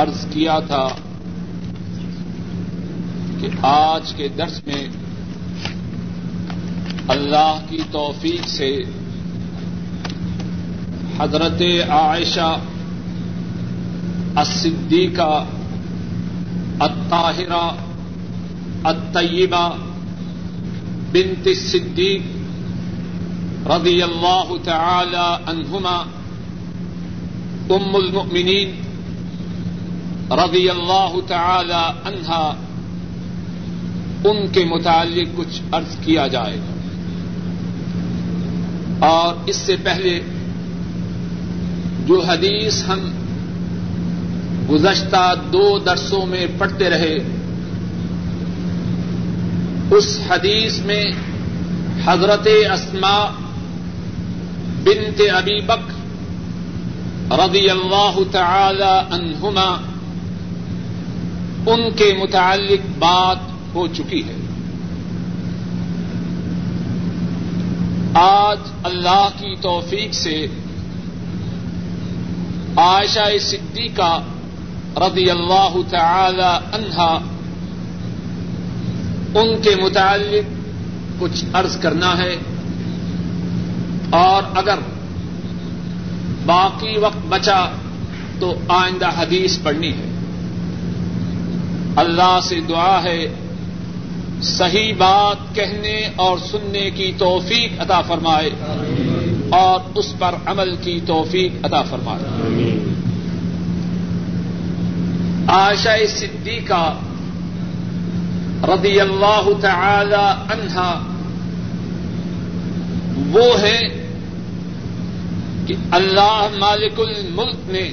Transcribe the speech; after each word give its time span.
عرض 0.00 0.26
کیا 0.30 0.58
تھا 0.58 0.88
کہ 3.40 3.48
آج 3.62 4.12
کے 4.14 4.28
درس 4.28 4.60
میں 4.66 4.88
اللہ 7.08 7.58
کی 7.68 7.78
توفیق 7.90 8.48
سے 8.48 8.82
حضرت 11.18 11.62
عائشہ 11.90 12.56
الصدیقہ، 14.34 15.44
الطاہرہ، 16.78 17.64
الطیبہ 18.84 19.68
بنت 21.12 21.46
الصدیق 21.46 22.22
رضی 23.66 24.02
اللہ 24.02 24.52
تعالی 24.64 25.26
عنہما، 25.46 25.96
ام 27.70 27.96
المؤمنین 27.96 28.70
رضی 30.30 30.70
اللہ 30.70 31.16
تعالی 31.26 32.08
عنہا، 32.08 32.54
ان 34.24 34.48
کے 34.52 34.64
متعلق 34.64 35.36
کچھ 35.36 35.62
عرض 35.72 35.96
کیا 36.04 36.26
جائے۔ 36.26 36.56
گا 36.56 36.74
اور 39.06 39.34
اس 39.46 39.56
سے 39.56 39.76
پہلے 39.82 40.20
جو 42.06 42.20
حدیث 42.20 42.88
ہم 42.88 43.00
گزشتہ 44.70 45.34
دو 45.52 45.78
درسوں 45.78 46.26
میں 46.26 46.46
پڑھتے 46.58 46.90
رہے، 46.90 47.18
اس 49.90 50.20
حدیث 50.30 50.78
میں 50.78 51.04
حضرت 52.04 52.48
اسما 52.72 53.30
بنت 54.84 55.22
ابی 55.34 55.60
بکر 55.60 56.00
رضی 57.32 57.70
اللہ 57.70 58.18
تعالی 58.32 59.14
عنہما 59.14 59.89
ان 61.66 61.90
کے 61.96 62.18
متعلق 62.22 62.86
بات 62.98 63.38
ہو 63.74 63.86
چکی 63.86 64.22
ہے۔ 64.28 64.34
آج 68.14 68.58
اللہ 68.84 69.28
کی 69.38 69.56
توفیق 69.60 70.14
سے 70.14 70.46
عائشہ 72.76 73.38
صدیقہ 73.40 74.22
رضی 74.96 75.30
اللہ 75.30 75.76
تعالی 75.90 76.58
عنہا 76.72 77.18
ان 79.34 79.62
کے 79.62 79.76
متعلق 79.82 80.44
کچھ 81.20 81.44
عرض 81.52 81.80
کرنا 81.80 82.18
ہے۔ 82.18 82.36
اور 84.10 84.42
اگر 84.54 84.78
باقی 86.46 86.98
وقت 86.98 87.26
بچا 87.28 87.66
تو 88.40 88.54
آئندہ 88.68 89.08
حدیث 89.18 89.58
پڑھنی 89.62 89.92
ہے۔ 89.92 90.09
اللہ 92.00 92.38
سے 92.42 92.60
دعا 92.68 93.02
ہے، 93.02 93.26
صحیح 94.42 94.92
بات 94.98 95.54
کہنے 95.54 96.08
اور 96.16 96.38
سننے 96.38 96.90
کی 96.90 97.12
توفیق 97.18 97.80
عطا 97.80 98.00
فرمائے 98.00 98.50
اور 99.50 99.80
اس 99.94 100.14
پر 100.18 100.34
عمل 100.46 100.76
کی 100.76 100.98
توفیق 101.06 101.66
عطا 101.66 101.82
فرمائے۔ 101.82 102.78
عائشہ 105.48 105.96
صدیقہ 106.08 106.98
رضی 108.68 109.00
اللہ 109.00 109.48
تعالی 109.60 110.52
عنہا 110.52 110.90
وہ 113.32 113.60
ہے 113.60 113.80
کہ 115.66 115.74
اللہ 115.90 116.46
مالک 116.58 117.00
الملک 117.00 117.70
نے 117.70 117.90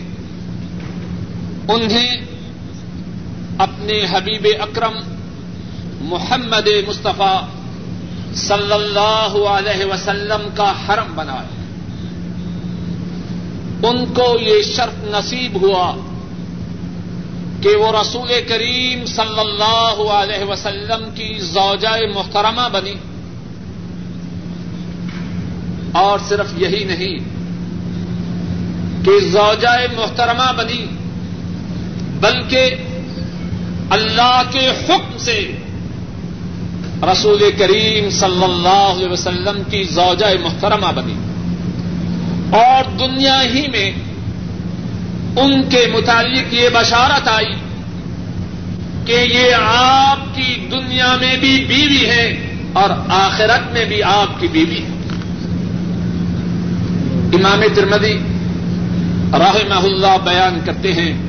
انہیں 1.68 2.27
اپنے 3.78 4.06
حبیب 4.12 4.48
اکرم 4.60 4.94
محمد 6.02 6.68
مصطفیٰ 6.88 7.42
صلی 8.36 8.74
اللہ 8.74 9.48
علیہ 9.50 9.86
وسلم 9.86 10.48
کا 10.56 10.72
حرم 10.72 11.12
بنایا 11.16 11.48
ان 13.90 14.06
کو 14.14 14.38
یہ 14.42 14.62
شرط 14.76 14.94
نصیب 15.04 15.62
ہوا 15.62 15.96
کہ 17.62 17.76
وہ 17.76 17.92
رسول 18.02 18.32
کریم 18.48 19.06
صلی 19.06 19.40
اللہ 19.40 20.12
علیہ 20.12 20.44
وسلم 20.44 21.10
کی 21.16 21.38
زوجہ 21.40 22.14
محترمہ 22.16 22.70
بنی۔ 22.72 22.94
اور 25.92 26.20
صرف 26.30 26.46
یہی 26.58 26.84
نہیں 26.84 27.20
کہ 29.06 29.20
زوجہ 29.20 30.00
محترمہ 30.00 30.52
بنی، 30.58 30.86
بلکہ 32.20 32.70
اللہ 33.90 34.42
کے 34.52 34.70
حکم 34.70 35.18
سے 35.18 35.52
رسول 37.04 37.52
کریم 37.58 38.10
صلی 38.10 38.44
اللہ 38.44 38.94
علیہ 38.98 39.10
وسلم 39.10 39.64
کی 39.70 39.84
زوجہ 39.84 40.44
محترمہ 40.44 40.92
بنی۔ 40.96 41.16
اور 42.52 42.98
دنیا 43.00 43.44
ہی 43.44 43.68
میں 43.68 43.92
ان 45.36 45.70
کے 45.70 45.88
متعلق 45.94 46.54
یہ 46.54 46.70
بشارت 46.74 47.28
آئی 47.28 47.54
کہ 49.06 49.12
یہ 49.12 49.54
آپ 49.76 50.36
کی 50.36 50.68
دنیا 50.72 51.16
میں 51.16 51.38
بھی 51.38 51.66
بیوی 51.68 52.06
ہے 52.06 52.56
اور 52.74 52.90
آخرت 53.10 53.74
میں 53.74 53.86
بھی 53.86 54.04
آپ 54.04 54.42
کی 54.42 54.48
بیوی 54.48 54.78
ہے۔ 54.78 54.98
امام 57.34 57.64
ترمدی 57.76 58.14
رحمہ 59.34 59.84
اللہ 59.84 60.18
بیان 60.24 60.60
کرتے 60.66 60.94
ہیں 60.94 61.27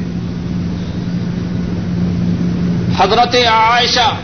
حضرت 2.99 3.35
عائشہ 3.35 4.17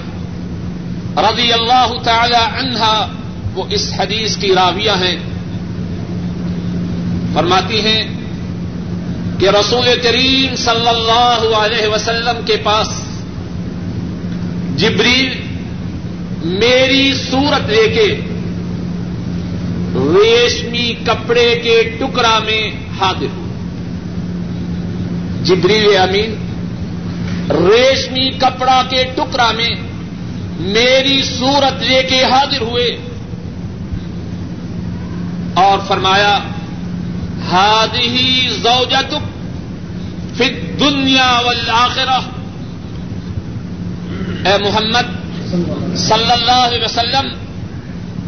رضی 1.16 1.52
اللہ 1.52 1.92
تعالی 2.02 2.58
عنہا، 2.58 3.06
وہ 3.54 3.64
اس 3.70 3.92
حدیث 3.98 4.36
کی 4.36 4.54
راویہ 4.54 4.90
ہیں۔ 4.90 5.16
فرماتی 7.34 7.80
ہیں 7.80 8.02
کہ 9.38 9.48
رسول 9.48 9.88
کریم 10.02 10.56
صلی 10.56 10.88
اللہ 10.88 11.56
علیہ 11.56 11.88
وسلم 11.88 12.40
کے 12.46 12.56
پاس 12.56 12.88
جبریل 14.76 15.40
میری 16.44 17.12
صورت 17.30 17.70
لے 17.70 17.88
کے 17.88 18.20
ریشمی 19.94 20.94
کپڑے 21.06 21.60
کے 21.62 21.82
ٹکڑا 21.98 22.38
میں 22.38 22.70
حاضر 23.00 23.26
ہو 23.36 23.46
جبریل 25.42 25.96
امین 25.96 26.34
ریشمی 27.50 28.30
کپڑا 28.30 28.82
کے 28.90 29.04
ٹکڑا 29.04 29.52
میں 29.52 29.68
میری 30.60 31.22
صورت 31.22 31.82
لے 31.82 32.02
کے 32.02 32.24
حاضر 32.24 32.60
ہوئے 32.60 32.98
اور 35.54 35.78
فرمایا 35.88 36.38
ہادی 37.52 38.48
زوجتک 38.62 39.14
فی 40.36 40.48
دنیا 40.80 41.40
والآخرہ۔ 41.44 42.20
اے 44.48 44.58
محمد 44.58 45.06
صلی 45.96 46.32
اللہ 46.32 46.66
علیہ 46.66 46.84
وسلم، 46.84 47.28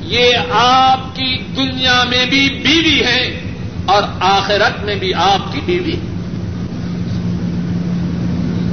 یہ 0.02 0.36
آپ 0.52 1.16
کی 1.16 1.36
دنیا 1.56 2.04
میں 2.04 2.26
بھی 2.26 2.48
بیوی 2.48 3.04
ہے 3.04 3.40
اور 3.86 4.02
آخرت 4.20 4.84
میں 4.84 4.94
بھی 4.94 5.14
آپ 5.14 5.52
کی 5.52 5.60
بیوی۔ 5.64 5.92
ہے 5.92 6.15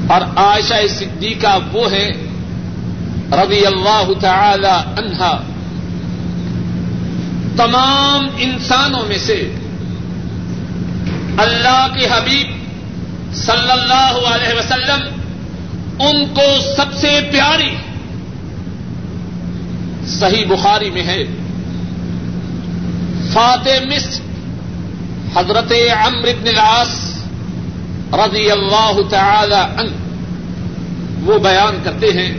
اور 0.08 0.22
عائشہ 0.22 0.88
صدیقہ 0.90 1.60
وہ 1.72 1.92
ہے 1.92 2.10
رضی 3.32 3.66
اللہ 3.66 4.12
تعالی 4.20 5.02
عنہا۔ 5.02 5.42
تمام 7.58 8.28
انسانوں 8.38 9.06
میں 9.08 9.18
سے 9.18 9.56
اللہ 11.38 11.88
کے 12.00 12.06
حبیب 12.06 12.48
صلی 13.36 13.72
اللہ 13.72 14.18
علیہ 14.28 14.60
وسلم 14.60 15.22
ان 16.00 16.34
کو 16.34 16.62
سب 16.76 16.94
سے 16.94 17.20
پیاری 17.32 17.76
صحیح 20.08 20.46
بخاری 20.46 20.90
میں 20.90 21.04
ہے۔ 21.04 21.24
فاتح 23.34 23.86
مصر 23.86 24.22
حضرت 25.36 25.72
عمر 26.06 26.28
بن 26.42 26.48
العاص 26.48 27.16
رضی 28.14 28.52
اللہ 28.52 29.00
تعالی 29.10 29.82
عنہ۔ 29.82 30.03
وہ 31.24 31.40
بیان 31.40 31.78
کرتے 31.84 32.12
ہیں۔ 32.14 32.34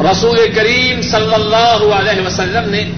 رسول 0.00 0.38
کریم 0.54 1.02
صلی 1.02 1.34
اللہ 1.34 1.94
علیہ 1.94 2.26
وسلم 2.26 2.70
نے 2.70 2.90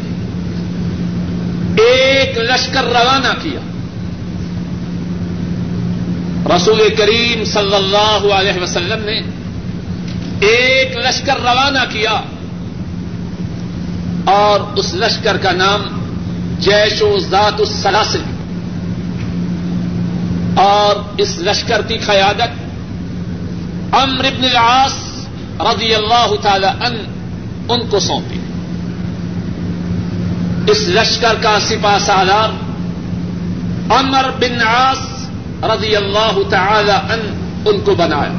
ایک 1.83 2.39
لشکر 2.39 2.85
روانہ 2.85 3.33
کیا۔ 3.43 3.61
رسول 6.57 6.95
کریم 6.99 7.45
صلی 7.45 7.75
اللہ 7.75 8.35
علیہ 8.35 8.63
وسلم 8.63 9.05
نے 9.05 9.21
ایک 10.41 10.97
لشکر 10.97 11.37
روانہ 11.37 11.79
کیا 11.93 12.21
اور 14.25 14.61
اس 14.77 14.95
لشکر 14.95 15.37
کا 15.37 15.53
نام 15.53 15.81
جیش 16.59 17.03
و 17.03 17.19
ذات 17.19 17.61
السلاسل 17.61 18.21
اور 20.57 20.97
اس 21.19 21.39
لشکر 21.39 21.83
کی 21.83 21.99
قیادت 21.99 22.64
امر 24.03 24.25
ابن 24.25 24.45
العاص 24.45 25.27
رضی 25.61 25.95
اللہ 25.95 26.35
تعالی 26.43 26.67
ان 26.67 27.05
ان 27.69 27.89
کو 27.89 28.01
سونپی۔ 28.01 28.39
اس 30.73 30.89
لشکر 30.89 31.35
کا 31.43 31.59
سپا 31.61 31.99
سالار 31.99 32.49
امر 33.93 34.31
بن 34.39 34.63
عاص 34.67 34.99
رضی 35.63 35.97
اللہ 35.97 36.39
تعالی 36.51 36.93
ان 36.93 37.21
ان 37.67 37.81
کو 37.81 37.95
بنایا۔ 37.95 38.33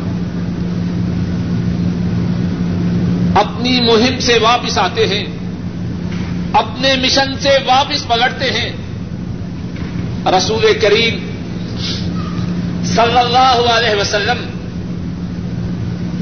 اپنی 3.39 3.81
مہم 3.81 4.19
سے 4.19 4.37
واپس 4.41 4.77
آتے 4.77 5.07
ہیں، 5.07 5.25
اپنے 6.53 6.95
مشن 6.95 7.39
سے 7.39 7.49
واپس 7.65 8.07
پلٹتے 8.07 8.51
ہیں۔ 8.51 8.71
رسول 10.37 10.65
کریم 10.81 11.31
صلی 12.85 13.17
اللہ 13.17 13.71
علیہ 13.71 14.01
وسلم 14.01 14.54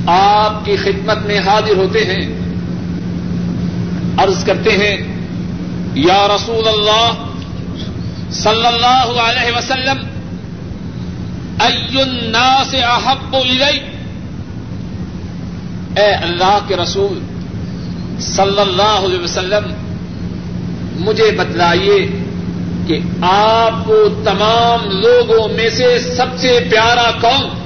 آپ 0.08 0.66
کی 0.66 0.76
خدمت 0.76 1.18
میں 1.26 1.40
حاضر 1.40 1.76
ہوتے 1.76 2.06
ہیں، 2.06 2.26
عرض 4.18 4.44
کرتے 4.44 4.72
ہیں، 4.72 4.98
یا 5.96 6.28
رسول 6.28 6.68
اللہ 6.68 7.24
صلی 8.32 8.66
اللہ 8.66 9.22
علیہ 9.22 9.58
وسلم 9.58 9.98
الناس 11.60 12.76
احب 12.84 13.36
الی 13.36 13.64
اے 15.96 16.12
اللہ 16.12 16.58
کے 16.68 16.76
رسول 16.76 17.20
صلی 18.20 18.60
اللہ 18.60 19.06
علیہ 19.06 19.20
وسلم، 19.20 19.72
مجھے 20.96 21.32
بتلائیے 21.32 22.06
کہ 22.88 23.00
آپ 23.22 23.86
کو 23.86 24.08
تمام 24.24 24.80
لوگوں 24.92 25.48
میں 25.48 25.70
سے 25.70 26.00
سب 26.00 26.38
سے 26.38 26.60
پیارا 26.70 27.12
کون؟ 27.22 27.44
ہے 27.44 27.63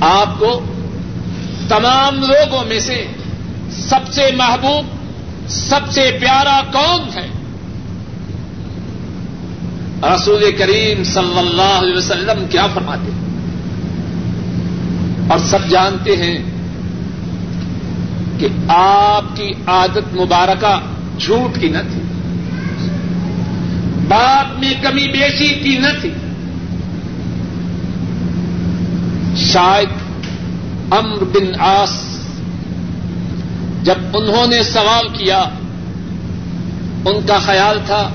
آپ 0.00 0.38
کو 0.38 0.64
تمام 1.68 2.20
لوگوں 2.20 2.64
میں 2.64 2.80
سے 2.80 3.06
سب 3.70 4.12
سے 4.12 4.30
محبوب، 4.36 4.86
سب 5.48 5.80
سے 5.90 6.18
پیارا 6.20 6.60
کون 6.72 7.00
ہے؟ 7.14 7.28
رسول 10.14 10.56
کریم 10.58 11.04
صلی 11.04 11.38
اللہ 11.38 11.78
علیہ 11.78 11.96
وسلم 11.96 12.46
کیا 12.50 12.66
فرماتے 12.74 13.10
ہیں؟ 13.10 13.26
اور 15.30 15.38
سب 15.38 15.58
جانتے 15.68 16.16
ہیں 16.16 16.38
کہ 18.38 18.48
آپ 18.68 19.36
کی 19.36 19.52
عادت 19.66 20.14
مبارکہ 20.14 20.80
جھوٹ 21.18 21.60
کی 21.60 21.68
نہ 21.68 21.78
تھی 21.92 22.02
بات 24.08 24.58
میں 24.58 24.74
کمی 24.82 25.08
بیشی 25.08 25.48
کی 25.48 25.78
نہ 25.78 26.00
تھی۔ 26.00 26.10
شاید 29.36 29.88
امر 30.90 31.24
بن 31.24 31.60
آس 31.60 32.02
جب 33.82 33.94
انہوں 34.14 34.46
نے 34.46 34.62
سوال 34.62 35.08
کیا، 35.08 35.38
ان 37.04 37.26
کا 37.26 37.38
خیال 37.38 37.78
تھا 37.86 38.10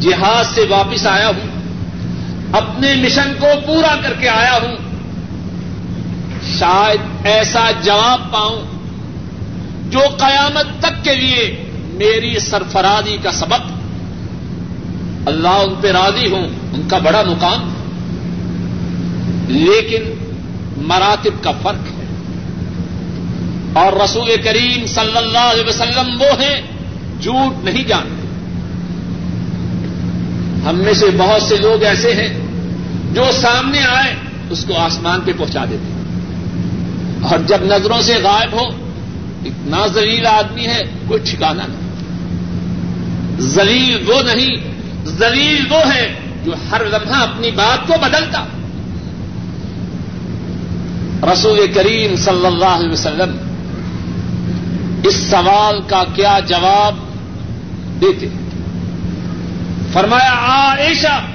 جہاز 0.00 0.46
سے 0.46 0.64
واپس 0.68 1.06
آیا 1.06 1.28
ہوں، 1.28 1.62
اپنے 2.52 2.94
مشن 2.94 3.32
کو 3.40 3.46
پورا 3.66 3.96
کر 4.02 4.12
کے 4.12 4.28
آیا 4.28 4.58
ہوں 4.62 4.76
شاید 6.58 7.26
ایسا 7.26 7.70
جواب 7.82 8.32
پاؤں 8.32 8.62
جو 9.90 10.00
قیامت 10.18 10.82
تک 10.82 11.04
کے 11.04 11.14
لیے 11.14 11.64
میری 11.92 12.38
سرفرادی 12.38 13.16
کا 13.22 13.32
سبق 13.32 13.72
اللہ 15.26 15.48
ان 15.48 15.74
پہ 15.80 15.88
راضی 15.88 16.32
ہوں، 16.32 16.48
ان 16.72 16.88
کا 16.88 16.98
بڑا 16.98 17.22
مقام۔ 17.22 17.70
لیکن 19.48 20.13
مراتب 20.76 21.44
کا 21.44 21.50
فرق 21.50 21.98
ہے۔ 21.98 22.04
اور 23.72 23.92
رسول 24.04 24.30
کریم 24.44 24.86
صلی 24.86 25.16
اللہ 25.16 25.38
علیہ 25.38 25.68
وسلم 25.68 26.22
وہ 26.22 26.42
ہیں 26.42 26.62
جھوٹ 27.22 27.64
نہیں 27.64 27.84
جانتے۔ 27.84 28.24
ہم 30.68 30.76
میں 30.76 30.94
سے 30.94 31.06
بہت 31.18 31.42
سے 31.42 31.56
لوگ 31.56 31.82
ایسے 31.82 32.14
ہیں 32.14 32.40
جو 33.12 33.24
سامنے 33.32 33.78
آئے 33.78 34.14
اس 34.50 34.64
کو 34.68 34.78
آسمان 34.78 35.20
پہ 35.24 35.32
پہنچا 35.38 35.64
دیتے 35.70 35.92
اور 37.26 37.38
جب 37.38 37.58
نظروں 37.62 38.02
سے 38.02 38.14
غائب 38.22 38.52
ہو، 38.52 38.64
اتنا 39.44 39.86
زلیل 39.86 40.26
آدمی 40.26 40.66
ہے، 40.66 40.82
کوئی 41.08 41.20
ٹھکانا 41.24 41.62
نہیں۔ 41.68 41.84
زلیل 43.40 44.10
وہ 44.10 44.22
نہیں 44.22 44.56
زلیل 45.04 45.64
وہ 45.70 45.94
ہے 45.94 46.14
جو 46.44 46.52
ہر 46.70 46.84
لمحہ 46.84 47.22
اپنی 47.22 47.50
بات 47.50 47.86
کو 47.86 47.94
بدلتا۔ 48.00 48.44
رسول 51.32 51.72
کریم 51.74 52.16
صلی 52.16 52.46
اللہ 52.46 52.64
علیہ 52.64 52.88
وسلم 52.88 53.36
اس 55.04 55.14
سوال 55.14 55.80
کا 55.86 56.04
کیا 56.14 56.38
جواب 56.46 56.96
دیتے 58.00 58.28
فرمایا، 59.92 60.32
عائشہ، 60.32 61.26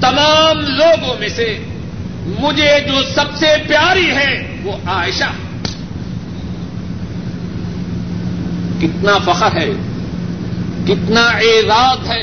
تمام 0.00 0.58
لوگوں 0.60 1.14
میں 1.20 1.28
سے 1.28 1.58
مجھے 2.40 2.80
جو 2.88 3.02
سب 3.14 3.36
سے 3.36 3.46
پیاری 3.68 4.10
ہے 4.10 4.56
وہ 4.62 4.72
عائشہ۔ 4.86 5.30
کتنا 8.80 9.18
فخر 9.18 9.56
ہے، 9.56 9.70
کتنا 10.86 11.20
اعزاز 11.20 12.10
ہے، 12.10 12.22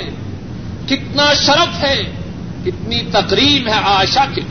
کتنا 0.88 1.34
شرف 1.34 1.84
ہے، 1.84 2.04
کتنی 2.66 3.00
تقریب 3.12 3.68
ہے 3.68 3.74
عائشہ 3.74 4.26
کی 4.36 4.42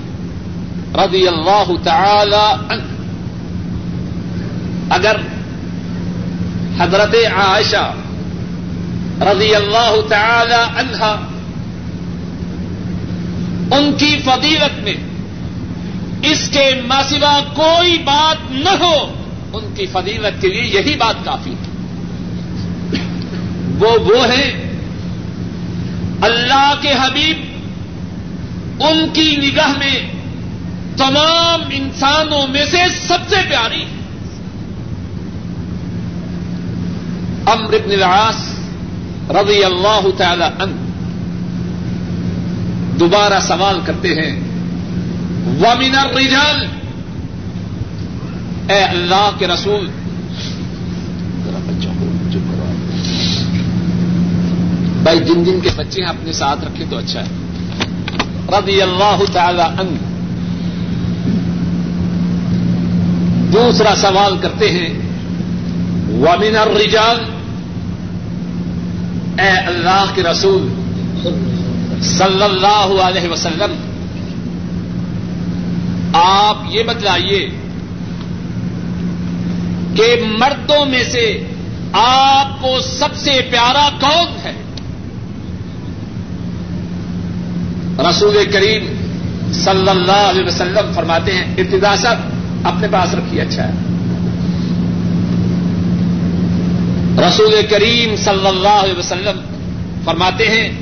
رضی 0.95 1.29
اللہ 1.29 1.71
تعالی 1.83 2.55
عنہ۔ 2.69 2.83
اگر 4.91 5.17
حضرت 6.79 7.15
عائشہ 7.37 7.95
رضی 9.21 9.55
اللہ 9.55 9.95
تعالی 10.09 10.79
عنہا 10.79 11.29
ان 13.71 13.93
کی 13.97 14.19
فضیلت 14.25 14.83
میں 14.83 14.95
اس 16.23 16.49
کے 16.49 16.81
ماسوا 16.87 17.41
کوئی 17.55 17.99
بات 17.99 18.37
نہ 18.51 18.69
ہو، 18.69 19.15
ان 19.53 19.75
کی 19.75 19.87
فضیلت 19.87 20.43
کے 20.43 20.49
لیے 20.49 20.63
یہی 20.63 20.97
بات 20.97 21.25
کافی 21.25 21.51
ہے۔ 21.51 21.75
وہ 23.79 23.91
وہ 24.01 24.27
ہیں 24.27 24.73
اللہ 26.23 26.75
کے 26.81 26.93
حبیب 26.93 27.45
ان 28.83 29.09
کی 29.13 29.37
نگاہ 29.37 29.79
میں 29.79 30.14
تمام 30.97 31.63
انسانوں 31.71 32.47
میں 32.47 32.65
سے 32.71 32.79
سب 33.07 33.19
سے 33.29 33.37
پیاری 33.49 33.85
امر 37.47 37.75
ابن 37.75 37.93
العاص 37.93 38.37
رضی 39.31 39.65
اللہ 39.65 40.07
تعالی 40.17 40.45
عنہ 40.45 40.83
دوبارہ 42.99 43.41
سوال 43.41 43.81
کرتے 43.85 44.15
ہیں، 44.15 44.41
ومن 45.61 45.99
الرجال؟ 45.99 46.65
اے 48.69 48.83
اللہ 48.83 49.31
کے 49.39 49.47
رسول 49.47 49.91
بھائی، 55.03 55.19
جن 55.19 55.45
جن 55.45 55.61
کے 55.61 55.71
بچے 55.77 56.03
ہیں 56.03 56.09
اپنے 56.09 56.33
ساتھ 56.33 56.65
رکھیں 56.65 56.87
تو 56.91 56.97
اچھا 56.97 57.21
ہے۔ 57.21 57.29
رضی 58.49 58.83
اللہ 58.83 59.25
تعالی 59.33 59.63
عنہ 59.63 60.14
دوسرا 63.55 63.95
سوال 63.97 64.39
کرتے 64.39 64.71
ہیں۔ 64.71 64.89
ومن 66.09 66.57
الرجال 66.57 67.17
اے 69.39 69.49
اللہ 69.49 70.05
کے 70.15 70.23
رسول 70.23 70.69
صلی 72.03 72.43
اللہ 72.43 73.03
علیہ 73.03 73.29
وسلم، 73.29 73.75
آپ 76.13 76.57
یہ 76.71 76.83
بتلائیے 76.83 77.51
کہ 79.95 80.25
مردوں 80.39 80.87
میں 80.87 81.05
سے 81.05 81.45
آپ 81.93 82.63
کو 82.63 82.81
سب 82.81 83.17
سے 83.17 83.41
پیارا 83.51 83.89
کون 84.01 84.27
ہے؟ 84.45 84.53
رسول 88.11 88.37
کریم 88.53 88.87
صلی 89.53 89.89
اللہ 89.89 90.23
علیہ 90.31 90.45
وسلم 90.47 90.93
فرماتے 90.95 91.33
ہیں، 91.33 91.55
ابتدا 91.59 91.97
سب 91.97 92.17
اپنے 92.65 92.89
پاس 92.89 93.15
رکھیے 93.15 93.41
اچھا۔ 93.41 93.65
ہے 93.65 93.73
رسول 97.29 97.55
کریم 97.71 98.17
صلی 98.17 98.47
اللہ 98.47 98.69
علیہ 98.69 98.99
وسلم 98.99 99.41
فرماتے 100.05 100.49
ہیں 100.49 100.73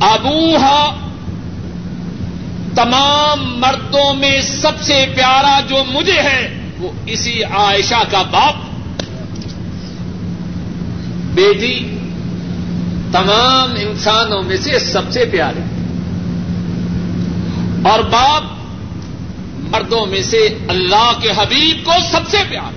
ابوہا 0.00 0.94
تمام 2.74 3.60
مردوں 3.60 4.14
میں 4.14 4.40
سب 4.40 4.80
سے 4.80 5.06
پیارا 5.16 5.60
جو 5.68 5.76
مجھے 5.92 6.20
ہے، 6.20 6.60
وہ 6.78 6.92
اسی 7.06 7.44
عائشہ 7.44 8.02
کا 8.10 8.22
باپ۔ 8.22 8.54
بیٹی، 11.34 11.98
تمام 13.12 13.74
انسانوں 13.80 14.42
میں 14.42 14.56
سے 14.56 14.78
سب 14.78 15.02
سے 15.10 15.24
پیارے۔ 15.24 15.60
اور 17.88 18.00
باپ 18.00 18.42
مردوں 19.70 20.06
میں 20.06 20.22
سے 20.22 20.58
اللہ 20.68 21.12
کے 21.22 21.30
حبیب 21.30 21.84
کو 21.84 21.92
سب 22.12 22.28
سے 22.28 22.36
پیارا 22.48 22.70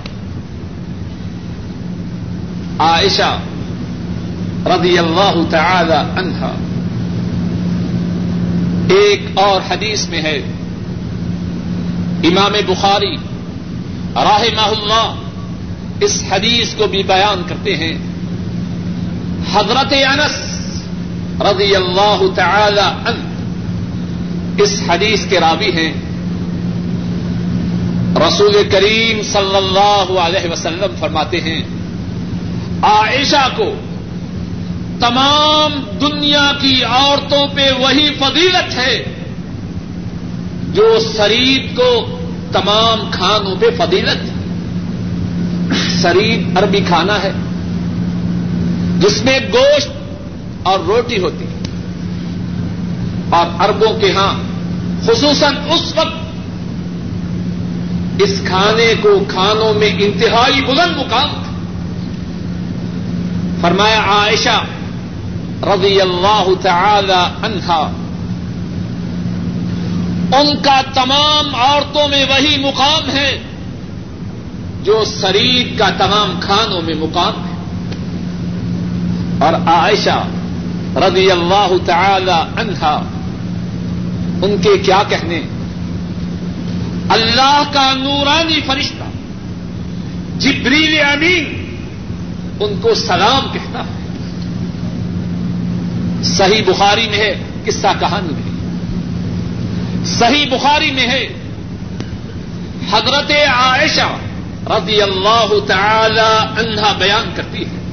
عائشہ 2.78 3.38
رضی 4.66 4.98
اللہ 4.98 5.40
تعالی 5.50 6.20
عنہا۔ 6.20 6.52
ایک 8.90 9.22
اور 9.34 9.60
حدیث 9.70 10.08
میں 10.08 10.22
ہے۔ 10.22 10.36
امام 12.24 12.52
بخاری 12.66 13.14
راہ 14.14 14.64
اللہ 14.64 15.14
اس 16.00 16.22
حدیث 16.30 16.74
کو 16.74 16.86
بھی 16.86 17.02
بیان 17.02 17.42
کرتے 17.48 17.76
ہیں۔ 17.76 17.98
حضرت 19.54 19.92
انس 19.92 20.40
رضی 21.40 21.76
اللہ 21.76 22.22
تعالی 22.34 23.08
عنہ 23.08 23.34
اس 24.62 24.80
حدیث 24.88 25.26
کے 25.26 25.40
راوی 25.40 25.70
ہیں۔ 25.70 26.03
رسول 28.16 28.68
کریم 28.72 29.22
صلی 29.22 29.56
اللہ 29.56 30.18
علیہ 30.18 30.50
وسلم 30.50 30.94
فرماتے 30.98 31.40
ہیں، 31.40 31.62
عائشہ 32.82 33.48
کو 33.56 33.74
تمام 35.00 35.84
دنیا 36.00 36.52
کی 36.60 36.84
عورتوں 36.84 37.46
پہ 37.54 37.70
وہی 37.78 38.08
فضیلت 38.18 38.74
ہے 38.74 39.04
جو 40.72 40.98
شرید 41.16 41.76
کو 41.76 42.18
تمام 42.52 43.10
کھانوں 43.10 43.56
پہ 43.60 43.66
فضیلت 43.78 44.30
شرید 46.02 46.58
عربی 46.58 46.80
کھانا 46.80 47.22
ہے، 47.22 47.32
جس 49.00 49.24
میں 49.24 49.38
گوشت 49.52 49.88
اور 50.62 50.78
روٹی 50.78 51.18
ہوتی 51.18 51.44
ہے۔ 51.44 51.54
اور 53.30 53.46
اربوں 53.60 54.00
کے 54.00 54.12
ہاں 54.12 54.34
خصوصاً 55.06 55.54
اس 55.70 55.94
وقت 55.96 56.23
اس 58.18 58.42
کھانے 58.46 58.94
کو 59.02 59.24
کھانوں 59.28 59.74
میں 59.74 59.90
انتہائی 59.98 60.60
بلند 60.64 60.96
مقام 60.96 61.28
تھا۔ 61.28 61.50
فرمایا 63.60 64.00
عائشہ 64.00 64.64
رضی 65.62 66.00
اللہ 66.00 66.48
تعالی 66.62 67.46
عنہا، 67.46 67.90
ان 70.38 70.62
کا 70.62 70.80
تمام 70.94 71.54
عورتوں 71.54 72.08
میں 72.08 72.24
وہی 72.24 72.60
مقام 72.60 73.10
ہے 73.10 73.42
جو 74.82 75.04
شریر 75.20 75.78
کا 75.78 75.90
تمام 75.90 76.40
کھانوں 76.40 76.82
میں 76.82 76.94
مقام 76.94 77.44
ہے۔ 77.44 77.54
اور 79.44 79.54
عائشہ 79.54 80.26
رضی 80.96 81.30
اللہ 81.30 81.72
تعالی 81.86 82.60
عنہا، 82.60 83.02
ان 84.42 84.56
کے 84.62 84.78
کیا 84.78 85.02
کہنے؟ 85.08 85.40
اللہ 87.08 87.62
کا 87.72 87.94
نورانی 87.94 88.60
فرشتہ، 88.66 89.04
جبریل 90.38 91.00
امین، 91.00 91.76
ان 92.60 92.80
کو 92.82 92.94
سلام 92.94 93.52
کہتا 93.52 93.80
ہے۔ 93.80 94.04
صحیح 96.24 96.62
بخاری 96.66 97.08
میں 97.08 97.18
ہے، 97.18 97.42
قصہ 97.64 97.86
کہانی 98.00 98.32
میں 98.32 98.44
صحیح 100.04 100.46
بخاری 100.50 100.90
میں 100.90 101.06
ہے، 101.06 101.28
حضرت 102.90 103.32
عائشہ 103.48 104.16
رضی 104.66 105.02
اللہ 105.02 105.54
تعالی 105.66 106.46
عنہا 106.58 106.92
بیان 106.92 107.32
کرتی 107.34 107.62
ہے۔ 107.62 107.84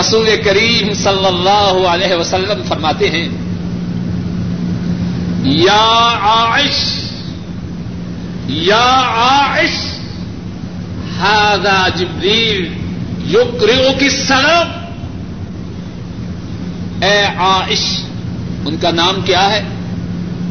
رسول 0.00 0.28
کریم 0.44 0.94
صلی 0.94 1.26
اللہ 1.26 1.88
علیہ 1.88 2.14
وسلم 2.14 2.62
فرماتے 2.68 3.10
ہیں 3.10 3.28
یا 5.42 6.18
عائش 6.22 7.02
یا 8.46 9.12
عائش 9.16 9.98
ہادا 11.20 11.88
جبریل 11.88 12.78
یقرئ 13.34 13.98
کی 13.98 14.10
سلام 14.10 14.78
اے 17.04 17.24
عائش، 17.24 18.00
ان 18.66 18.76
کا 18.76 18.90
نام 18.90 19.20
کیا 19.24 19.50
ہے؟ 19.50 19.62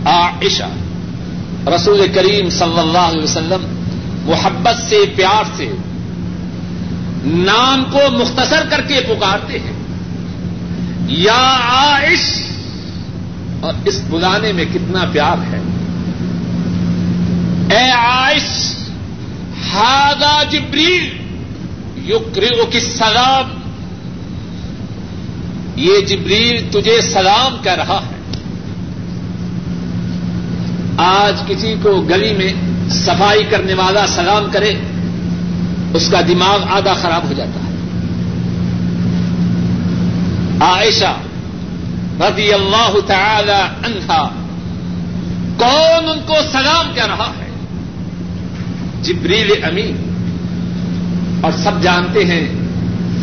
عائشہ۔ 0.06 1.70
رسول 1.70 2.08
کریم 2.13 2.50
صلی 2.50 2.79
اللہ 2.79 2.98
علیہ 2.98 3.24
وسلم 3.24 3.84
محبت 4.25 4.89
سے، 4.89 4.98
پیار 5.15 5.44
سے 5.56 5.72
نام 7.25 7.84
کو 7.91 8.00
مختصر 8.12 8.65
کر 8.70 8.82
کے 8.82 9.01
پکارتے 9.01 9.60
ہیں۔ 9.60 9.74
یا 11.08 11.58
عائش 11.70 12.46
اور 13.59 13.73
اس 13.85 14.01
بلانے 14.09 14.51
میں 14.51 14.65
کتنا 14.73 15.05
پیار 15.11 15.37
ہے۔ 15.53 15.59
اے 17.75 17.89
عائش 17.89 18.73
ہادا 19.73 20.43
جبریل 20.43 21.17
یقرئ 22.09 22.71
کی 22.71 22.79
سلام 22.79 23.59
یہ 25.75 25.99
جبریل 25.99 26.67
تجھے 26.71 27.01
سلام 27.01 27.57
کہہ 27.63 27.71
رہا 27.71 28.01
ہے۔ 28.09 28.17
آج 30.97 31.41
کسی 31.47 31.75
کو 31.81 32.01
گلی 32.01 32.33
میں 32.33 32.53
صفائی 32.89 33.43
کرنے 33.49 33.73
والا 33.73 34.07
سلام 34.07 34.45
کرے، 34.51 34.73
اس 35.93 36.09
کا 36.11 36.21
دماغ 36.21 36.59
آدھا 36.69 36.93
خراب 36.93 37.27
ہو 37.27 37.33
جاتا 37.33 37.59
ہے۔ 37.59 37.75
عائشہ 40.61 41.15
رضی 42.19 42.53
اللہ 42.53 42.93
تعالی 43.07 43.86
عنہا۔ 43.86 44.29
کون 45.57 46.09
ان 46.09 46.19
کو 46.27 46.36
سلام 46.51 46.93
کہہ 46.95 47.05
رہا 47.05 47.31
ہے؟ 47.39 47.50
جبریل 49.01 49.63
امین۔ 49.63 50.07
اور 51.41 51.51
سب 51.51 51.71
جانتے 51.81 52.25
ہیں، 52.25 52.47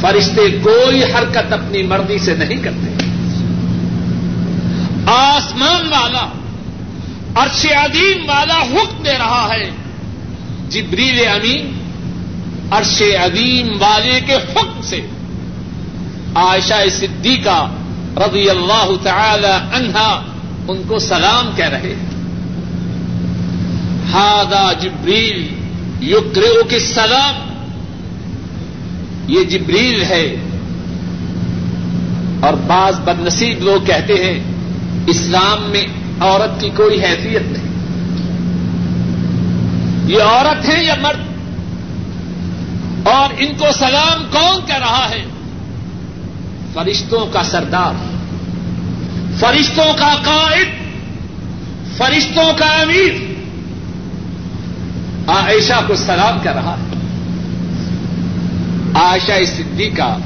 فرشتے 0.00 0.50
کوئی 0.50 1.04
حرکت 1.04 1.52
اپنی 1.52 1.82
مرضی 1.82 2.18
سے 2.18 2.34
نہیں 2.34 2.62
کرتے۔ 2.62 3.04
آسمان 5.06 5.88
والا، 5.88 6.26
عرش 7.34 7.66
عظیم 7.66 8.28
والا 8.28 8.62
حکم 8.62 9.02
دے 9.02 9.18
رہا 9.18 9.48
ہے۔ 9.52 9.70
جبریل 10.68 11.28
امین 11.28 11.78
عرش 12.70 13.02
عظیم 13.02 13.68
والے 13.80 14.20
کے 14.26 14.34
حکم 14.34 14.80
سے۔ 14.82 15.00
عائشہ 16.34 16.88
صدیقہ 16.92 17.68
رضی 18.16 18.50
اللہ 18.50 18.90
تعالی 19.02 19.76
عنہا، 19.76 20.23
ان 20.68 20.83
کو 20.88 20.99
سلام 20.99 21.50
کہہ 21.56 21.68
رہے 21.68 21.94
ہادا 24.12 24.73
جبریل 24.73 25.54
یقرئ 26.00 26.68
کی 26.68 26.78
سلام 26.78 27.35
یہ 29.28 29.44
جبریل 29.44 30.02
ہے۔ 30.02 30.37
اور 32.40 32.54
بعض 32.54 33.00
بد 33.00 33.21
نصیب 33.21 33.62
لوگ 33.62 33.85
کہتے 33.85 34.14
ہیں، 34.14 34.44
اسلام 35.06 35.71
میں 35.71 35.87
عورت 36.21 36.61
کی 36.61 36.71
کوئی 36.76 37.04
حیثیت 37.04 37.42
نہیں۔ 37.42 37.64
یہ 40.06 40.23
عورت 40.23 40.68
ہے 40.68 40.85
یا 40.85 40.94
مرد؟ 41.02 41.21
اور 43.09 43.35
ان 43.38 43.52
کو 43.59 43.66
سلام 43.73 44.25
کون 44.30 44.66
کہہ 44.66 44.78
رہا 44.78 45.11
ہے؟ 45.11 45.25
فرشتوں 46.74 47.26
کا 47.26 47.42
سردار، 47.42 47.92
فرشتوں 49.38 49.94
کا 49.98 50.14
قائد، 50.24 50.68
فرشتوں 51.96 52.52
کا 52.58 52.66
امیر۔ 52.66 53.34
عائشہ 55.28 55.80
کو 55.86 55.94
سلام 55.96 56.38
کر 56.42 56.54
رہا 56.54 56.76
ہے۔ 56.78 56.94
عائشہ 58.94 59.44
صدیقہ 59.56 60.18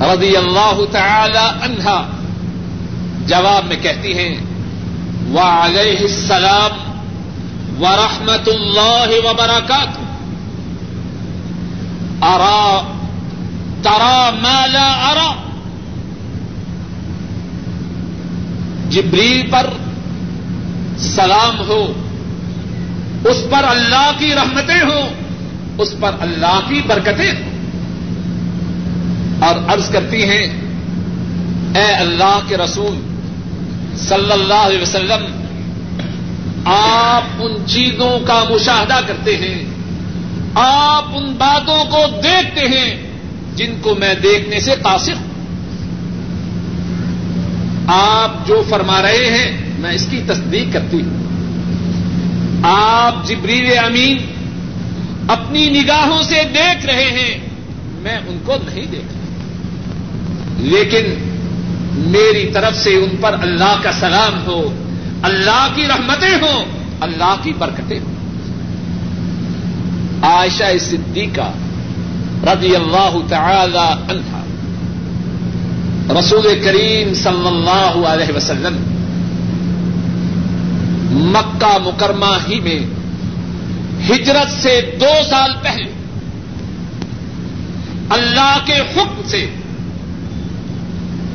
رضی 0.00 0.36
اللہ 0.36 0.80
تعالی 0.92 1.64
عنہا 1.64 2.10
جواب 3.26 3.64
میں 3.66 3.76
کہتی 3.82 4.18
ہیں، 4.18 4.34
وعلیہ 5.34 6.00
السلام 6.00 6.88
ورحمۃ 7.82 8.46
اللہ 8.46 9.28
وبرکاتہ۔ 9.28 10.00
ارا 12.22 12.94
ترا 13.82 14.30
ما 14.42 14.66
لا 14.66 14.92
ارا۔ 15.10 15.34
جبریل 18.90 19.50
پر 19.50 19.66
سلام 20.98 21.58
ہو، 21.58 21.92
اس 23.24 23.44
پر 23.50 23.64
اللہ 23.64 24.10
کی 24.18 24.34
رحمتیں 24.34 24.80
ہوں، 24.80 25.08
اس 25.78 25.94
پر 26.00 26.10
اللہ 26.20 26.60
کی 26.68 26.82
برکتیں 26.86 27.32
ہوں۔ 27.32 27.58
اور 29.42 29.72
عرض 29.72 29.90
کرتی 29.90 30.24
ہیں، 30.24 30.60
اے 31.74 31.94
اللہ 31.94 32.40
کے 32.48 32.56
رسول 32.56 33.18
صلی 33.96 34.32
اللہ 34.32 34.54
علیہ 34.54 34.82
وسلم، 34.82 35.42
آپ 36.64 37.22
ان 37.38 37.66
چیزوں 37.66 38.26
کا 38.26 38.44
مشاہدہ 38.50 39.00
کرتے 39.06 39.36
ہیں، 39.36 39.64
آپ 40.54 41.04
ان 41.14 41.34
باتوں 41.38 41.84
کو 41.84 41.98
دیکھتے 42.22 42.60
ہیں۔ 42.60 43.07
جن 43.58 43.74
کو 43.80 43.94
میں 43.94 44.14
دیکھنے 44.14 44.60
سے 44.60 44.70
قاصر 44.82 45.12
ہوں۔ 45.12 45.28
آپ 47.86 48.46
جو 48.46 48.62
فرما 48.68 49.02
رہے 49.02 49.26
ہیں، 49.26 49.72
میں 49.78 49.92
اس 49.92 50.06
کی 50.10 50.22
تصدیق 50.26 50.72
کرتی 50.72 50.96
ہوں۔ 50.96 51.26
آپ 52.62 53.28
جبریل 53.28 53.78
امین 53.84 54.16
اپنی 55.28 55.70
نگاہوں 55.70 56.22
سے 56.22 56.42
دیکھ 56.54 56.86
رہے 56.86 57.04
ہیں، 57.04 57.38
میں 58.02 58.18
ان 58.28 58.38
کو 58.44 58.56
نہیں 58.66 58.86
دیکھ 58.92 59.12
رہا۔ 59.12 59.24
لیکن 60.58 61.04
میری 61.92 62.50
طرف 62.52 62.76
سے 62.76 62.94
ان 62.94 63.16
پر 63.20 63.36
اللہ 63.40 63.76
کا 63.82 63.92
سلام 63.92 64.46
ہو، 64.46 64.74
اللہ 65.22 65.68
کی 65.74 65.82
رحمتیں 65.88 66.34
ہوں 66.34 66.64
اللہ 67.00 67.34
کی 67.42 67.52
برکتیں 67.58 68.00
ہوں 68.00 68.14
عائشہ 70.22 70.78
صدیقہ 70.80 71.52
رضی 72.52 72.76
اللہ 72.76 73.16
تعالی 73.28 74.12
عنہا۔ 74.12 74.44
رسول 76.20 76.60
کریم 76.64 77.14
صلی 77.14 77.46
اللہ 77.46 78.06
علیہ 78.08 78.36
وسلم 78.36 78.76
مکہ 81.10 81.76
مکرمہ 81.80 82.36
ہی 82.48 82.60
میں 82.60 82.80
ہجرت 84.10 84.62
سے 84.62 84.80
دو 85.00 85.12
سال 85.30 85.52
پہلے 85.62 85.92
اللہ 88.10 88.58
کے 88.64 88.72
حکم 88.72 89.22
سے، 89.26 89.46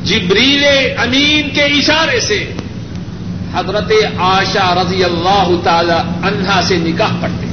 جبریل 0.04 0.64
امین 0.98 1.54
کے 1.54 1.62
اشارے 1.62 2.20
سے 2.20 2.52
حضرت 3.54 3.92
آشا 4.18 4.74
رضی 4.82 5.04
اللہ 5.04 5.50
تعالی 5.64 6.26
عنہا 6.26 6.60
سے 6.62 6.76
نکاح 6.76 7.12
پڑتے 7.20 7.43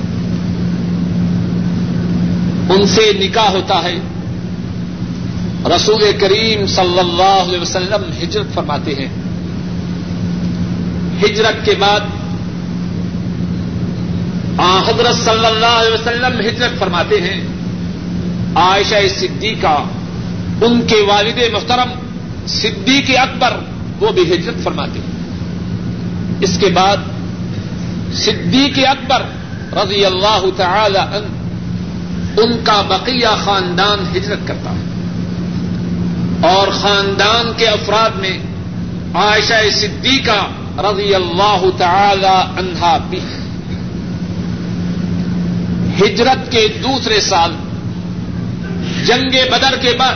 ان 2.81 2.87
سے 2.87 3.13
نکاح 3.13 3.49
ہوتا 3.49 3.83
ہے۔ 3.83 3.95
رسول 5.75 6.03
کریم 6.19 6.67
صلی 6.67 6.99
اللہ 6.99 7.43
علیہ 7.47 7.59
وسلم 7.59 8.11
ہجرت 8.23 8.53
فرماتے 8.53 8.95
ہیں۔ 8.95 9.07
ہجرت 11.23 11.65
کے 11.65 11.73
بعد 11.79 11.99
حضرت 14.87 15.15
صلی 15.15 15.45
اللہ 15.45 15.65
علیہ 15.65 15.93
وسلم 15.93 16.39
ہجرت 16.39 16.79
فرماتے 16.79 17.21
ہیں۔ 17.21 17.47
عائشہ 18.55 19.07
صدیقہ، 19.15 19.83
ان 20.61 20.81
کے 20.87 21.01
والد 21.07 21.39
محترم 21.51 21.89
صدیق 22.47 23.19
اکبر، 23.19 23.57
وہ 23.99 24.11
بھی 24.11 24.35
ہجرت 24.35 24.63
فرماتے 24.63 24.99
ہیں۔ 24.99 25.29
اس 26.39 26.57
کے 26.57 26.69
بعد 26.69 26.97
صدیق 28.13 28.79
اکبر 28.89 29.21
رضی 29.77 30.05
اللہ 30.05 30.45
تعالی 30.57 30.97
عنہ 30.97 31.40
ان 32.37 32.63
کا 32.63 32.81
بقیہ 32.81 33.35
خاندان 33.43 34.17
ہجرت 34.17 34.47
کرتا 34.47 34.73
اور 36.47 36.67
خاندان 36.67 37.51
کے 37.57 37.67
افراد 37.67 38.09
میں 38.09 38.37
عائشہ 39.13 39.69
صدیقہ 39.73 40.47
رضی 40.77 41.15
اللہ 41.15 41.65
تعالی 41.77 42.59
عنہا 42.59 42.97
بھی۔ 42.97 43.19
ہجرت 46.01 46.51
کے 46.51 46.67
دوسرے 46.83 47.19
سال، 47.19 47.51
جنگ 49.05 49.35
بدر 49.51 49.77
کے 49.81 49.93
بعد، 49.97 50.15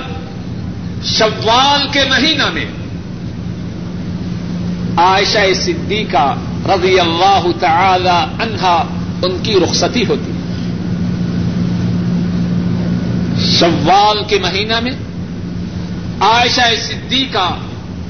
شوال 1.04 1.88
کے 1.92 2.00
مہینہ 2.10 2.50
میں 2.54 2.66
عائشہ 4.98 5.54
صدیقہ 5.54 6.36
رضی 6.66 7.00
اللہ 7.00 7.46
تعالی 7.60 8.44
عنہا 8.44 8.84
ان 9.22 9.38
کی 9.44 9.60
رخصتی 9.64 10.06
ہوتی۔ 10.06 10.32
شوال 13.60 14.24
کے 14.28 14.40
مہینہ 14.40 14.80
میں 14.80 14.92
عائشہ 16.22 16.76
صدیقہ 16.82 17.58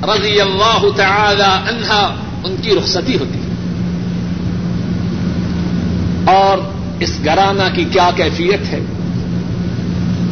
رضی 0.03 0.41
اللہ 0.41 0.85
تعالی 0.95 1.43
عنہا 1.43 2.15
ان 2.43 2.55
کی 2.61 2.71
رخصتی 2.71 3.17
ہوتی 3.17 3.39
ہے۔ 3.39 3.45
اور 6.35 6.57
اس 6.99 7.11
گھرانہ 7.25 7.75
کی 7.75 7.83
کیا 7.83 8.09
کیفیت 8.15 8.73
ہے؟ 8.73 8.79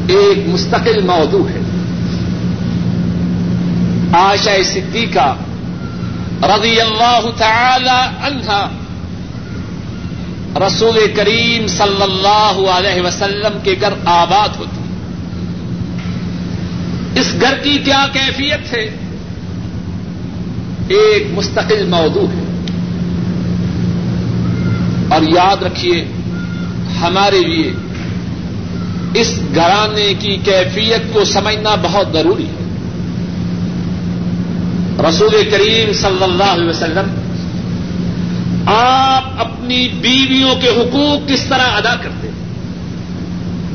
ایک 0.08 0.48
مستقل 0.48 1.02
موضوع 1.06 1.50
ہے۔ 1.50 1.60
عائشہ 4.14 4.64
صدیقہ 4.66 5.36
رضی 6.44 6.82
اللہ 6.82 7.20
تعالی 7.38 8.26
عنہا 8.26 8.70
رسول 10.68 11.14
کریم 11.16 11.68
صلی 11.68 12.04
اللہ 12.04 12.70
علیہ 12.70 13.02
وسلم 13.02 13.58
کے 13.64 13.76
گھر 13.82 13.94
آباد 14.06 14.50
ہوتی 14.58 14.83
اس 17.16 17.36
گھر 17.42 17.58
کی 17.64 17.78
کیا 17.78 18.06
کیفیت 18.14 18.74
ہے؟ 18.74 18.90
ایک 20.88 21.28
مستقل 21.34 21.86
موضوع 21.86 22.28
ہے۔ 22.28 22.44
اور 25.16 25.22
یاد 25.22 25.64
رکھیے، 25.64 26.06
ہمارے 27.02 27.40
لیے 27.40 27.74
اس 29.14 29.40
گھرانے 29.56 30.14
کی 30.20 30.38
کیفیت 30.46 31.14
کو 31.14 31.24
سمجھنا 31.24 31.76
بہت 31.82 32.08
ضروری 32.14 32.46
ہے۔ 32.46 32.64
رسول 35.10 35.50
کریم 35.52 35.94
صلی 35.94 36.24
اللہ 36.24 36.44
علیہ 36.44 36.70
وسلم، 36.70 37.20
آپ 38.66 39.24
اپنی 39.40 39.88
بیویوں 39.88 40.56
کے 40.56 40.70
حقوق 40.70 41.30
کس 41.30 41.44
طرح 41.44 41.72
ادا 41.72 41.96
کرتے؟ 41.96 42.28
ہیں 42.28 42.34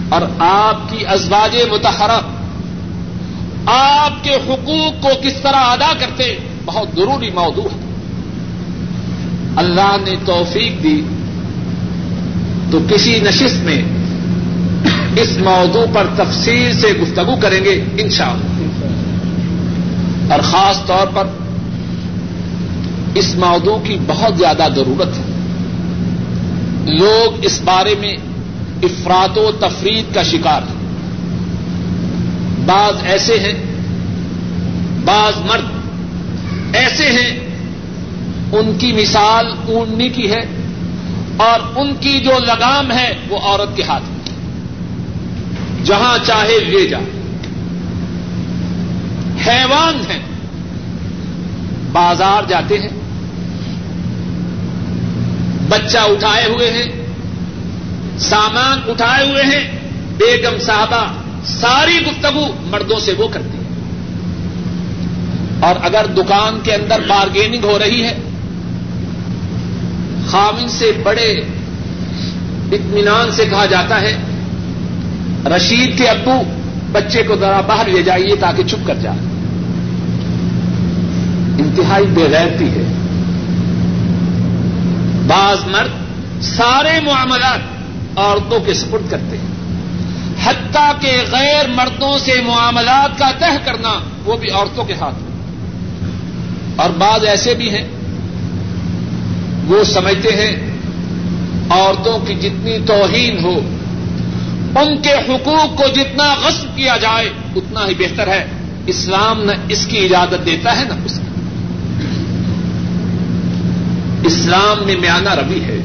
اور 0.08 0.22
آپ 0.38 0.90
کی 0.90 1.06
ازواج 1.06 1.56
متحرہ 1.70 2.20
آپ 3.72 4.24
کے 4.24 4.34
حقوق 4.34 5.02
کو 5.02 5.08
کس 5.22 5.32
طرح 5.42 5.56
ادا 5.56 5.92
کرتے 5.98 6.36
بہت 6.64 6.88
ضروری 6.96 7.30
موضوع 7.30 7.64
ہے۔ 7.64 7.78
اللہ 9.56 9.96
نے 10.06 10.16
توفیق 10.24 10.82
دی۔ 10.82 11.02
تو 12.70 12.78
کسی 12.88 13.20
نشست 13.20 13.64
میں 13.64 13.82
اس 15.16 15.38
موضوع 15.38 15.86
پر 15.92 16.06
تفصیل 16.16 16.80
سے 16.80 16.88
گفتگو 16.88 17.36
کریں 17.42 17.64
گے 17.64 17.84
انشاءاللہ۔ 17.98 18.48
اور 20.32 20.40
خاص 20.40 20.84
طور 20.86 21.06
پر 21.14 21.26
اس 23.14 23.34
موضوع 23.34 23.78
کی 23.78 23.96
بہت 24.06 24.38
زیادہ 24.38 24.66
ضرورت 24.76 25.08
ہے۔ 25.08 25.22
لوگ 26.98 27.38
اس 27.42 27.60
بارے 27.64 27.94
میں 28.00 28.14
افراد 28.82 29.36
و 29.36 29.52
تفرید 29.60 30.14
کا 30.14 30.22
شکار 30.22 30.62
ہیں۔ 30.62 30.77
بعض 32.68 32.96
ایسے 33.02 33.38
ہیں، 33.38 33.64
بعض 35.04 35.32
مرد 35.36 35.64
ایسے 36.76 37.06
ہیں، 37.06 37.40
ان 38.52 38.78
کی 38.78 38.92
مثال 38.92 39.46
اونڈنی 39.68 40.08
کی 40.08 40.30
ہے 40.30 40.40
اور 41.36 41.60
ان 41.76 41.94
کی 42.00 42.20
جو 42.20 42.30
لگام 42.38 42.92
ہے 42.92 43.14
وہ 43.28 43.38
عورت 43.38 43.76
کے 43.76 43.82
ہاتھ 43.82 44.02
میں۔ 44.10 44.18
جہاں 45.84 46.18
چاہے 46.26 46.64
لے 46.64 46.86
جا۔ 46.86 46.98
حیوان 49.46 50.10
ہیں۔ 50.10 50.22
بازار 51.92 52.42
جاتے 52.48 52.78
ہیں۔ 52.78 53.00
بچہ 55.68 55.98
اٹھائے 55.98 56.44
ہوئے 56.44 56.70
ہیں۔ 56.70 57.06
سامان 58.18 58.90
اٹھائے 58.90 59.30
ہوئے 59.30 59.42
ہیں۔ 59.42 59.78
بیگم 60.16 60.58
صاحبہ 60.58 61.17
ساری 61.44 62.06
گفتگو 62.06 62.46
مردوں 62.70 62.98
سے 63.00 63.12
وہ 63.18 63.28
کرتی 63.28 63.58
ہے۔ 63.58 63.62
اور 65.60 65.74
اگر 65.82 66.06
دکان 66.16 66.60
کے 66.62 66.74
اندر 66.74 67.00
بارگیننگ 67.08 67.64
ہو 67.64 67.78
رہی 67.78 68.04
ہے 68.04 68.18
خامن 70.26 70.68
سے 70.68 70.92
بڑے 71.02 71.40
اطمینان 72.72 73.32
سے 73.32 73.46
کہا 73.50 73.66
جاتا 73.66 74.00
ہے، 74.00 74.16
رشید 75.56 75.98
کے 75.98 76.08
ابو 76.08 76.42
بچے 76.92 77.22
کو 77.22 77.36
ذرا 77.36 77.60
باہر 77.60 77.88
لے 77.88 78.02
جائیے 78.02 78.36
تاکہ 78.36 78.62
چپ 78.62 78.86
کر 78.86 78.94
جائے۔ 78.94 79.18
انتہائی 81.58 82.06
بے 82.06 82.22
غیرتی 82.30 82.64
ہے۔ 82.64 82.82
بعض 85.26 85.58
مرد 85.66 85.88
سارے 86.42 87.00
معاملات 87.00 87.58
عورتوں 88.18 88.60
کے 88.60 88.74
سپرد 88.74 89.10
کرتے 89.10 89.36
ہیں۔ 89.36 89.47
حتیٰ 90.44 90.92
کے 91.00 91.22
غیر 91.32 91.68
مردوں 91.68 92.18
سے 92.18 92.32
معاملات 92.46 93.18
کا 93.18 93.30
طے 93.38 93.56
کرنا 93.64 94.00
وہ 94.24 94.36
بھی 94.36 94.50
عورتوں 94.50 94.84
کے 94.84 94.94
ہاتھ 94.94 95.14
میں۔ 95.14 95.28
اور 96.76 96.90
بعض 96.90 97.24
ایسے 97.24 97.54
بھی 97.54 97.70
ہیں، 97.70 97.88
وہ 99.68 99.84
سمجھتے 99.84 100.28
ہیں 100.28 100.70
عورتوں 101.70 102.18
کی 102.18 102.34
جتنی 102.34 102.78
توہین 102.86 103.44
ہو، 103.44 103.60
ان 104.80 105.02
کے 105.02 105.12
حقوق 105.12 105.76
کو 105.76 105.84
جتنا 105.94 106.34
غصب 106.46 106.76
کیا 106.76 106.96
جائے، 106.96 107.28
اتنا 107.56 107.86
ہی 107.88 107.94
بہتر 107.98 108.28
ہے۔ 108.28 108.44
اسلام 108.86 109.44
نہ 109.44 109.52
اس 109.68 109.86
کی 109.86 109.98
اجازت 109.98 110.46
دیتا 110.46 110.76
ہے، 110.76 110.84
نہ 110.84 110.94
اس 111.04 111.18
کی۔ 111.18 111.28
اسلام 114.26 114.86
میں 114.86 114.96
میانہ 114.96 115.34
روی 115.34 115.60
ہے۔ 115.64 115.78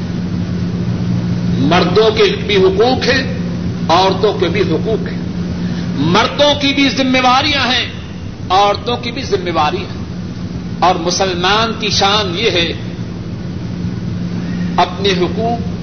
مردوں 1.58 2.10
کے 2.10 2.22
بھی 2.46 2.56
حقوق 2.56 3.08
ہیں 3.08 3.43
عورتوں 3.88 4.32
کے 4.38 4.48
بھی 4.48 4.60
حقوق 4.60 5.08
ہیں، 5.08 5.18
مردوں 5.96 6.60
کی 6.60 6.72
بھی 6.74 6.88
ذمہ 6.88 7.18
داریاں 7.18 7.72
ہیں، 7.72 7.92
عورتوں 8.50 8.96
کی 8.96 9.12
بھی 9.12 9.22
ذمہ 9.22 9.50
داری 9.50 9.76
ہے 9.76 10.04
اور 10.78 10.94
مسلمان 10.94 11.72
کی 11.80 11.88
شان 11.88 12.38
یہ 12.38 12.50
ہے، 12.50 12.72
اپنے 14.76 15.08
حقوق 15.08 15.74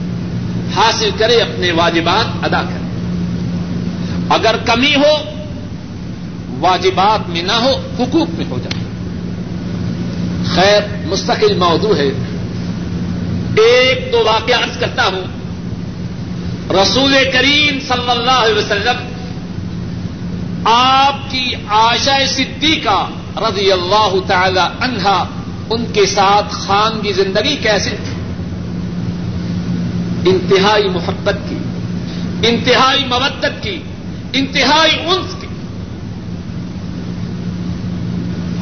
حاصل 0.77 1.09
کرے، 1.17 1.35
اپنے 1.35 1.71
واجبات 1.71 2.45
ادا 2.45 2.61
کرے۔ 2.61 2.81
اگر 4.29 4.55
کمی 4.65 4.95
ہو، 4.95 5.41
واجبات 6.59 7.29
میں 7.29 7.43
نہ 7.43 7.51
ہو، 7.51 7.71
حقوق 7.99 8.27
میں 8.37 8.45
ہو 8.49 8.59
جائے۔ 8.63 8.83
خیر، 10.55 10.81
مستقل 11.07 11.57
موضوع 11.57 11.95
ہے۔ 11.95 12.09
ایک 13.63 14.13
دو 14.13 14.23
واقعہ 14.25 14.55
عرض 14.55 14.77
کرتا 14.77 15.05
ہوں۔ 15.05 15.40
رسول 16.73 17.15
کریم 17.33 17.79
صلی 17.87 18.09
اللہ 18.09 18.31
علیہ 18.31 18.55
وسلم 18.55 19.11
آپ 20.65 21.31
کی 21.31 21.55
آشا 21.67 22.17
صدیقہ 22.27 23.09
رضی 23.37 23.71
اللہ 23.71 24.15
تعالی 24.27 24.59
عنہا، 24.59 25.23
ان 25.69 25.85
کے 25.93 26.05
ساتھ 26.05 26.47
خان 26.51 27.01
کی 27.01 27.13
زندگی 27.13 27.55
کیسے 27.55 27.89
تھی؟ 27.89 28.21
انتہائی 30.29 30.89
محبت 30.89 31.37
کی، 31.49 31.57
انتہائی 32.47 33.05
مبت 33.05 33.45
کی، 33.61 33.81
انتہائی 34.33 34.91
انس 35.05 35.35
کی۔ 35.41 35.47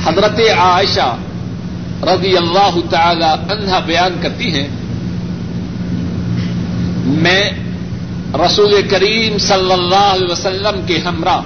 حضرت 0.05 0.39
عائشہ 0.57 1.15
رضی 2.03 2.37
اللہ 2.37 2.79
تعالی 2.89 3.53
عنہا 3.53 3.79
بیان 3.79 4.15
کرتی 4.21 4.53
ہیں، 4.53 4.67
میں 7.05 7.68
رسول 8.35 8.87
کریم 8.89 9.37
صلی 9.37 9.71
اللہ 9.71 9.95
علیہ 9.95 10.31
وسلم 10.31 10.81
کے 10.85 10.97
ہمراہ 10.97 11.41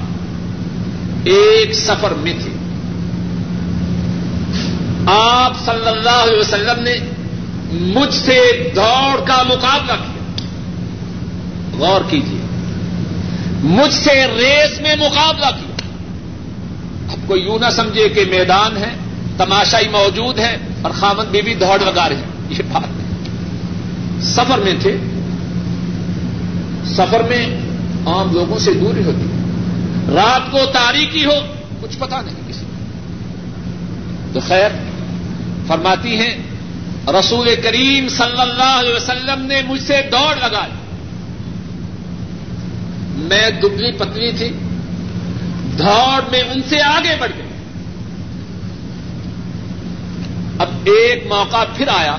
ایک 1.24 1.74
سفر 1.74 2.12
میں 2.12 2.34
تھے۔ 2.44 2.52
آپ 5.12 5.66
صلی 5.66 5.88
اللہ 5.88 6.10
علیہ 6.10 6.40
وسلم 6.40 6.84
نے 6.84 6.96
مجھ 7.72 8.14
سے 8.14 8.70
دوڑ 8.76 9.26
کا 9.26 9.44
مقابلہ 9.44 9.94
کیا۔ 9.94 10.46
غور 11.78 12.02
کیجیے 12.10 12.42
مجھ 13.64 13.94
سے 13.94 14.26
ریس 14.26 14.82
میں 14.82 14.96
مقابلہ 14.96 15.46
کیا۔ 15.46 15.88
اب 17.12 17.28
کوئی 17.28 17.44
یوں 17.44 17.60
نہ 17.60 17.70
سمجھے 17.72 18.10
کہ 18.10 18.26
میدان 18.30 18.78
ہے، 18.78 18.96
تماشائی 19.38 19.88
موجود 19.88 20.40
ہے 20.40 20.58
اور 20.82 20.92
خامد 20.92 21.24
بھی 21.24 21.42
بھی 21.42 21.56
دوڑ 21.56 21.80
لگا 21.80 22.10
رہے 22.10 22.16
ہیں 22.16 22.24
یہ 22.50 22.64
بات 22.72 22.92
نہیں 22.92 24.22
سفر 24.22 24.58
میں 24.58 24.74
تھے۔ 24.82 24.98
سفر 26.86 27.22
میں 27.30 27.46
عام 28.06 28.34
لوگوں 28.34 28.60
سے 28.60 28.74
دوری 28.74 29.04
ہوتی 29.04 29.28
رات 30.16 30.52
کو 30.52 30.60
تاریخی 30.74 31.26
ہو، 31.26 31.54
کچھ 31.82 31.98
پتا 32.00 32.22
نہیں 32.22 32.36
کسی 32.50 32.66
کو۔ 32.66 32.74
تو 34.34 34.40
خیر، 34.48 34.70
فرماتی 35.68 36.18
ہیں، 36.18 36.38
رسول 37.20 37.50
کریم 37.64 38.10
صلی 38.10 38.42
اللہ 38.42 38.80
علیہ 38.80 38.94
وسلم 38.94 39.42
نے 39.42 39.62
مجھ 39.68 39.82
سے 39.82 40.02
دوڑ 40.12 40.36
لگائی۔ 40.36 40.72
میں 43.16 43.50
دبلی 43.50 43.92
پتلی 43.92 44.32
تھی، 44.38 44.50
دوڑ 45.80 46.22
میں 46.32 46.42
ان 46.42 46.62
سے 46.70 46.82
آگے 46.82 47.16
بڑھ 47.20 47.32
گئی۔ 47.38 47.48
اب 50.60 50.70
ایک 50.84 51.24
موقع 51.28 51.64
پھر 51.76 51.88
آیا، 51.88 52.18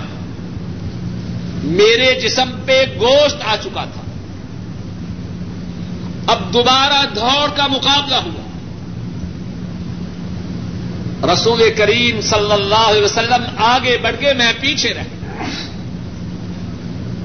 میرے 1.64 2.20
جسم 2.20 2.50
پہ 2.64 2.85
گوشت 3.00 3.37
آ 3.44 3.57
چکا 3.62 3.85
تھا۔ 3.85 4.04
اب 6.27 6.53
دوبارہ 6.53 7.15
دوڑ 7.15 7.57
کا 7.57 7.67
مقابلہ 7.67 8.15
ہوا۔ 8.15 8.45
رسول 11.33 11.63
کریم 11.77 12.21
صلی 12.21 12.53
اللہ 12.53 12.75
علیہ 12.75 13.03
وسلم 13.03 13.45
آگے 13.57 13.99
بڑھ 14.03 14.17
کے 14.21 14.35
میں 14.35 14.53
پیچھے 14.61 14.95
رہ 14.95 15.03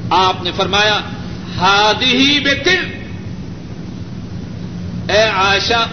آپ 0.09 0.43
نے 0.43 0.51
فرمایا 0.55 0.99
ہادی 1.57 2.17
ہی 2.17 2.39
بے 2.39 2.51
اے 5.13 5.23
آشا 5.23 5.85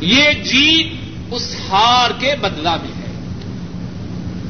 یہ 0.00 0.32
جیت 0.32 0.86
اس 1.30 1.54
ہار 1.70 2.10
کے 2.18 2.34
بدلا 2.40 2.76
میں 2.76 2.92
ہے۔ 2.96 3.12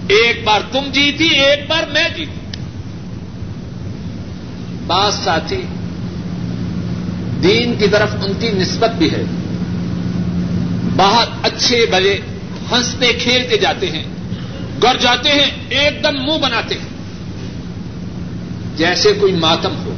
ایک 0.08 0.44
بار 0.44 0.60
تم 0.72 0.90
جیتی، 0.92 1.24
ایک 1.24 1.70
بار 1.70 1.82
میں 1.92 2.08
جیتی۔ 2.16 2.60
بات 4.86 5.14
ساتھی 5.14 5.62
دین 7.42 7.74
کی 7.78 7.88
طرف 7.88 8.08
ان 8.24 8.32
کی 8.40 8.50
نسبت 8.50 8.90
بھی 8.90 9.10
ہے۔ 9.10 9.22
بہت 10.96 11.28
اچھے 11.42 11.86
بلے 11.90 12.20
ہنستے 12.72 13.12
کھیلتے 13.12 13.56
جاتے 13.56 13.90
ہیں۔ 13.90 14.04
گر 14.82 14.96
جاتے 15.00 15.28
ہیں، 15.28 15.50
ایک 15.68 16.04
دم 16.04 16.14
منہ 16.14 16.38
بناتے 16.38 16.74
ہیں۔ 16.74 16.88
جیسے 18.76 19.12
کوئی 19.12 19.32
ماتم 19.32 19.74
ہو 19.84 19.94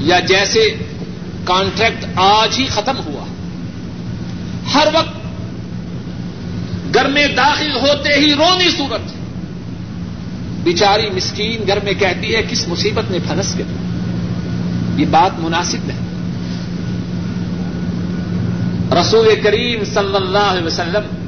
یا 0.00 0.20
جیسے 0.20 0.76
کانٹریکٹ 1.44 2.04
آج 2.14 2.58
ہی 2.58 2.66
ختم 2.66 2.98
ہوا۔ 2.98 3.24
ہر 4.74 4.88
وقت 4.92 5.14
گھر 6.94 7.08
میں 7.08 7.26
داخل 7.26 7.76
ہوتے 7.76 8.14
ہی 8.14 8.34
رونی 8.34 8.70
صورت۔ 8.70 9.12
بیچاری 10.62 11.10
مسکین 11.10 11.66
گھر 11.66 11.78
میں 11.84 11.92
کہتی 11.92 12.34
ہے، 12.34 12.42
کس 12.50 12.68
مصیبت 12.68 13.10
میں 13.10 13.18
پھنس 13.28 13.58
گئے؟ 13.58 13.64
یہ 14.96 15.06
بات 15.10 15.40
مناسب 15.40 15.78
نہیں 15.86 16.11
رسول 19.00 19.28
کریم 19.44 19.84
صلی 19.84 20.16
اللہ 20.16 20.38
علیہ 20.38 20.66
وسلم 20.66 21.22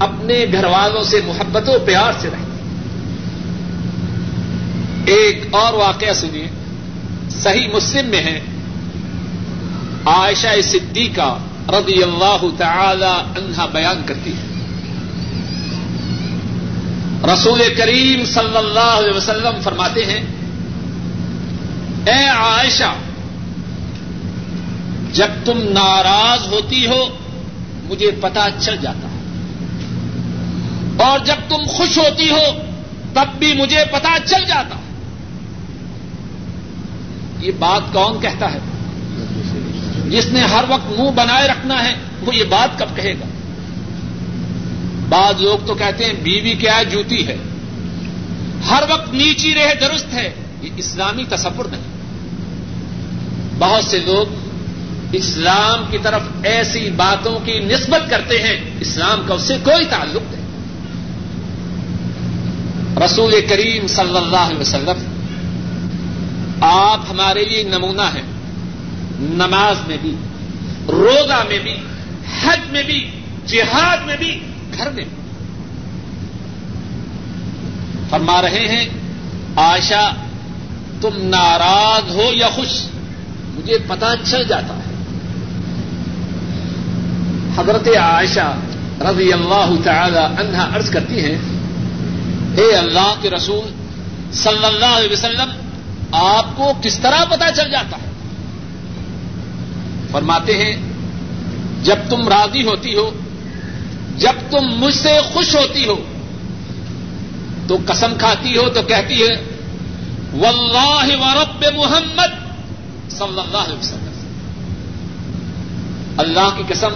اپنے 0.00 0.44
گھر 0.52 0.64
والوں 0.64 1.04
سے 1.04 1.20
محبت 1.26 1.68
و 1.68 1.72
پیار 1.84 2.12
سے 2.18 2.28
رہتے 2.28 2.48
ایک 5.12 5.46
اور 5.50 5.72
واقعہ 5.72 6.12
سنیے۔ 6.12 6.48
صحیح 7.30 7.68
مسلم 7.74 8.08
میں 8.08 8.20
ہے۔ 8.20 8.40
عائشہ 10.06 10.60
صدیقہ 10.64 11.38
رضی 11.68 12.02
اللہ 12.02 12.44
تعالی 12.58 13.40
عنہا 13.40 13.66
بیان 13.66 14.02
کرتی 14.06 14.32
ہے۔ 14.32 14.48
رسول 17.32 17.62
کریم 17.76 18.24
صلی 18.24 18.56
اللہ 18.56 18.80
علیہ 18.80 19.16
وسلم 19.16 19.60
فرماتے 19.62 20.04
ہیں، 20.04 20.24
اے 22.06 22.28
عائشہ 22.28 22.94
جب 25.12 25.26
تم 25.44 25.58
ناراض 25.58 26.52
ہوتی 26.52 26.86
ہو، 26.86 27.08
مجھے 27.84 28.10
پتا 28.20 28.48
چل 28.58 28.76
جاتا 28.76 29.08
ہے۔ 29.08 29.18
اور 31.08 31.18
جب 31.18 31.34
تم 31.48 31.66
خوش 31.66 31.98
ہوتی 31.98 32.30
ہو، 32.30 32.42
تب 33.14 33.38
بھی 33.38 33.54
مجھے 33.54 33.84
پتا 33.92 34.08
چل 34.24 34.44
جاتا 34.48 34.76
ہے۔ 34.76 34.80
یہ 37.38 37.52
بات 37.58 37.92
کون 37.92 38.20
کہتا 38.20 38.52
ہے؟ 38.52 38.58
جس 40.08 40.26
نے 40.26 40.40
ہر 40.40 40.64
وقت 40.68 41.00
منہ 41.00 41.10
بنائے 41.10 41.48
رکھنا 41.48 41.84
ہے، 41.84 41.94
وہ 42.26 42.34
یہ 42.34 42.44
بات 42.44 42.78
کب 42.78 42.96
کہے 42.96 43.14
گا؟ 43.14 43.26
بعض 45.08 45.42
لوگ 45.42 45.66
تو 45.66 45.74
کہتے 45.74 46.04
ہیں، 46.04 46.12
بیوی 46.12 46.52
کیا 46.52 46.82
جوتی 46.82 47.26
ہے؟ 47.26 47.36
ہر 48.70 48.82
وقت 48.88 49.14
نیچی 49.14 49.54
رہے 49.54 49.74
درست 49.80 50.14
ہے۔ 50.14 50.34
یہ 50.62 50.70
اسلامی 50.76 51.24
تصور 51.24 51.64
نہیں۔ 51.64 51.80
بہت 53.58 53.84
سے 53.84 53.98
لوگ 53.98 54.47
اسلام 55.12 55.84
کی 55.90 55.98
طرف 56.02 56.20
ایسی 56.44 56.90
باتوں 56.96 57.38
کی 57.44 57.58
نسبت 57.58 58.10
کرتے 58.10 58.42
ہیں، 58.42 58.70
اسلام 58.80 59.22
کا 59.28 59.34
اس 59.34 59.42
سے 59.42 59.56
کوئی 59.64 59.84
تعلق 59.84 60.22
نہیں۔ 60.30 60.48
رسول 63.04 63.34
کریم 63.48 63.86
صلی 63.86 64.16
اللہ 64.16 64.36
علیہ 64.36 64.58
وسلم، 64.58 65.20
آپ 66.60 67.00
ہمارے 67.10 67.44
لیے 67.44 67.62
نمونہ 67.62 68.02
ہیں۔ 68.02 68.22
نماز 69.20 69.76
میں 69.88 69.96
بھی، 70.00 70.14
روزہ 70.88 71.44
میں 71.48 71.58
بھی، 71.58 71.76
حج 72.42 72.60
میں 72.70 72.82
بھی، 72.82 73.10
جہاد 73.46 73.96
میں 74.06 74.16
بھی، 74.16 74.40
گھر 74.78 74.90
میں 74.90 75.04
بھی۔ 75.04 75.16
فرما 78.10 78.42
رہے 78.42 78.68
ہیں 78.68 78.88
آشا 79.56 80.10
تم 81.00 81.10
ناراض 81.14 82.14
ہو 82.14 82.32
یا 82.32 82.48
خوش؟ 82.48 82.84
مجھے 83.54 83.78
پتا 83.86 84.14
چل 84.24 84.44
جاتا 84.48 84.76
ہے۔ 84.76 84.87
حضرت 87.58 87.88
عائشہ 87.88 88.54
رضی 89.00 89.32
اللہ 89.32 89.74
تعالی 89.84 90.18
عنہا 90.18 90.76
عرض 90.76 90.90
کرتی 90.90 91.24
ہیں، 91.24 91.38
اے 92.56 92.74
اللہ 92.76 93.14
کے 93.22 93.30
رسول 93.30 93.70
صلی 94.32 94.64
اللہ 94.64 94.96
علیہ 94.96 95.12
وسلم، 95.12 95.50
آپ 96.12 96.56
کو 96.56 96.72
کس 96.82 96.98
طرح 96.98 97.24
پتا 97.24 97.50
چل 97.54 97.70
جاتا 97.70 97.96
ہے؟ 97.96 98.10
فرماتے 100.10 100.56
ہیں، 100.56 100.76
جب 101.82 101.96
تم 102.10 102.28
راضی 102.28 102.62
ہوتی 102.62 102.94
ہو، 102.94 103.10
جب 104.16 104.32
تم 104.50 104.66
مجھ 104.76 104.94
سے 104.94 105.18
خوش 105.32 105.54
ہوتی 105.54 105.86
ہو، 105.86 105.96
تو 107.68 107.76
قسم 107.86 108.12
کھاتی 108.18 108.56
ہو 108.56 108.68
تو 108.68 108.82
کہتی 108.82 109.22
ہے، 109.22 109.34
واللہ 110.32 111.06
ورب 111.20 111.64
محمد 111.76 112.32
صلی 113.10 113.40
اللہ 113.40 113.64
علیہ 113.66 113.78
وسلم۔ 113.78 114.16
اللہ 116.18 116.48
کی 116.56 116.62
قسم 116.68 116.94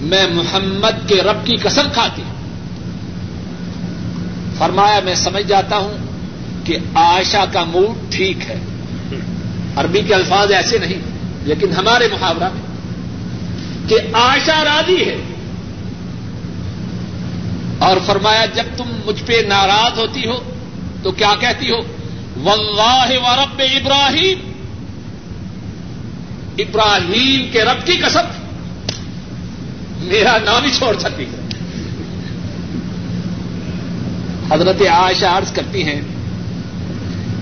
میں 0.00 0.26
محمد 0.26 1.08
کے 1.08 1.22
رب 1.22 1.46
کی 1.46 1.56
قسم 1.56 1.88
کھاتی 1.92 2.22
ہوں۔ 2.22 2.34
فرمایا، 4.58 5.00
میں 5.04 5.14
سمجھ 5.14 5.48
جاتا 5.48 5.76
ہوں 5.76 5.94
کہ 6.66 6.78
عائشہ 6.94 7.44
کا 7.52 7.64
موڈ 7.64 8.12
ٹھیک 8.12 8.50
ہے۔ 8.50 8.58
عربی 9.76 10.02
کے 10.02 10.14
الفاظ 10.14 10.52
ایسے 10.52 10.78
نہیں، 10.78 10.98
لیکن 11.42 11.72
ہمارے 11.72 12.08
محاورہ 12.12 12.48
میں 12.52 12.62
کہ 13.88 13.98
عائشہ 14.12 14.62
راضی 14.64 15.04
ہے۔ 15.04 15.16
اور 17.78 17.96
فرمایا، 18.06 18.44
جب 18.44 18.64
تم 18.76 18.84
مجھ 19.06 19.22
پہ 19.24 19.42
ناراض 19.48 19.98
ہوتی 19.98 20.26
ہو 20.26 20.52
تو 21.02 21.12
کیا 21.12 21.34
کہتی 21.40 21.70
ہو؟ 21.70 21.78
واللہ 22.42 23.28
و 23.28 23.36
رب 23.36 23.62
ابراہیم۔ 23.74 24.52
ابراہیم 26.58 27.52
کے 27.52 27.64
رب 27.64 27.86
کی 27.86 27.92
قسم۔ 27.92 28.43
میرا 30.04 30.36
نام 30.44 30.64
ہی 30.64 30.70
چھوڑ 30.70 30.98
سکتی۔ 30.98 31.24
ہے 31.24 31.44
حضرت 34.52 34.82
عائشہ 34.82 35.26
عرض 35.26 35.52
کرتی 35.52 35.82
ہیں، 35.82 36.00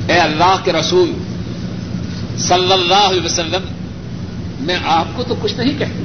اے 0.09 0.19
اللہ 0.19 0.57
کے 0.65 0.73
رسول، 0.73 1.13
صلی 2.39 2.73
اللہ 2.73 3.09
علیہ 3.11 3.25
وسلم، 3.25 3.63
میں 4.61 4.79
آپ 4.85 5.05
کو 5.17 5.23
تو 5.23 5.35
کچھ 5.43 5.55
نہیں 5.55 5.79
کہتی۔ 5.79 6.03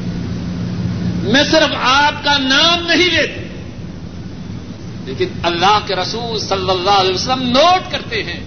میں 1.32 1.44
صرف 1.52 1.76
آپ 1.82 2.24
کا 2.24 2.38
نام 2.38 2.88
نہیں 2.88 3.10
لیتی۔ 3.10 3.48
لیکن 5.06 5.26
اللہ 5.44 5.80
کے 5.88 5.96
رسول 5.96 6.40
صلی 6.40 6.70
اللہ 6.70 6.90
علیہ 6.90 7.14
وسلم 7.14 7.50
نوٹ 7.50 7.92
کرتے 7.92 8.24
ہیں 8.24 8.40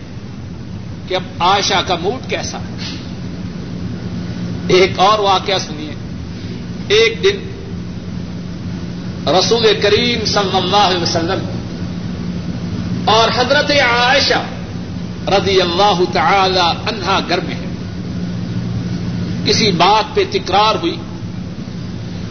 کہ 1.09 1.14
اب 1.14 1.23
عائشہ 1.38 1.83
کا 1.87 1.96
موڈ 1.96 2.31
کیسا 2.31 2.59
ہے۔ 2.59 2.96
ایک 4.68 4.99
اور 4.99 5.18
واقعہ 5.18 5.59
سنیے۔ 5.59 5.94
ایک 6.88 7.25
دن 7.25 7.50
رسول 9.27 9.67
کریم 9.83 10.25
صلی 10.25 10.57
اللہ 10.57 10.77
علیہ 10.77 11.03
وسلم 11.03 11.45
اور 13.05 13.29
حضرت 13.37 13.71
عائشہ 13.71 14.43
رضی 15.29 15.61
اللہ 15.61 16.01
تعالی 16.13 16.59
عنہا 16.59 17.21
گھر 17.29 17.41
میں 17.41 17.55
ہے 17.55 17.69
کسی 19.47 19.71
بات 19.71 20.15
پہ 20.15 20.25
تکرار 20.31 20.75
ہوئی، 20.75 20.97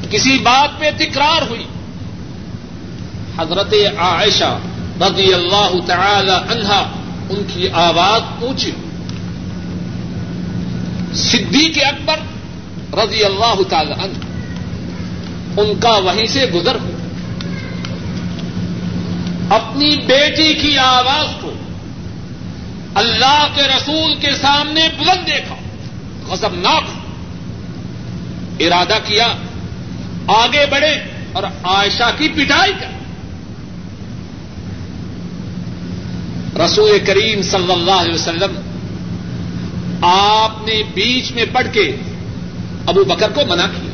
کسی 0.09 0.37
بات 0.37 0.79
پہ 0.79 0.89
تکرار 0.97 1.41
ہوئی۔ 1.49 1.63
حضرت 3.37 3.73
عائشہ 3.97 4.57
رضی 5.01 5.33
اللہ 5.33 5.73
تعالی 5.85 6.31
عنہا 6.31 6.81
ان 7.29 7.43
کی 7.53 7.69
آواز 7.73 8.43
اونچی 8.43 8.71
صدیق 11.13 11.77
اکبر 11.87 12.19
رضی 13.03 13.23
اللہ 13.23 13.61
تعالی 13.69 13.91
عنہ 13.91 14.28
ان 15.57 15.79
کا 15.79 15.91
وہیں 15.91 16.25
سے 16.25 16.45
گزر 16.45 16.75
ہو۔ 16.75 16.89
اپنی 19.49 19.95
بیٹی 19.95 20.53
کی 20.53 20.77
آواز 20.77 21.41
کو 21.41 21.53
اللہ 22.95 23.47
کے 23.55 23.61
رسول 23.61 24.15
کے 24.15 24.31
سامنے 24.41 24.89
بلند 24.99 25.27
دیکھا۔ 25.27 25.55
غضبناک۔ 26.27 26.83
ارادہ 28.59 28.97
کیا۔ 29.05 29.27
آگے 30.27 30.65
بڑھے 30.69 30.93
اور 31.31 31.43
عائشہ 31.43 32.11
کی 32.17 32.29
پٹائی 32.29 32.73
کر۔ 32.79 32.99
رسول 36.59 36.99
کریم 37.05 37.41
صلی 37.41 37.71
اللہ 37.71 37.91
علیہ 37.91 38.13
وسلم، 38.13 38.59
آپ 40.05 40.67
نے 40.67 40.83
بیچ 40.93 41.31
میں 41.31 41.45
پڑھ 41.53 41.67
کے 41.71 41.95
ابو 42.85 43.03
بکر 43.03 43.31
کو 43.31 43.41
منع 43.47 43.65
کیا۔ 43.65 43.88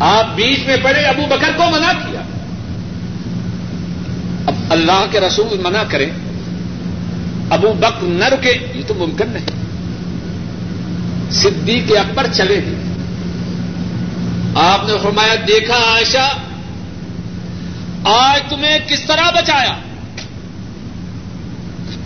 آپ 0.00 0.34
بیچ 0.34 0.66
میں 0.66 0.76
پڑے، 0.82 1.00
ابو 1.00 1.22
بکر 1.26 1.50
کو 1.56 1.70
منع 1.70 1.92
کیا۔ 1.92 2.20
اب 4.46 4.54
اللہ 4.70 5.04
کے 5.10 5.20
رسول 5.20 5.60
منع 5.60 5.82
کریں۔ 5.88 6.10
ابو 7.50 7.72
بکر 7.72 8.02
نہ 8.02 8.24
رکے، 8.24 8.58
یہ 8.74 8.82
تو 8.86 8.94
ممکن 8.94 9.28
نہیں۔ 9.28 9.46
صدیق 11.30 11.88
کے 11.88 11.98
اکبر 11.98 12.26
چلے۔ 12.32 12.60
گی 12.66 12.74
آپ 14.54 14.84
نے 14.88 14.92
فرمایا، 15.02 15.34
دیکھا 15.48 15.76
عائشہ، 15.76 16.32
آج 18.04 18.40
تمہیں 18.48 18.78
کس 18.88 19.00
طرح 19.00 19.30
بچایا؟ 19.30 19.76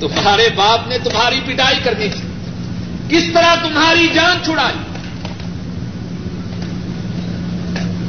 تمہارے 0.01 0.49
باپ 0.57 0.89
نے 0.89 0.99
تمہاری 0.99 1.41
پٹائی 1.45 1.77
کرنی 1.85 2.09
تھی 2.09 2.29
کس 3.09 3.33
طرح 3.35 3.55
تمہاری 3.55 4.09
جان 4.15 4.45
چھڑائی؟ 4.45 4.94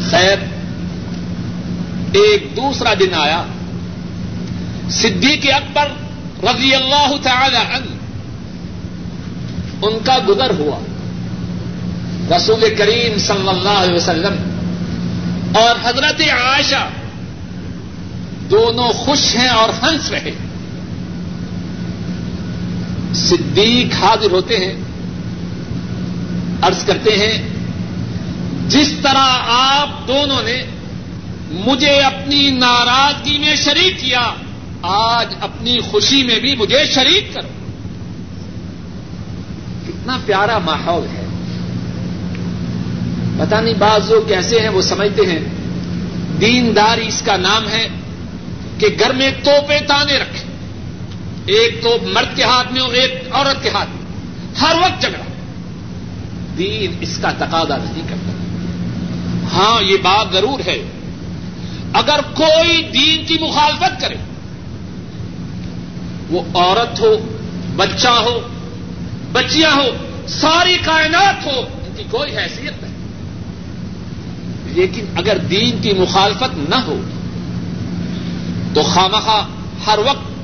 خیر، 0.09 0.37
ایک 2.13 2.55
دوسرا 2.57 2.93
دن 2.93 3.13
آیا، 3.13 3.43
صدیق 4.91 5.45
اکبر 5.55 5.87
رضی 6.43 6.73
اللہ 6.75 7.15
تعالی 7.23 7.57
عنہ، 7.57 7.93
ان 9.81 9.97
کا 10.03 10.17
گزر 10.27 10.51
ہوا، 10.59 10.79
رسول 12.35 12.63
کریم 12.77 13.17
صلی 13.17 13.49
اللہ 13.49 13.79
علیہ 13.79 13.95
وسلم، 13.95 14.35
اور 15.53 15.75
حضرت 15.83 16.21
عائشہ 16.31 16.87
دونوں 18.49 18.91
خوش 18.93 19.35
ہیں 19.35 19.47
اور 19.47 19.69
ہنس 19.83 20.09
رہے۔ 20.11 20.31
صدیق 23.15 23.95
حاضر 23.95 24.31
ہوتے 24.31 24.57
ہیں، 24.57 24.75
عرض 26.61 26.83
کرتے 26.85 27.11
ہیں 27.17 27.54
جس 28.67 28.93
طرح 29.03 29.37
آپ 29.47 30.07
دونوں 30.07 30.41
نے 30.43 30.63
مجھے 31.51 31.99
اپنی 31.99 32.49
ناراضگی 32.49 33.37
میں 33.37 33.55
شریک 33.55 33.99
کیا، 33.99 34.31
آج 34.81 35.35
اپنی 35.41 35.79
خوشی 35.79 36.23
میں 36.23 36.39
بھی 36.39 36.55
مجھے 36.55 36.85
شریک 36.85 37.33
کرو۔ 37.33 37.47
کتنا 39.87 40.17
پیارا 40.25 40.57
ماحول 40.57 41.03
ہے۔ 41.03 41.25
پتا 43.37 43.61
نہیں 43.61 43.73
بعض 43.73 44.11
لوگ 44.11 44.27
کیسے 44.27 44.59
ہیں، 44.59 44.69
وہ 44.69 44.81
سمجھتے 44.81 45.21
ہیں۔ 45.21 45.39
دینداری 46.41 47.07
اس 47.07 47.21
کا 47.25 47.37
نام 47.37 47.69
ہے 47.69 47.87
کہ 48.77 48.87
گھر 48.99 49.13
میں 49.13 49.31
توپے 49.43 49.79
تانے 49.87 50.17
رکھے 50.17 50.43
ایک 51.53 51.83
تو 51.83 51.97
مرد 52.03 52.35
کے 52.35 52.43
ہاتھ 52.43 52.73
میں 52.73 52.81
ہو 52.81 52.89
ایک 52.89 53.23
عورت 53.31 53.63
کے 53.63 53.69
ہاتھ 53.69 53.89
میں۔ 53.89 54.05
ہر 54.61 54.75
وقت 54.75 55.01
جھگڑا۔ 55.01 55.25
دین 56.57 56.97
اس 57.01 57.19
کا 57.21 57.31
تقاضا 57.31 57.77
نہیں 57.77 58.03
کرتا۔ 58.09 58.44
ہاں 59.55 59.83
یہ 59.83 59.97
بات 59.97 60.33
ضرور 60.33 60.59
ہے۔ 60.65 60.83
اگر 61.93 62.19
کوئی 62.33 62.81
دین 62.93 63.25
کی 63.25 63.37
مخالفت 63.41 64.01
کرے، 64.01 64.15
وہ 66.29 66.41
عورت 66.53 66.99
ہو، 66.99 67.35
بچہ 67.75 68.07
ہو، 68.07 68.39
بچیاں 69.31 69.71
ہو، 69.71 69.89
ساری 70.27 70.77
کائنات 70.85 71.45
ہو، 71.45 71.59
ان 71.59 71.93
کی 71.97 72.03
کوئی 72.11 72.37
حیثیت 72.37 72.83
نہیں۔ 72.83 72.95
لیکن 74.65 75.05
اگر 75.15 75.37
دین 75.37 75.81
کی 75.81 75.93
مخالفت 75.93 76.69
نہ 76.69 76.75
ہو، 76.75 77.01
تو 78.73 78.81
خامخواہ 78.83 79.47
ہر 79.87 79.99
وقت 79.99 80.35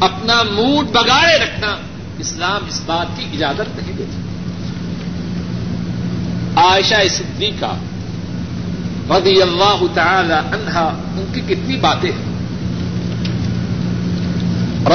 اپنا 0.00 0.42
موڈ 0.42 0.86
بگائے 0.86 1.38
رکھنا 1.38 1.76
اسلام 2.18 2.60
اس 2.68 2.80
بات 2.86 3.06
کی 3.16 3.24
اجازت 3.32 3.78
نہیں 3.78 3.92
دیتا۔ 3.98 4.20
عائشہ 6.60 7.08
صدیقہ 7.10 7.74
رضی 9.10 9.42
اللہ 9.42 9.82
تعالی 9.94 10.32
عنہا، 10.32 10.88
ان 10.88 11.24
کی 11.34 11.40
کتنی 11.40 11.76
باتیں 11.76 12.10
ہیں۔ 12.12 12.28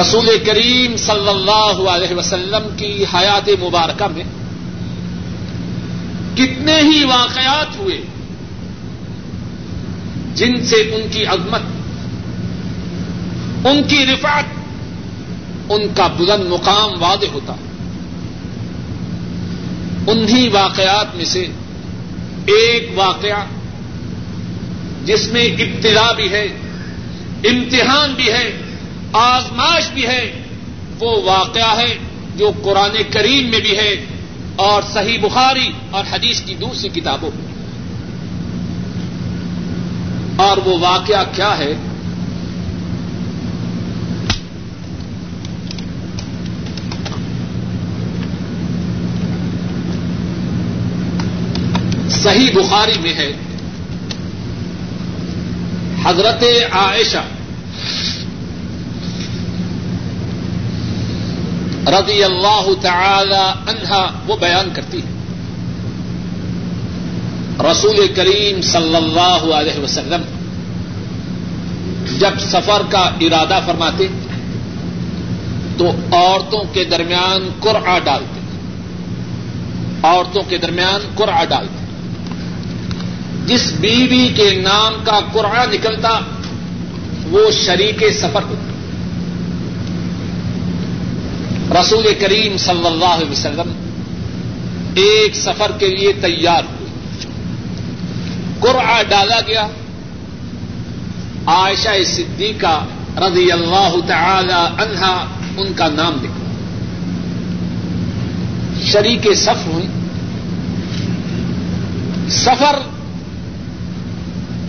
رسول 0.00 0.28
کریم 0.46 0.96
صلی 0.96 1.28
اللہ 1.28 1.90
علیہ 1.90 2.14
وسلم 2.14 2.76
کی 2.76 3.04
حیات 3.14 3.48
مبارکہ 3.48 4.04
میں 4.14 4.24
کتنے 6.34 6.80
ہی 6.80 7.04
واقعات 7.04 7.76
ہوئے 7.78 8.00
جن 10.34 10.64
سے 10.64 10.76
ان 10.76 11.06
کی 11.10 11.26
عظمت، 11.26 11.60
ان 13.66 13.82
کی 13.88 14.06
رفعت، 14.06 14.44
ان 15.68 15.82
کا 15.94 16.06
بلند 16.06 16.46
مقام 16.48 17.02
واضح 17.02 17.26
ہوتا۔ 17.32 17.52
انہی 20.06 20.48
واقعات 20.48 21.16
میں 21.16 21.24
سے 21.24 21.46
ایک 22.46 22.90
واقعہ 22.94 23.44
جس 25.04 25.28
میں 25.28 25.44
ابتدا 25.44 26.12
بھی 26.12 26.32
ہے، 26.32 26.44
امتحان 27.44 28.14
بھی 28.14 28.32
ہے 28.32 28.58
آزماش 29.12 29.90
بھی 29.94 30.06
ہے، 30.06 30.42
وہ 30.98 31.22
واقعہ 31.22 31.76
ہے 31.76 31.98
جو 32.36 32.50
قرآن 32.62 32.96
کریم 33.10 33.50
میں 33.50 33.60
بھی 33.60 33.76
ہے 33.78 34.04
اور 34.56 34.82
صحیح 34.92 35.18
بخاری 35.20 35.72
اور 35.90 36.04
حدیث 36.12 36.40
کی 36.40 36.54
دوسری 36.54 36.88
کتابوں 36.88 37.30
میں۔ 37.34 37.54
اور 40.36 40.56
وہ 40.56 40.78
واقعہ 40.78 41.24
کیا 41.34 41.58
ہے؟ 41.58 41.74
صحیح 52.10 52.50
بخاری 52.54 52.98
میں 53.00 53.14
ہے۔ 53.14 53.32
حضرت 56.04 56.44
عائشہ 56.72 57.24
رضی 61.86 62.24
اللہ 62.24 62.68
تعالی 62.80 63.70
عنہا 63.70 64.10
وہ 64.26 64.36
بیان 64.36 64.68
کرتی 64.74 64.98
ہے۔ 64.98 65.14
رسول 67.70 68.06
کریم 68.16 68.62
صلی 68.62 68.96
اللہ 68.96 69.54
علیہ 69.54 69.80
وسلم 69.80 70.22
جب 72.18 72.38
سفر 72.40 72.82
کا 72.90 73.10
ارادہ 73.20 73.60
فرماتے 73.66 74.08
تو 75.78 75.90
عورتوں 76.12 76.64
کے 76.72 76.84
درمیان 76.84 77.48
قرآ 77.60 77.98
ڈالتے، 77.98 78.40
عورتوں 80.02 80.42
کے 80.48 80.58
درمیان 80.58 81.00
قرآ 81.14 81.44
ڈالتے۔ 81.44 81.83
جس 83.46 83.72
بیوی 83.80 84.28
کے 84.36 84.54
نام 84.62 85.04
کا 85.04 85.20
قرآن 85.32 85.70
نکلتا، 85.70 86.20
وہ 87.30 87.50
شریک 87.50 88.04
سفر 88.12 88.42
ہوتا۔ 88.42 88.70
رسول 91.80 92.06
کریم 92.20 92.56
صلی 92.56 92.86
اللہ 92.86 93.04
علیہ 93.04 93.30
وسلم 93.30 93.72
ایک 94.94 95.36
سفر 95.36 95.72
کے 95.78 95.88
لیے 95.88 96.12
تیار 96.12 96.62
ہوئے۔ 96.64 96.90
قرآ 98.60 99.02
ڈالا 99.02 99.40
گیا۔ 99.46 99.66
عائشہ 101.46 102.02
صدیقہ 102.06 102.84
رضی 103.16 103.52
اللہ 103.52 103.94
تعالی 104.06 104.82
عنہا 104.82 105.26
ان 105.56 105.72
کا 105.76 105.88
نام 105.88 106.12
نکلا 106.14 106.44
شریک 108.84 109.28
صف 109.36 109.66
ہوئی۔ 109.66 109.86
سفر 112.30 112.93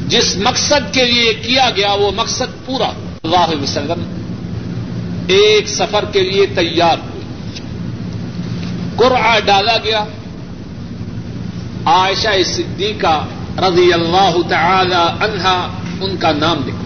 جس 0.08 0.38
مقصد 0.38 0.94
کے 0.94 1.04
لیے 1.04 1.34
کیا 1.34 1.70
گیا 1.76 1.94
وہ 1.94 2.12
مقصد 2.16 2.66
پورا 2.66 2.88
اللہ 3.24 3.38
علیہ 3.38 3.64
وسلم 3.64 4.04
ایک 5.28 5.70
سفر 5.70 6.06
کے 6.12 6.24
لیے 6.24 6.46
تیار 6.46 6.98
ہوئی۔ 6.98 7.24
قرآ 8.96 9.40
ڈالا 9.40 9.78
گیا۔ 9.84 10.04
عائشہ 11.86 12.44
صدیقہ 12.46 13.26
رضی 13.58 13.94
اللہ 13.94 14.36
تعالی 14.50 15.26
عنہا 15.26 15.68
ان 16.02 16.18
کا 16.18 16.32
نام 16.32 16.58
لکھا۔ 16.66 16.86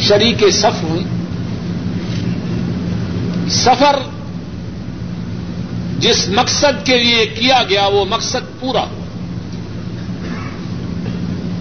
شریک 0.00 0.44
صف 0.52 0.82
ہوئی۔ 0.82 1.04
سفر 3.50 3.96
جس 5.98 6.28
مقصد 6.28 6.86
کے 6.86 6.98
لیے 6.98 7.26
کیا 7.26 7.62
گیا 7.68 7.86
وہ 7.86 8.04
مقصد 8.04 8.60
پورا۔ 8.60 9.03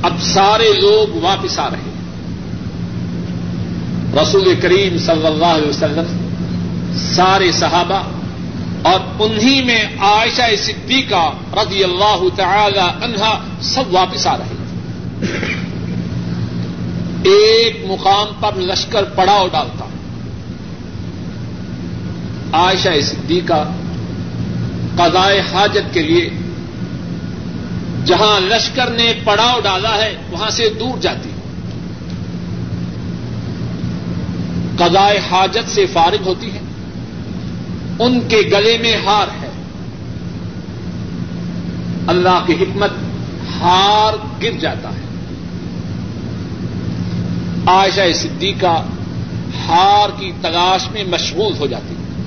اب 0.03 0.13
سارے 0.21 0.73
لوگ 0.73 1.17
واپس 1.23 1.59
آ 1.59 1.69
رہے 1.69 1.77
ہیں۔ 1.77 1.91
رسول 4.21 4.53
کریم 4.61 4.97
صلی 4.97 5.25
اللہ 5.25 5.45
علیہ 5.45 5.67
وسلم، 5.67 6.27
سارے 6.95 7.51
صحابہ 7.51 8.01
اور 8.81 8.99
انہی 9.19 9.63
میں 9.63 9.83
عائشہ 9.99 10.55
صدیقہ 10.59 11.33
رضی 11.53 11.83
اللہ 11.83 12.23
تعالی 12.35 13.05
عنہا 13.05 13.39
سب 13.61 13.93
واپس 13.93 14.27
آ 14.27 14.37
رہے 14.37 14.55
تھے 14.55 14.61
ایک 17.23 17.77
مقام 17.87 18.27
پر 18.39 18.55
لشکر 18.55 19.03
پڑاؤ 19.03 19.47
ڈالتا 19.47 19.85
عائشہ 22.53 23.01
صدیقہ 23.03 23.63
قضائے 24.95 25.39
حاجت 25.53 25.93
کے 25.93 26.01
لیے 26.01 26.29
جہاں 28.05 28.39
لشکر 28.39 28.89
نے 28.89 29.13
پڑاؤ 29.23 29.59
ڈالا 29.59 29.95
ہے، 29.95 30.15
وہاں 30.31 30.49
سے 30.49 30.69
دور 30.79 30.97
جاتی۔ 31.01 31.29
قضائے 34.77 35.19
حاجت 35.31 35.69
سے 35.69 35.85
فارغ 35.85 36.25
ہوتی 36.25 36.53
ہے۔ 36.53 36.59
ان 37.99 38.19
کے 38.27 38.37
گلے 38.51 38.77
میں 38.81 38.95
ہار 39.05 39.27
ہے۔ 39.41 39.49
اللہ 42.07 42.43
کی 42.47 42.53
حکمت 42.53 42.91
ہار 43.61 44.43
گر 44.43 44.51
جاتا 44.59 44.89
ہے۔ 44.89 45.03
عائشہ 47.67 48.13
صدیقہ 48.15 48.85
ہار 49.67 50.19
کی 50.19 50.31
تلاش 50.41 50.91
میں 50.91 51.03
مشغول 51.03 51.53
ہو 51.59 51.67
جاتی۔ 51.67 51.95
ہے 51.95 52.23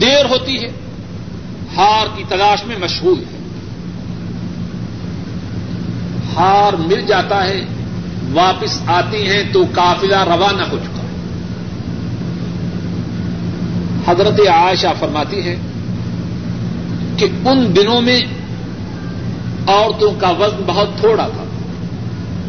دیر 0.00 0.24
ہوتی 0.24 0.62
ہے، 0.62 0.68
ہار 1.76 2.06
کی 2.16 2.24
تلاش 2.28 2.64
میں 2.64 2.76
مشغول 2.78 3.18
ہے۔ 3.18 3.37
ہار 6.38 6.72
مل 6.72 7.06
جاتا 7.06 7.44
ہے، 7.44 7.60
واپس 8.32 8.82
آتی 8.86 9.26
ہیں 9.26 9.42
تو 9.52 9.64
قافلہ 9.74 10.24
روانہ 10.24 10.62
ہو 10.62 10.78
چکا 10.78 11.02
ہے۔ 11.02 11.08
حضرت 14.06 14.40
عائشہ 14.48 14.86
فرماتی 14.98 15.42
ہے 15.42 15.56
کہ 17.16 17.26
ان 17.44 17.76
دنوں 17.76 18.00
میں 18.00 18.20
عورتوں 19.66 20.12
کا 20.20 20.30
وزن 20.30 20.62
بہت 20.66 20.88
تھوڑا 21.00 21.28
تھا۔ 21.28 21.44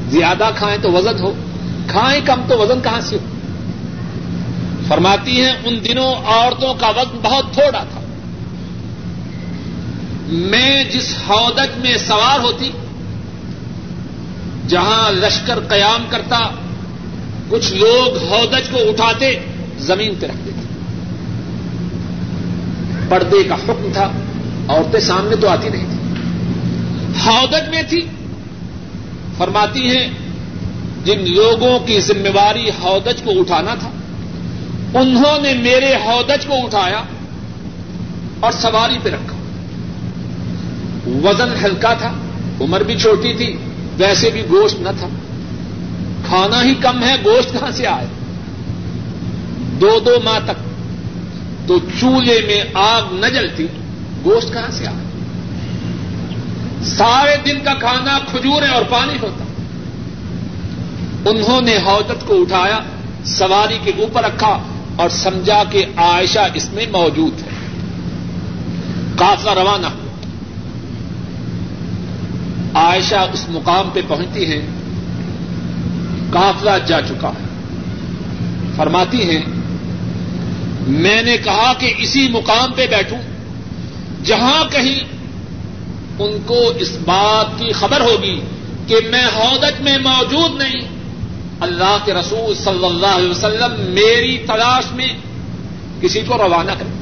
زیادہ 0.10 0.50
کھائیں 0.56 0.78
تو 0.82 0.92
وزن 0.92 1.20
ہو، 1.20 1.34
کھائیں 1.88 2.22
کم 2.26 2.42
تو 2.48 2.58
وزن 2.58 2.80
کہاں 2.84 3.02
سے 3.02 3.16
ہو؟ 3.16 3.26
فرماتی 4.88 5.42
ہیں 5.42 5.54
ان 5.64 5.80
دنوں 5.86 6.16
عورتوں 6.26 6.74
کا 6.74 6.88
وزن 6.88 7.20
بہت 7.24 7.54
تھوڑا 7.54 7.84
تھا۔ 7.92 8.02
میں 10.28 10.84
جس 10.84 11.16
ہودج 11.30 11.78
میں 11.78 11.98
سوار 11.98 12.40
ہوتی 12.40 12.72
جہاں 14.70 15.12
لشکر 15.12 15.60
قیام 15.60 16.06
کرتا، 16.10 16.40
کچھ 17.50 17.74
لوگ 17.74 18.18
ہودج 18.18 18.70
کو 18.70 18.78
اٹھاتے، 18.78 19.40
زمین 19.80 20.14
پہ 20.20 20.28
رکھ 20.28 20.38
دیتے۔ 20.46 20.68
پردے 23.10 23.44
کا 23.44 23.56
حکم 23.56 23.90
تھا، 23.94 24.12
عورتیں 24.68 25.00
سامنے 25.00 25.36
تو 25.36 25.50
آتی 25.50 25.70
نہیں 25.70 25.86
تھی 25.90 25.98
ہودج 27.26 27.70
میں 27.70 27.84
تھی، 27.90 28.02
فرماتی 29.38 29.88
ہیں، 29.88 30.08
جن 31.06 31.24
لوگوں 31.32 31.80
کی 31.80 32.00
ذمہ 32.00 32.30
داری 32.30 32.70
ہودج 32.70 33.22
کو 33.24 33.40
اٹھانا 33.40 33.76
تھا، 33.76 33.90
انہوں 35.00 35.42
نے 35.42 35.54
میرے 35.54 35.96
ہودج 35.96 36.46
کو 36.46 36.54
اٹھایا 36.64 37.02
اور 38.40 38.52
سواری 38.52 38.98
پہ 39.04 39.10
رکھا۔ 39.10 39.38
وزن 41.24 41.66
ہلکا 41.66 41.94
تھا، 41.94 42.12
عمر 42.62 42.84
بھی 42.84 42.98
چھوٹی 43.00 43.34
تھی 43.34 43.58
ویسے 44.00 44.30
بھی 44.30 44.44
گوشت 44.50 44.80
نہ 44.80 44.90
تھا۔ 45.00 45.08
کھانا 46.26 46.64
ہی 46.64 46.74
کم 46.76 47.04
ہے، 47.04 47.16
گوشت 47.26 47.54
کہاں 47.54 47.72
سے 47.72 47.88
آئے؟ 47.88 48.08
دو 49.82 50.00
دو 50.06 50.20
ماہ 50.24 50.40
تک۔ 50.46 50.70
تو 51.68 51.80
چولہے 51.80 52.42
میں 52.48 52.64
آگ 52.74 53.02
نہ 53.12 53.26
جلتی، 53.26 53.68
گوشت 54.26 54.54
کہاں 54.54 54.72
سے 54.72 54.88
آ 54.88 54.92
سارے 56.84 57.38
دن 57.46 57.60
کا 57.64 57.74
کھانا 57.74 58.20
کھجورے 58.32 58.66
اور 58.66 58.82
پانی 58.90 59.14
ہوتا۔ 59.22 59.44
انہوں 61.30 61.62
نے 61.62 61.78
حوضت 61.78 62.28
کو 62.28 62.42
اٹھایا، 62.42 62.80
سواری 63.26 63.80
کے 63.84 63.92
اوپر 63.98 64.24
رکھا 64.24 64.64
اور 64.96 65.10
سمجھا 65.10 65.64
کہ 65.70 65.86
عائشہ 65.96 66.40
اس 66.54 66.74
میں 66.74 66.86
موجود 66.92 67.42
ہے۔ 67.42 67.50
کافلا 69.16 69.56
روانہ۔ 69.56 70.09
عائشہ 72.74 73.28
اس 73.34 73.46
مقام 73.50 73.90
پہ 73.94 74.02
پہنچتی 74.08 74.46
ہیں 74.46 74.62
کافلا 76.30 76.78
جا 76.78 77.02
چکا 77.02 77.30
ہے۔ 77.30 77.46
فرماتی 78.76 79.30
ہیں، 79.30 79.42
میں 80.88 81.22
نے 81.22 81.38
کہا 81.38 81.74
کہ 81.78 81.94
اسی 81.98 82.28
مقام 82.32 82.72
پہ 82.72 82.88
بیٹھوں، 82.88 83.20
جہاں 84.26 84.72
کہیں 84.72 85.00
ان 86.20 86.38
کو 86.46 86.72
اس 86.80 86.98
بات 87.06 87.60
کی 87.60 87.72
خبر 87.72 88.02
ہوگی 88.02 88.42
کہ 88.88 88.96
میں 89.12 89.26
ہودج 89.26 89.82
میں 89.82 89.98
موجود 89.98 90.58
نہیں۔ 90.58 91.00
اللہ 91.60 91.98
کے 92.06 92.14
رسول 92.14 92.54
صلی 92.56 92.86
اللہ 92.86 93.08
علیہ 93.08 93.30
وسلم 93.30 93.72
میری 93.80 94.38
تلاش 94.38 94.92
میں 94.92 95.08
کسی 96.02 96.22
کو 96.28 96.38
روانہ 96.38 96.72
کریں۔ 96.72 97.00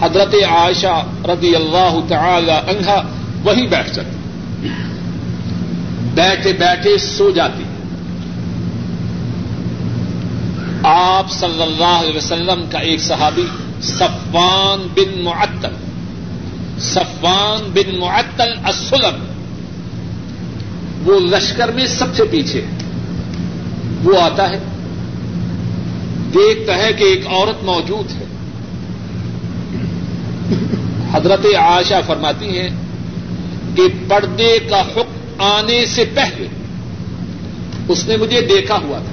حضرت 0.00 0.34
عائشہ 0.34 1.04
رضی 1.24 1.54
اللہ 1.56 1.98
تعالی 2.08 2.50
عنہا 2.50 3.02
وہیں 3.44 3.66
بیٹھ 3.66 3.90
جاتی۔ 3.94 4.68
بیٹھے 6.14 6.52
بیٹھے 6.52 6.98
سو 6.98 7.30
جاتی۔ 7.30 7.64
آپ 10.84 11.30
صلی 11.30 11.62
اللہ 11.62 12.00
علیہ 12.00 12.16
وسلم 12.16 12.64
کا 12.70 12.78
ایک 12.78 13.00
صحابی 13.00 13.46
صفان 13.82 14.88
بن 14.94 15.22
معطل 15.22 15.72
صفان 16.78 17.70
بن 17.74 17.98
معطل 17.98 18.52
اسلم 18.66 19.24
وہ 21.04 21.20
لشکر 21.20 21.68
میں 21.68 21.86
سب 21.86 22.06
سے 22.14 22.22
پیچھے 22.24 22.64
وہ 24.04 24.20
آتا 24.20 24.50
ہے، 24.50 24.58
دیکھتا 26.34 26.76
ہے 26.76 26.92
کہ 26.92 27.04
ایک 27.04 27.26
عورت 27.26 27.64
موجود 27.64 28.12
ہے۔ 28.12 28.24
حضرت 31.12 31.46
عائشہ 31.58 31.94
فرماتی 32.06 32.58
ہیں 32.58 32.87
کہ 33.78 33.88
پردے 34.08 34.58
کا 34.70 34.80
حکم 34.80 35.42
آنے 35.42 35.86
سے 35.86 36.04
پہلے 36.14 36.46
اس 37.88 38.08
نے 38.08 38.16
مجھے 38.16 38.40
دیکھا 38.40 38.76
ہوا 38.76 38.98
تھا۔ 38.98 39.12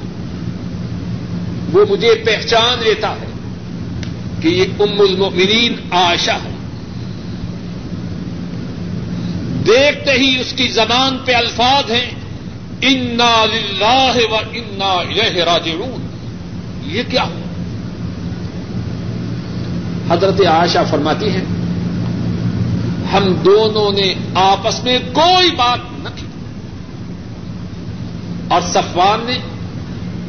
وہ 1.74 1.86
مجھے 1.90 2.16
پہچان 2.26 2.84
لیتا 2.84 3.12
ہے 3.12 3.26
کہ 4.42 4.48
یہ 4.48 4.64
ام 4.80 5.02
المؤمنین 5.02 5.76
عائشہ 5.92 6.32
ہے۔ 6.32 6.56
دیکھتے 9.68 10.12
ہی 10.12 10.40
اس 10.40 10.54
کی 10.54 10.68
زبان 10.68 11.18
پہ 11.26 11.34
الفاظ 11.34 11.92
ہیں، 11.92 12.12
انا 12.82 13.46
لاہ 13.80 14.32
و 14.32 14.36
انا 14.36 14.94
الیہ 14.94 15.44
راجعون 15.44 16.08
یہ 16.86 17.04
کیا 17.10 17.24
ہو 17.24 17.40
حضرت 20.10 20.42
عائشہ 20.42 20.80
فرماتی 20.90 21.30
ہیں 21.30 21.65
ہم 23.18 23.34
دونوں 23.34 23.92
نے 23.92 24.14
آپس 24.36 24.84
میں 24.84 25.00
کوئی 25.14 25.52
بات 25.52 25.80
نہ 25.92 26.10
کی۔ 26.16 26.26
اور 28.48 28.62
صفوان 28.62 29.20
نے 29.26 29.38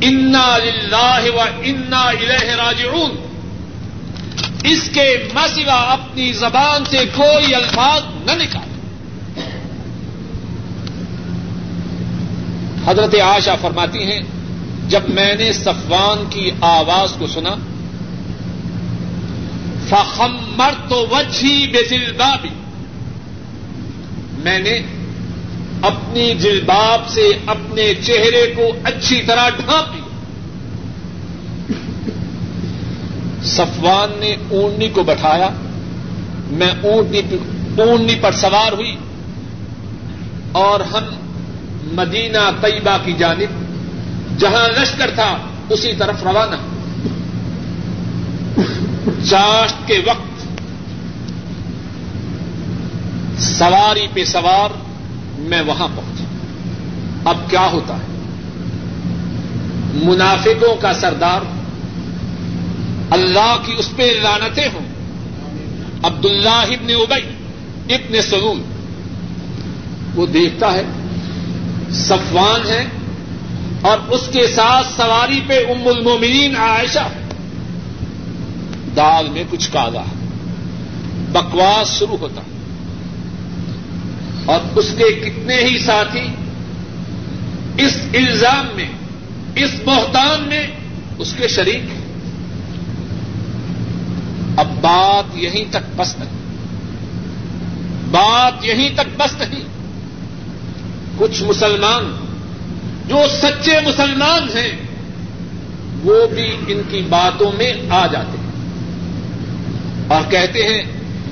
انا 0.01 0.57
لاہ 0.83 1.37
و 1.37 1.41
انا 1.41 2.01
الیہ 2.01 2.51
راجعون۔ 2.51 3.11
اس 4.65 4.91
کے 4.95 5.29
مسوا 5.35 5.93
اپنی 5.93 6.33
زبان 6.33 6.85
سے 6.85 6.99
کوئی 7.17 7.55
الفاظ 7.55 8.03
نہ 8.27 8.33
نکالے۔ 8.33 8.77
حضرت 12.87 13.15
عائشہ 13.15 13.51
فرماتی 13.61 14.03
ہیں، 14.03 14.21
جب 14.89 15.01
میں 15.09 15.35
نے 15.35 15.53
صفوان 15.53 16.31
کی 16.31 16.51
آواز 16.61 17.13
کو 17.19 17.27
سنا 17.27 17.55
فخم 19.89 20.37
مر 20.57 20.89
تو 20.89 21.07
وجھی 21.11 21.67
بے 21.73 21.85
جلبابی 21.85 22.49
میں 24.47 24.59
نے 24.59 24.81
اپنی 25.83 26.35
جلباب 26.35 27.09
سے 27.09 27.29
اپنے 27.47 27.95
چہرے 27.95 28.53
کو 28.57 28.63
اچھی 28.85 29.23
طرح 29.23 29.49
ڈھانپ 29.49 29.95
لیا۔ 29.95 30.07
صفوان 33.43 34.13
نے 34.21 34.37
اونٹنی 34.51 34.89
کو 34.89 35.03
بٹھایا۔ 35.03 35.49
میں 36.51 36.71
اونٹنی 36.83 38.15
پر 38.21 38.33
سوار 38.33 38.73
ہوئی۔ 38.73 38.97
اور 40.53 40.81
ہم 40.81 41.05
مدینہ 41.93 42.51
طیبہ 42.61 42.97
کی 43.05 43.13
جانب، 43.13 43.65
جہاں 44.39 44.81
لشکر 44.81 45.11
تھا، 45.15 45.39
اسی 45.69 45.93
طرف 45.99 46.23
روانہ۔ 46.23 46.57
چاشت 49.25 49.87
کے 49.87 49.99
وقت 50.07 50.36
سواری 53.39 54.07
پہ 54.15 54.25
سوار 54.25 54.69
میں 55.39 55.63
وہاں 55.63 55.89
پہنچا۔ 55.97 56.25
اب 57.31 57.37
کیا 57.51 57.69
ہوتا 57.73 57.95
ہے؟ 57.95 58.07
منافقوں 60.05 60.77
کا 60.77 60.93
سردار، 60.93 61.41
اللہ 63.11 63.57
کی 63.67 63.73
اس 63.79 63.97
پہ 63.97 64.03
لانتیں 64.23 64.69
ہوں۔ 64.75 64.87
عبد 66.03 66.25
اللہ 66.25 66.49
ابن 66.49 66.91
ابئی 66.91 67.35
ابن 67.95 68.23
سلول، 68.23 68.63
وہ 70.15 70.27
دیکھتا 70.27 70.73
ہے، 70.73 70.83
صفوان 71.91 72.69
ہے 72.69 72.85
اور 73.83 73.99
اس 74.09 74.21
کے 74.33 74.47
ساتھ 74.47 74.87
سواری 74.97 75.41
پہ 75.47 75.65
ام 75.69 75.89
المومنین 75.89 76.57
عائشہ۔ 76.57 77.09
دال 78.97 79.29
میں 79.29 79.45
کچھ 79.51 79.71
کالا 79.73 80.03
بکواس 81.33 81.99
شروع 81.99 82.17
ہوتا۔ 82.21 82.41
ہے 82.41 82.56
اور 84.47 84.61
اس 84.75 84.95
کے 84.99 85.31
کتنے 85.31 85.57
ہی 85.57 85.79
ساتھی 85.79 86.29
اس 87.85 87.99
الزام 88.15 88.67
میں، 88.75 88.89
اس 89.55 89.71
بہتان 89.85 90.49
میں 90.49 90.67
اس 91.19 91.35
کے 91.37 91.49
شریک 91.49 91.77
ہیں۔ 91.77 92.07
اب 94.57 94.67
بات 94.81 95.25
یہیں 95.35 95.65
تک 95.71 95.97
بس 95.97 96.19
نہیں۔ 96.19 96.31
بات 98.11 98.65
یہیں 98.65 98.91
تک 98.95 99.17
بس 99.17 99.41
نہیں۔ 99.41 99.63
کچھ 101.19 101.43
مسلمان 101.43 102.17
جو 103.09 103.17
سچے 103.41 103.81
مسلمان 103.87 104.43
ہیں، 104.57 104.73
وہ 106.03 106.27
بھی 106.27 106.57
ان 106.69 106.83
کی 106.91 107.03
باتوں 107.09 107.53
میں 107.53 107.73
آ 107.91 108.07
جاتے 108.07 108.39
ہیں 108.39 108.51
اور 110.09 110.31
کہتے 110.31 110.63
ہیں، 110.63 110.83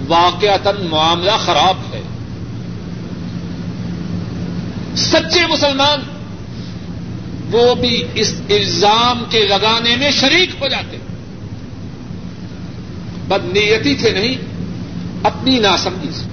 واقعتاً 0.09 0.75
معاملہ 0.87 1.31
خراب 1.45 1.94
ہے۔ 1.94 1.94
سچے 4.97 5.47
مسلمان 5.47 6.01
وہ 7.53 7.75
بھی 7.75 8.03
اس 8.15 8.35
الزام 8.51 9.25
کے 9.31 9.47
لگانے 9.47 9.97
میں 9.97 10.11
شریک 10.11 10.51
ہو 10.61 10.69
جاتے 10.69 10.97
بدنیتی 13.29 13.95
تھے 13.95 14.11
نہیں، 14.11 14.35
اپنی 15.23 15.59
ناسمجھی 15.59 16.11
سے۔ 16.13 16.25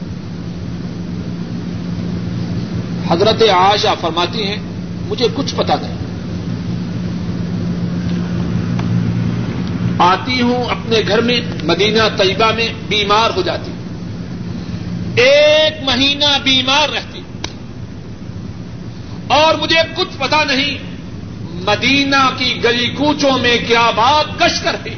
حضرت 3.10 3.42
عائشہ 3.42 3.88
فرماتی 4.02 4.44
ہیں، 4.44 4.58
مجھے 5.08 5.28
کچھ 5.36 5.56
پتا 5.56 5.76
نہیں۔ 5.82 5.98
آتی 10.00 10.42
ہوں 10.42 10.66
اپنے 10.66 10.98
گھر 11.08 11.22
میں، 11.22 11.42
مدینہ 11.64 12.02
طیبہ 12.18 12.52
میں، 12.52 12.68
بیمار 12.88 13.30
ہو 13.36 13.42
جاتی۔ 13.42 13.72
ایک 15.22 15.84
مہینہ 15.84 16.38
بیمار 16.44 16.90
رہتی۔ 16.90 17.21
اور 19.28 19.56
مجھے 19.56 19.76
کچھ 19.96 20.18
پتا 20.18 20.44
نہیں 20.44 20.78
مدینہ 21.54 22.30
کی 22.38 22.64
گلی 22.64 22.88
کوچوں 22.88 23.38
میں 23.38 23.58
کیا 23.68 23.92
بات 23.96 24.40
کش 24.40 24.60
کر 24.60 24.76
رہی 24.86 24.96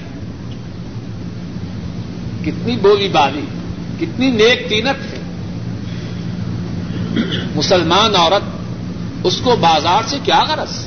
کتنی 2.41 2.75
بولی 2.75 3.07
باری، 3.07 3.45
کتنی 3.99 4.31
نیک 4.31 4.69
تینت 4.69 5.13
ہے۔ 5.13 5.19
مسلمان 7.55 8.15
عورت، 8.15 8.43
اس 9.23 9.41
کو 9.43 9.55
بازار 9.55 10.01
سے 10.07 10.17
کیا 10.23 10.43
غرض؟ 10.43 10.85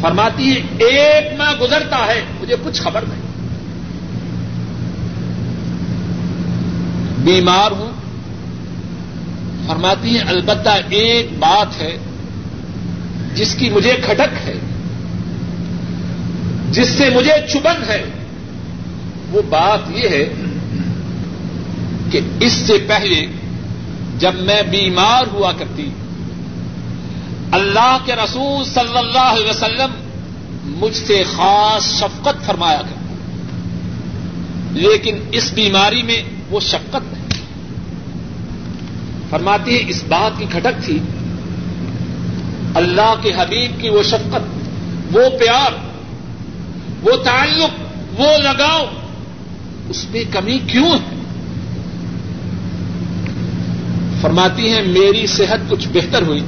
فرماتی 0.00 0.52
ہے، 0.52 0.84
ایک 0.84 1.38
ماہ 1.38 1.52
گزرتا 1.60 2.06
ہے، 2.06 2.22
مجھے 2.40 2.56
کچھ 2.64 2.82
خبر 2.82 3.04
نہیں۔ 3.08 3.24
بیمار 7.18 7.70
ہوں 7.70 7.93
فرماتی 9.66 10.14
ہے 10.14 10.20
البتہ 10.28 10.70
ایک 10.90 11.32
بات 11.38 11.80
ہے 11.80 11.96
جس 13.34 13.54
کی 13.54 13.70
مجھے 13.70 13.94
کھٹک 14.02 14.36
ہے، 14.44 14.58
جس 16.70 16.88
سے 16.88 17.08
مجھے 17.10 17.32
چبن 17.48 17.82
ہے، 17.88 18.02
وہ 19.30 19.42
بات 19.48 19.90
یہ 19.90 20.08
ہے 20.08 20.24
کہ 22.10 22.20
اس 22.40 22.52
سے 22.66 22.78
پہلے 22.86 23.24
جب 24.18 24.34
میں 24.40 24.62
بیمار 24.70 25.26
ہوا 25.32 25.52
کرتی، 25.52 25.88
اللہ 27.52 27.96
کے 28.04 28.14
رسول 28.14 28.64
صلی 28.64 28.98
اللہ 28.98 29.30
علیہ 29.32 29.50
وسلم 29.50 29.90
مجھ 30.80 30.96
سے 30.96 31.22
خاص 31.36 31.88
شفقت 32.00 32.44
فرمایا 32.46 32.80
کرتا، 32.80 33.14
لیکن 34.78 35.18
اس 35.32 35.52
بیماری 35.52 36.02
میں 36.02 36.22
وہ 36.50 36.60
شفقت 36.60 37.13
فرماتی 39.34 39.74
ہے، 39.74 39.84
اس 39.88 40.04
بات 40.08 40.38
کی 40.38 40.44
کھٹک 40.50 40.84
تھی، 40.84 40.98
اللہ 42.74 43.14
کے 43.22 43.32
حبیب 43.36 43.80
کی 43.80 43.88
وہ 43.88 44.02
شفقت، 44.02 45.16
وہ 45.16 45.28
پیار، 45.38 45.72
وہ 47.02 47.16
تعلق، 47.24 47.70
وہ 48.20 48.38
لگاؤ، 48.38 48.86
اس 49.88 50.06
میں 50.10 50.24
کمی 50.32 50.58
کیوں 50.66 50.90
ہے؟ 50.90 51.16
فرماتی 54.20 54.68
ہیں، 54.68 54.82
میری 54.82 55.26
صحت 55.26 55.70
کچھ 55.70 55.88
بہتر 55.92 56.22
ہوئی۔ 56.22 56.42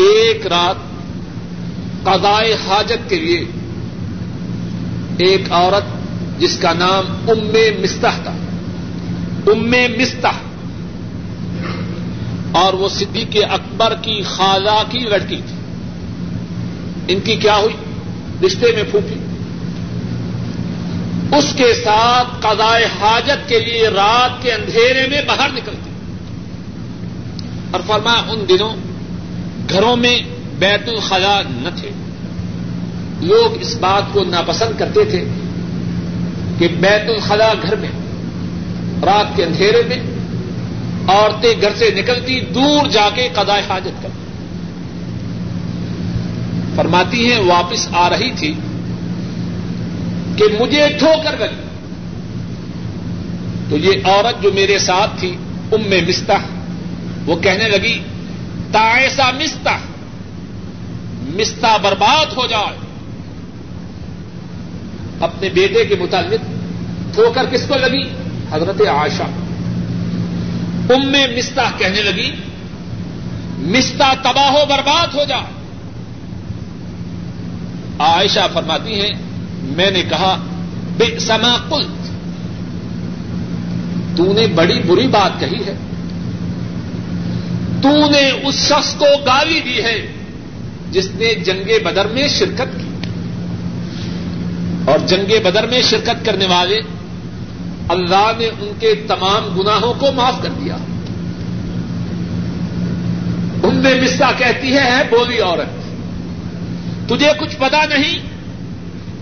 ایک 0.00 0.46
رات 0.46 0.76
قضائے 2.04 2.54
حاجت 2.54 3.10
کے 3.10 3.16
لیے 3.16 3.44
ایک 5.18 5.52
عورت 5.52 5.84
جس 6.40 6.58
کا 6.58 6.72
نام 6.72 7.30
ام 7.30 7.82
مستح 7.82 8.18
تھا 8.22 8.34
ام 9.46 9.74
مستح 9.98 10.45
اور 12.56 12.72
وہ 12.72 12.88
صدیق 12.88 13.36
اکبر 13.50 13.94
کی 14.02 14.22
خالہ 14.22 14.82
کی 14.90 14.98
لڑکی 14.98 15.40
تھی۔ 15.46 15.56
ان 17.08 17.20
کی 17.20 17.36
کیا 17.36 17.56
ہوئی؟ 17.56 17.76
رشتے 18.46 18.72
میں 18.74 18.84
پھوپھی 18.90 19.16
اس 21.38 21.54
کے 21.56 21.74
ساتھ 21.74 22.28
قضائے 22.40 22.84
حاجت 23.00 23.48
کے 23.48 23.58
لیے 23.58 23.88
رات 23.88 24.42
کے 24.42 24.52
اندھیرے 24.52 25.08
میں 25.08 25.22
باہر 25.26 25.48
نکلتی۔ 25.48 25.90
اور 27.70 27.80
فرمایا، 27.86 28.32
ان 28.32 28.44
دنوں 28.48 28.76
گھروں 29.70 29.96
میں 29.96 30.18
بیت 30.58 30.88
الخلا 30.88 31.42
نہ 31.42 31.68
تھے۔ 31.80 31.90
لوگ 33.20 33.60
اس 33.60 33.76
بات 33.76 34.02
کو 34.12 34.24
ناپسند 34.24 34.78
کرتے 34.78 35.04
تھے 35.04 35.24
کہ 36.58 36.68
بیت 36.68 37.10
الخلا 37.10 37.52
گھر 37.62 37.76
میں، 37.76 37.90
رات 39.04 39.36
کے 39.36 39.44
اندھیرے 39.44 39.82
میں 39.88 40.15
عورتیں 41.08 41.60
گھر 41.60 41.74
سے 41.76 41.90
نکلتی، 41.90 42.40
دور 42.40 42.88
جا 42.88 43.08
کے 43.14 43.28
قضاء 43.32 43.58
حاجت 43.68 44.02
کرتی۔ 44.02 44.22
فرماتی 46.76 47.32
ہیں، 47.32 47.40
واپس 47.40 47.88
آ 47.92 48.10
رہی 48.10 48.30
تھی 48.30 48.54
کہ 50.36 50.44
مجھے 50.60 50.88
ٹھو 50.98 51.12
کر 51.24 51.34
گئی 51.38 51.56
تو 53.70 53.76
یہ 53.76 53.92
عورت 54.04 54.42
جو 54.42 54.50
میرے 54.54 54.78
ساتھ 54.78 55.10
تھی، 55.20 55.36
ام 55.72 55.90
مستح، 55.90 56.46
وہ 57.26 57.36
کہنے 57.36 57.68
لگی 57.68 57.98
تائسا 58.72 59.30
مستا 59.30 59.76
مستا 61.34 61.76
برباد 61.76 62.32
ہو 62.36 62.46
جائے 62.46 62.76
اپنے 65.20 65.48
بیٹے 65.48 65.84
کے 65.84 65.94
متعلق 66.00 66.40
ٹھوکر 67.14 67.46
کس 67.50 67.66
کو 67.68 67.74
لگی؟ 67.74 68.02
حضرت 68.50 68.82
آشا 68.88 69.26
ام 70.90 71.10
مستا 71.10 71.70
کہنے 71.78 72.02
لگی 72.02 72.30
مستا 73.58 74.14
تباہ 74.22 74.52
و 74.52 74.66
برباد 74.68 75.14
ہو 75.14 75.24
جائے 75.28 75.56
عائشہ 77.98 78.46
فرماتی 78.52 79.00
ہیں، 79.00 79.14
میں 79.62 79.90
نے 79.90 80.02
کہا 80.02 80.38
بے 80.96 81.18
سما 81.18 81.56
قلت۔ 81.68 82.06
تو 84.16 84.32
نے 84.32 84.46
بڑی 84.46 84.80
بری 84.80 85.08
بات 85.08 85.40
کہی 85.40 85.58
ہے۔ 85.66 85.74
تو 87.82 88.10
نے 88.10 88.30
اس 88.30 88.54
شخص 88.54 88.94
کو 88.94 89.04
گالی 89.26 89.60
دی 89.60 89.82
ہے، 89.82 90.12
جس 90.90 91.10
نے 91.14 91.34
جنگ 91.34 91.84
بدر 91.84 92.06
میں 92.06 92.28
شرکت 92.28 92.80
کی۔ 92.80 93.10
اور 94.84 94.98
جنگ 94.98 95.32
بدر 95.44 95.66
میں 95.66 95.82
شرکت 95.82 96.26
کرنے 96.26 96.46
والے 96.46 96.80
اللہ 97.88 98.32
نے 98.38 98.46
ان 98.46 98.72
کے 98.80 98.94
تمام 98.94 99.60
گناہوں 99.60 99.94
کو 99.94 100.12
معاف 100.12 100.42
کر 100.42 100.48
دیا۔ 100.48 100.76
ان 103.62 103.76
میں 103.76 103.94
مسا 104.02 104.32
کہتی 104.36 104.76
ہے 104.76 105.02
بولی 105.10 105.40
عورت، 105.40 105.86
تجھے 107.08 107.30
کچھ 107.40 107.56
پتا 107.56 107.84
نہیں 107.84 108.18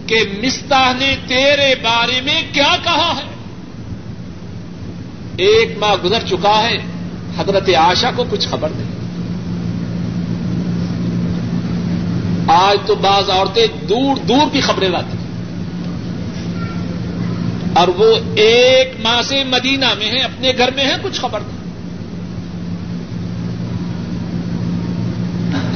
کہ 0.08 0.16
مستا 0.42 0.92
نے 0.98 1.16
تیرے 1.26 1.74
بارے 1.82 2.20
میں 2.20 2.42
کیا 2.52 2.76
کہا 2.82 3.14
ہے۔ 3.16 3.34
ایک 5.36 5.78
ماہ 5.78 5.94
گزر 6.04 6.20
چکا 6.26 6.62
ہے، 6.62 6.76
حضرت 7.38 7.70
آشا 7.78 8.10
کو 8.16 8.24
کچھ 8.30 8.48
خبر 8.48 8.68
نہیں۔ 8.76 8.94
آج 12.48 12.78
تو 12.86 12.94
بعض 12.94 13.30
عورتیں 13.30 13.66
دور 13.88 14.16
دور 14.16 14.46
کی 14.52 14.60
خبریں 14.60 14.88
لاتی۔ 14.88 15.24
اور 17.75 17.89
وہ 17.89 18.16
ایک 18.35 18.95
ماہ 19.01 19.22
سے 19.22 19.45
مدینہ 19.45 19.87
میں 19.99 20.09
ہیں، 20.09 20.22
اپنے 20.22 20.53
گھر 20.59 20.70
میں 20.77 20.85
ہیں، 20.85 20.97
کچھ 21.03 21.20
خبر 21.20 21.41
نہیں۔ 21.41 21.62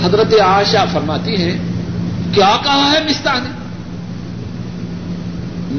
حضرت 0.05 0.35
آشا 0.41 0.85
فرماتی 0.85 1.37
ہیں، 1.37 1.59
کیا 2.35 2.57
کہا 2.65 2.93
ہے 2.93 3.01
مستا 3.05 3.39
نے؟ 3.39 3.57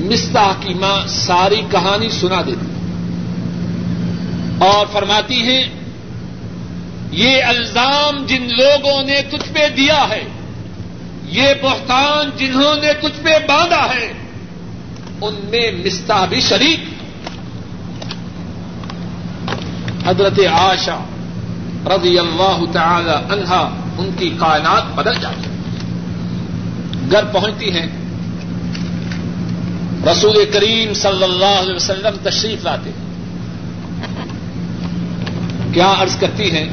مستا 0.06 0.52
کی 0.60 0.74
ماں 0.74 1.08
ساری 1.08 1.62
کہانی 1.72 2.10
سنا 2.10 2.42
دیتی 2.42 2.68
اور 4.60 4.86
فرماتی 4.92 5.42
ہیں، 5.42 5.64
یہ 7.12 7.44
الزام 7.44 8.26
جن 8.26 8.48
لوگوں 8.58 9.04
نے 9.04 9.22
تجھ 9.30 9.54
پہ 9.54 9.68
دیا 9.78 10.06
ہے، 10.10 10.24
یہ 11.26 11.54
بہتان 11.62 12.30
جنہوں 12.38 12.76
نے 12.76 12.94
تجھ 12.94 13.24
پہ 13.24 13.38
باندھا 13.48 13.86
ہے 13.96 14.12
ان 15.22 15.36
میں 15.50 15.72
مستا 15.72 16.26
بھی 16.26 16.42
شریک۔ 16.42 16.80
حضرت 20.08 20.40
آشا 20.54 20.98
رضی 21.86 22.20
اللہ 22.20 22.60
تعالی 22.72 23.34
عنہا 23.34 23.70
ان 23.98 24.10
کی 24.18 24.30
کائنات 24.40 24.96
بدل 24.96 25.14
جاتی 25.22 25.50
گھر 27.12 27.24
پہنچتی 27.24 27.72
ہیں۔ 27.72 27.88
رسول 30.12 30.46
کریم 30.54 30.94
صلی 30.94 31.24
اللہ 31.24 31.60
علیہ 31.60 31.76
وسلم 31.76 32.30
تشریف 32.30 32.64
لاتے 32.64 32.90
ہیں۔ 32.90 33.10
کیا 35.74 35.94
عرض 36.00 36.16
کرتی 36.16 36.52
ہیں؟ 36.52 36.70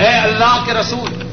اے 0.00 0.08
اللہ 0.08 0.62
کے 0.66 0.72
رسول 0.72 1.23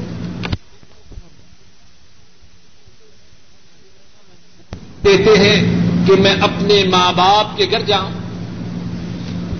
دیتے 5.04 5.30
ہیں 5.38 5.56
کہ 6.06 6.12
میں 6.18 6.34
اپنے 6.40 6.84
ماں 6.84 7.12
باپ 7.12 7.56
کے 7.56 7.66
گھر 7.70 7.82
جاؤں۔ 7.82 8.10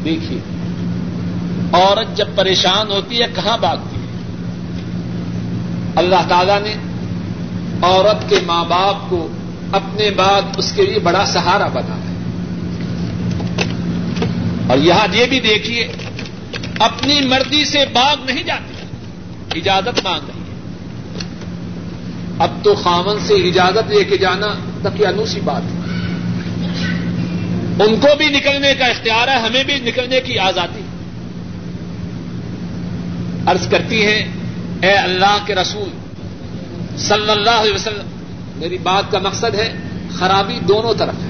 دیکھیے، 0.05 0.39
عورت 1.73 2.17
جب 2.17 2.29
پریشان 2.35 2.91
ہوتی 2.91 3.21
ہے، 3.23 3.27
کہاں 3.35 3.59
بھاگتی 3.59 3.97
ہے؟ 3.97 4.07
اللہ 5.97 6.29
تعالی 6.29 6.53
نے 6.63 6.75
عورت 7.83 8.31
کے 8.31 8.37
ماں 8.47 8.65
باپ 8.65 9.11
کو 9.11 9.29
اپنے 9.73 10.11
بعد 10.11 10.43
اس 10.57 10.73
کے 10.73 10.87
لیے 10.87 10.99
بڑا 10.99 11.25
سہارا 11.27 11.67
بنا 11.67 11.97
ہے 11.97 12.13
اور 14.67 14.79
یہاں 14.79 15.07
یہ 15.13 15.27
بھی 15.27 15.41
دیکھیے، 15.41 15.89
اپنی 16.79 17.21
مرضی 17.21 17.65
سے 17.65 17.85
باغ 17.93 18.17
نہیں 18.25 18.43
جاتی، 18.43 19.61
اجازت 19.61 20.05
مانگ 20.05 20.31
اب 22.39 22.51
تو 22.63 22.75
خامن 22.75 23.21
سے 23.21 23.35
اجازت 23.35 23.91
لے 23.91 24.05
کے 24.05 24.19
جانا 24.19 24.47
انوسی 25.09 25.41
بات 25.41 25.63
ہے۔ 25.63 25.79
ان 27.85 28.01
کو 28.01 28.09
بھی 28.19 28.29
نکلنے 28.29 28.75
کا 28.75 28.87
اختیار 28.87 29.29
ہے، 29.29 29.39
ہمیں 29.39 29.65
بھی 29.65 29.81
نکلنے 29.81 30.21
کی 30.21 30.39
آزادی۔ 30.39 30.81
عرض 33.47 33.69
کرتی 33.69 34.07
ہیں، 34.07 34.29
اے 34.83 34.93
اللہ 34.93 35.39
کے 35.47 35.55
رسول، 35.55 35.89
صلی 36.99 37.31
اللہ 37.31 37.51
علیہ 37.51 37.75
وسلم، 37.75 38.07
میری 38.57 38.79
بات 38.79 39.11
کا 39.11 39.19
مقصد 39.19 39.55
ہے 39.55 39.73
خرابی 40.19 40.59
دونوں 40.69 40.95
طرف 40.95 41.15
ہے۔ 41.15 41.29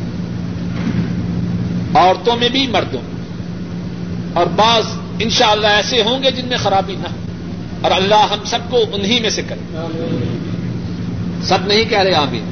عورتوں 1.94 2.36
میں 2.36 2.48
بھی، 2.48 2.66
مردوں 2.66 3.00
میں۔ 3.03 3.22
اور 4.32 4.46
بعض 4.46 4.84
انشاءاللہ 5.18 5.66
ایسے 5.66 6.03
ہوں 6.03 6.22
گے 6.22 6.30
جن 6.30 6.46
میں 6.46 6.57
خرابی 6.57 6.94
نہ 6.94 7.09
اور 7.80 7.90
اللہ 7.90 8.26
ہم 8.30 8.44
سب 8.44 8.59
کو 8.70 8.84
انہی 8.92 9.20
میں 9.20 9.30
سے 9.30 9.42
کرے۔ 9.42 9.76
سب 11.43 11.59
نہیں 11.66 11.84
کہہ 11.84 11.99
رہے 11.99 12.14
آمین۔ 12.14 12.45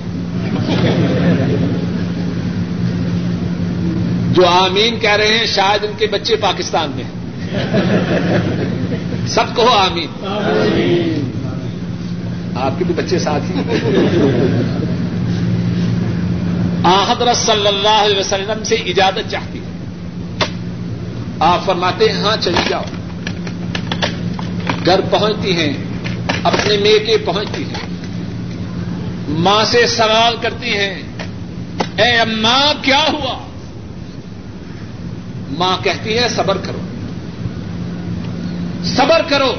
جو 4.33 4.47
آمین 4.47 4.99
کہہ 4.99 5.17
رہے 5.17 5.39
ہیں، 5.39 5.47
شاید 5.47 5.85
ان 5.85 5.91
کے 5.99 6.07
بچے 6.07 6.37
پاکستان 6.37 6.91
میں 6.95 7.05
سب 9.27 9.45
کو 9.55 9.69
آمین۔ 9.69 10.07
آپ 12.57 12.79
کے 12.79 12.85
بھی 12.85 12.95
بچے 12.95 13.19
ساتھ 13.19 13.51
ہی 13.51 13.61
حضرت 16.85 17.37
صلی 17.37 17.67
اللہ 17.67 18.05
علیہ 18.05 18.19
وسلم 18.19 18.65
سے 18.65 18.75
اجازت 18.75 19.31
چاہتی 19.31 19.59
ہے 19.59 19.65
آپ 21.41 21.67
فرماتے 21.67 22.13
ہیں 22.13 22.23
ہاں 22.23 22.37
چلی 22.41 22.63
جاؤ۔ 22.69 22.83
گھر 24.87 25.01
پہنچتی 25.11 25.53
ہیں، 25.57 25.73
اپنے 26.43 26.77
میکے 26.77 27.17
پہنچتی 27.25 27.63
ہیں۔ 27.63 28.00
ماں 29.39 29.65
سے 29.65 29.87
سوال 29.87 30.37
کرتی 30.41 30.77
ہیں، 30.77 31.03
اے 31.97 32.21
اماں 32.21 32.85
کیا 32.85 33.05
ہوا؟ 33.13 33.47
ماں 35.59 35.77
کہتی 35.85 36.19
ہے، 36.19 36.29
صبر 36.29 36.57
کرو۔ 36.57 36.81
صبر 38.85 39.23
کرو۔ 39.29 39.55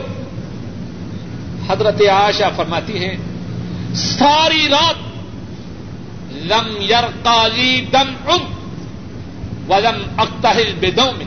حضرت 1.69 2.01
آشا 2.11 2.49
فرماتی 2.49 2.97
ہیں، 2.97 3.17
ساری 3.95 4.67
رات 4.69 4.95
لم 6.32 6.82
یر 6.89 7.03
کالی 7.24 7.86
دم 7.91 8.30
اد 8.30 8.39
ولم 9.69 10.01
اختہل 10.17 10.74
بدوں 10.82 11.11
میں 11.17 11.26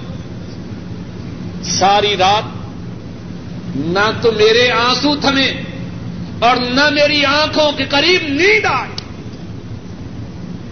ساری 1.64 2.16
رات 2.16 2.42
نہ 3.76 4.10
تو 4.22 4.32
میرے 4.32 4.70
آنسو 4.70 5.16
تھمے۔ 5.16 5.52
اور 6.38 6.56
نہ 6.56 6.90
میری 6.90 7.24
آنکھوں 7.24 7.72
کے 7.72 7.84
قریب 7.84 8.22
نیند 8.28 8.64
آئے۔ 8.64 8.94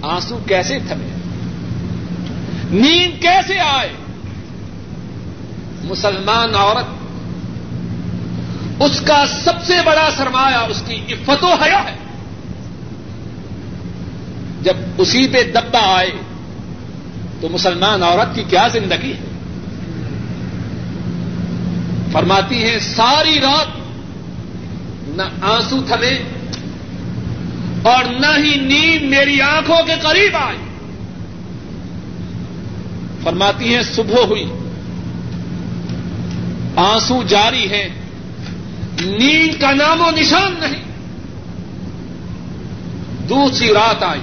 آنسو 0.03 0.39
کیسے 0.49 0.79
تھمے؟ 0.79 1.09
نیند 2.71 3.23
کیسے 3.23 3.59
آئے؟ 3.59 3.89
مسلمان 5.85 6.55
عورت، 6.55 6.85
اس 8.83 9.01
کا 9.01 9.25
سب 9.45 9.65
سے 9.65 9.75
بڑا 9.85 10.09
سرمایہ، 10.17 10.57
اس 10.57 10.83
کی 10.87 10.95
عفت 10.95 11.45
و 11.45 11.55
حیا 11.55 11.85
ہے۔ 11.85 11.97
جب 14.63 14.77
اسی 14.99 15.29
پہ 15.29 15.43
دبا 15.43 15.97
آئے، 15.99 16.11
تو 17.41 17.49
مسلمان 17.49 18.03
عورت 18.03 18.35
کی 18.35 18.43
کیا 18.43 18.69
زندگی 18.69 19.13
ہے؟ 19.13 19.33
فرماتی 22.13 22.65
ہیں، 22.65 22.79
ساری 22.79 23.41
رات 23.41 23.82
نہ 25.13 25.23
آنسو 25.41 25.83
تھمے 25.83 26.23
اور 27.83 28.05
نہ 28.05 28.27
ہی 28.27 28.61
نیند 28.61 29.11
میری 29.11 29.41
آنکھوں 29.41 29.87
کے 29.87 29.93
قریب 30.03 30.37
آئی۔ 30.37 30.57
فرماتی 33.23 33.75
ہیں، 33.75 33.83
صبح 33.83 34.25
ہوئی۔ 34.25 34.45
آنسو 36.77 37.23
جاری 37.23 37.73
ہیں۔ 37.73 37.89
نیند 39.05 39.61
کا 39.61 39.73
نام 39.73 40.01
و 40.01 40.11
نشان 40.11 40.55
نہیں۔ 40.61 40.83
دوسری 43.29 43.69
رات 43.69 44.03
آئی۔ 44.03 44.21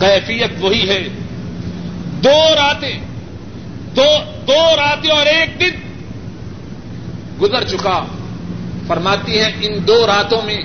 کیفیت 0.00 0.50
وہی 0.60 0.88
ہے۔ 0.88 1.08
دو 2.24 2.54
راتیں۔ 2.54 2.98
دو 3.96 4.06
دو 4.46 4.76
راتیں 4.76 5.10
اور 5.10 5.26
ایک 5.26 5.60
دن۔ 5.60 5.80
گزر 7.40 7.64
چکا۔ 7.64 8.04
فرماتی 8.86 9.40
ہیں، 9.40 9.50
ان 9.60 9.78
دو 9.88 10.06
راتوں 10.06 10.42
میں 10.42 10.60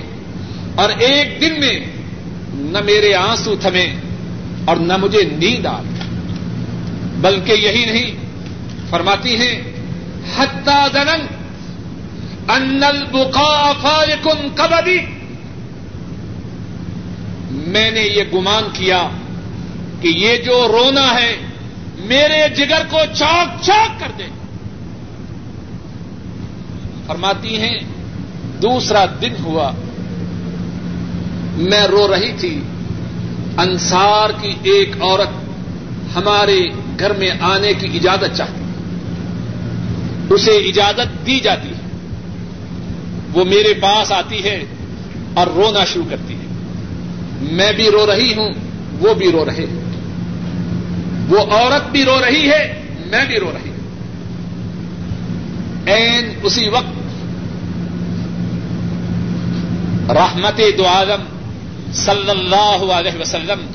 اور 0.74 0.90
ایک 0.90 1.40
دن 1.40 1.60
میں 1.60 1.78
نہ 2.54 2.78
میرے 2.84 3.14
آنسو 3.14 3.56
تھمے 3.56 3.86
اور 4.64 4.76
نہ 4.76 4.96
مجھے 4.96 5.22
نیند 5.22 5.66
آ 5.66 5.80
بلکہ 7.20 7.52
یہی 7.52 7.84
نہیں، 7.84 8.10
فرماتی 8.90 9.36
ہیں 9.36 9.54
حتہ 10.36 10.86
دنگ 10.94 11.26
انل 12.50 13.04
بکا 13.12 13.72
فارکن 13.82 14.48
کبدی 14.54 14.98
میں 17.50 17.90
نے 17.90 18.02
یہ 18.02 18.22
گمان 18.34 18.64
کیا 18.72 19.08
کہ 20.00 20.08
یہ 20.08 20.36
جو 20.36 20.56
رونا 20.68 21.14
ہے، 21.14 21.36
میرے 21.98 22.42
جگر 22.56 22.82
کو 22.90 22.98
چاک 23.14 23.62
چاک 23.62 24.00
کر 24.00 24.10
دے۔ 24.18 24.26
فرماتی 27.06 27.56
ہیں 27.56 27.78
دوسرا 28.62 29.04
دن 29.20 29.32
ہوا۔ 29.44 29.72
میں 31.56 31.86
رو 31.86 32.08
رہی 32.08 32.32
تھی۔ 32.38 32.60
انصار 33.56 34.30
کی 34.42 34.54
ایک 34.62 34.90
عورت 35.00 35.28
ہمارے 36.16 36.60
گھر 36.98 37.12
میں 37.12 37.30
آنے 37.40 37.72
کی 37.72 37.86
اجازت 37.94 38.36
چاہتی۔ 38.36 38.62
اسے 40.30 40.50
اجازت 40.50 41.26
دی 41.26 41.40
جاتی۔ 41.40 41.68
ہے 41.68 41.78
وہ 43.32 43.44
میرے 43.44 43.74
پاس 43.74 44.12
آتی 44.12 44.44
ہے 44.44 44.64
اور 45.34 45.46
رونا 45.46 45.84
شروع 45.84 46.04
کرتی 46.10 46.34
ہے۔ 46.34 46.46
میں 47.52 47.72
بھی 47.72 47.90
رو 47.90 48.06
رہی 48.06 48.34
ہوں، 48.34 48.50
وہ 49.00 49.14
بھی 49.14 49.32
رو 49.32 49.44
رہے۔ 49.44 49.66
ہیں 49.66 49.88
وہ 51.28 51.38
عورت 51.38 51.90
بھی 51.90 52.04
رو 52.04 52.20
رہی 52.20 52.50
ہے، 52.50 52.82
میں 53.06 53.24
بھی 53.26 53.36
رو 53.36 53.52
رہی 53.54 53.70
ہوں۔ 53.70 53.76
این 55.88 56.30
اسی 56.42 56.68
وقت 56.68 56.97
رحمت 60.08 60.60
دو 60.78 60.86
عالم 60.86 61.22
صلی 61.92 62.30
اللہ 62.30 62.92
علیہ 62.92 63.20
وسلم 63.20 63.66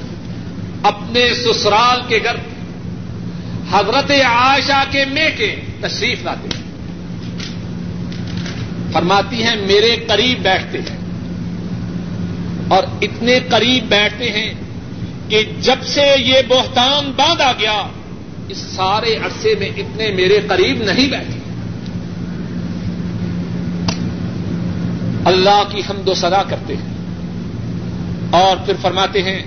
اپنے 0.84 1.34
سسرال 1.34 2.02
کے 2.08 2.20
گھر 2.24 2.36
حضرت 3.72 4.12
عائشہ 4.12 4.84
کے 4.92 5.06
مے 5.06 5.32
کے 5.38 5.56
تشریف 5.82 6.24
لاتے 6.24 6.48
ہیں۔ 6.56 6.64
فرماتی 8.94 9.44
ہیں، 9.44 9.56
میرے 9.56 9.96
قریب 10.08 10.44
بیٹھتے 10.44 10.78
ہیں۔ 10.78 10.98
اور 12.68 12.84
اتنے 13.02 13.40
قریب 13.50 13.84
بیٹھتے 13.84 14.30
ہیں 14.30 14.54
کہ 15.30 15.44
جب 15.62 15.76
سے 15.84 16.16
یہ 16.20 16.42
بہتان 16.48 17.12
باندھا 17.16 17.52
گیا، 17.60 17.88
اس 18.50 18.58
سارے 18.58 19.16
عرصے 19.16 19.56
میں 19.60 19.70
اتنے 19.78 20.12
میرے 20.12 20.40
قریب 20.48 20.84
نہیں 20.84 21.10
بیٹھے۔ 21.10 21.43
اللہ 25.26 25.64
کی 25.70 25.82
حمد 25.90 26.10
و 26.10 26.14
سدا 26.14 26.44
کرتے 26.44 26.76
ہیں۔ 26.76 26.94
اور 28.32 28.58
پھر 28.66 28.74
فرماتے 28.82 29.24
ہیں، 29.24 29.44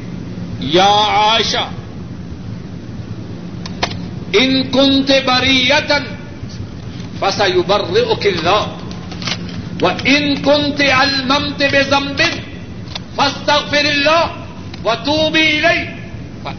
یا 0.60 1.04
عائشہ، 1.08 1.68
ان 4.32 4.62
کنت 4.72 5.10
بری 5.26 5.68
یتن 5.68 6.04
فسا 7.18 7.44
یو 7.44 7.62
بر 7.62 7.80
و 9.82 9.86
ان 10.04 10.34
کنت 10.44 10.82
الممت 10.98 11.62
بے 11.72 11.82
زمبن 11.82 12.38
فاستغفر 13.14 13.84
اللہ 13.84 14.26
و 14.84 14.94
تو 15.04 15.30
بھی 15.30 15.62
گئی 15.62 15.86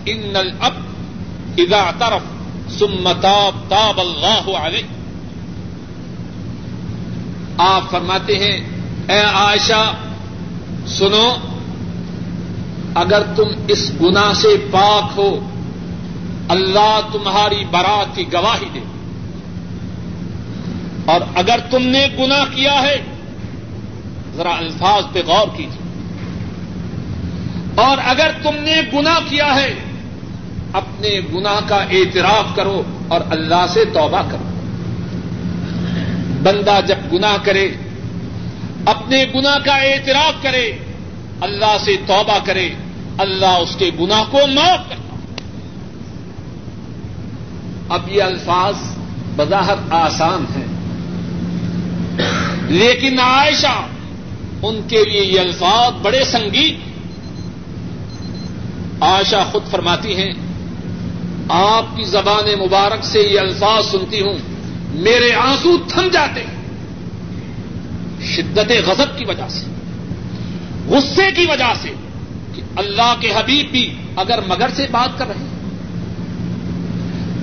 ان 0.05 0.51
اب 0.59 0.74
ادا 1.57 1.91
طرف 1.99 2.22
سمتاب 2.80 3.70
تاب 3.70 3.99
اللہ 3.99 4.57
علیہ۔ 4.57 4.84
آپ 7.57 7.91
فرماتے 7.91 8.39
ہیں 8.39 8.76
اے 9.10 9.20
عائشہ، 9.20 9.93
سنو، 10.88 11.36
اگر 12.95 13.22
تم 13.36 13.47
اس 13.68 13.91
گنا 14.01 14.34
سے 14.34 14.68
پاک 14.72 15.12
ہو، 15.18 15.49
اللہ 16.49 16.99
تمہاری 17.14 17.66
برات 17.72 18.16
کی 18.16 18.34
گواہی 18.34 18.66
دے۔ 18.74 18.80
اور 21.05 21.22
اگر 21.36 21.60
تم 21.70 21.84
نے 21.84 22.08
گنا 22.20 22.45
کیا 22.55 22.82
ہے، 22.82 23.01
ذرا 24.36 24.55
الفاظ 24.58 25.03
پہ 25.14 25.22
غور 25.28 25.47
کیجیے 25.58 25.88
اور 27.76 27.97
اگر 28.05 28.32
تم 28.43 28.55
نے 28.60 28.82
گنا 28.93 29.20
کیا 29.30 29.55
ہے، 29.55 29.74
اپنے 30.74 31.20
گنا 31.34 31.60
کا 31.68 31.76
اعتراف 31.76 32.55
کرو 32.55 32.84
اور 33.08 33.22
اللہ 33.30 33.66
سے 33.70 33.86
توبہ 33.86 34.22
کرو۔ 34.32 34.43
بندہ 36.43 36.80
جب 36.88 36.95
گنا 37.14 37.38
کرے 37.43 37.70
اپنے 38.88 39.25
گنا 39.35 39.57
کا 39.65 39.75
اعتراف 39.75 40.43
کرے، 40.43 40.71
اللہ 41.41 41.77
سے 41.85 41.95
توبہ 42.07 42.38
کرے، 42.45 42.69
اللہ 43.17 43.45
اس 43.45 43.75
کے 43.75 43.91
گنا 43.99 44.23
کو 44.31 44.47
معاف 44.47 44.89
کرتا 44.89 45.15
اب 47.89 48.11
یہ 48.11 48.23
الفاظ 48.23 48.75
بظاہر 49.35 49.75
آسان 49.89 50.45
ہیں۔ 50.55 50.67
لیکن 52.69 53.19
عائشہ، 53.19 53.88
ان 54.63 54.81
کے 54.88 55.03
لیے 55.05 55.23
یہ 55.23 55.39
الفاظ 55.39 55.93
بڑے 56.01 56.23
سنگین 56.23 56.79
آشا 58.99 59.43
خود 59.43 59.67
فرماتی 59.71 60.15
ہیں، 60.15 60.33
آپ 61.49 61.85
کی 61.95 62.03
زبان 62.03 62.59
مبارک 62.59 63.05
سے 63.05 63.19
یہ 63.19 63.39
الفاظ 63.39 63.85
سنتی 63.85 64.21
ہوں، 64.21 64.38
میرے 64.89 65.33
آنسو 65.33 65.77
تھم 65.77 66.07
جاتے 66.07 66.43
ہیں۔ 66.43 66.57
شدت 68.36 68.71
غضب 68.86 69.17
کی 69.17 69.25
وجہ 69.25 69.47
سے، 69.49 69.65
غصے 70.88 71.32
کی 71.32 71.45
وجہ 71.45 71.73
سے 71.82 71.89
کہ 72.55 72.61
اللہ 72.75 73.15
کے 73.19 73.32
حبیب 73.32 73.71
بھی 73.71 73.95
اگر 74.15 74.39
مگر 74.47 74.69
سے 74.73 74.88
بات 74.91 75.19
کر 75.19 75.28
رہے 75.28 75.36
ہیں۔ 75.36 75.57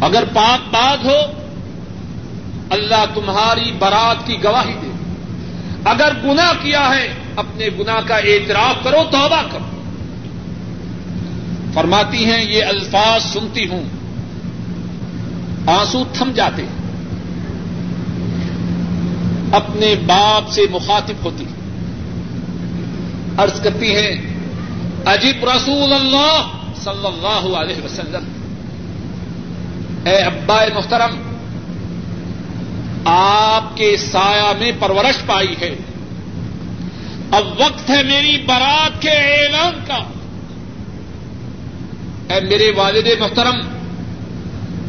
اگر 0.00 0.24
پاک 0.34 0.74
بات 0.74 1.04
ہو، 1.04 1.44
اللہ 2.70 3.04
تمہاری 3.14 3.72
برات 3.78 4.26
کی 4.26 4.36
گواہی 4.44 4.74
دے۔ 4.82 4.90
اگر 5.84 6.12
گنا 6.24 6.52
کیا 6.62 6.88
ہے، 6.96 7.08
اپنے 7.36 7.68
گنا 7.78 8.00
کا 8.06 8.16
اعتراف 8.16 8.84
کرو، 8.84 9.04
توبہ 9.10 9.42
کرو۔ 9.52 9.82
فرماتی 11.74 12.24
ہیں، 12.24 12.44
یہ 12.44 12.64
الفاظ 12.64 13.24
سنتی 13.24 13.66
ہوں، 13.66 13.84
آنسو 15.66 16.04
تھم 16.12 16.32
جاتے 16.32 16.62
ہیں۔ 16.62 16.83
اپنے 19.54 19.94
باپ 20.06 20.50
سے 20.50 20.62
مخاطب 20.70 21.14
ہوتی 21.24 21.44
عرض 23.38 23.60
کرتی 23.60 23.96
ہیں، 23.96 24.12
عجیب 25.06 25.44
رسول 25.44 25.92
اللہ 25.92 26.50
صلی 26.76 27.06
اللہ 27.06 27.56
علیہ 27.56 27.84
وسلم، 27.84 28.24
اے 30.04 30.16
ابا 30.16 30.64
محترم، 30.74 31.34
آپ 33.04 33.76
کے 33.76 33.96
سایہ 33.96 34.52
میں 34.58 34.72
پرورش 34.78 35.26
پائی 35.26 35.54
ہے۔ 35.60 35.74
اب 37.30 37.46
وقت 37.60 37.90
ہے 37.90 38.02
میری 38.02 38.42
بارات 38.46 39.02
کے 39.02 39.10
اعلان 39.10 39.84
کا۔ 39.86 39.98
اے 42.34 42.40
میرے 42.40 42.70
والد 42.76 43.20
محترم، 43.20 43.56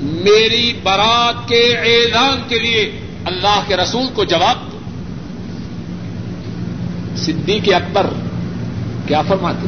میری 0.01 0.79
بارات 0.83 1.47
کے 1.47 1.77
اعلان 1.77 2.41
کے 2.47 2.59
لیے 2.59 3.04
اللہ 3.25 3.59
کے 3.67 3.77
رسول 3.77 4.05
کو 4.13 4.23
جواب 4.23 4.71
دو۔ 4.71 4.79
صدیق 7.15 7.73
اکبر 7.75 8.05
کیا 9.07 9.21
فرماتے 9.21 9.67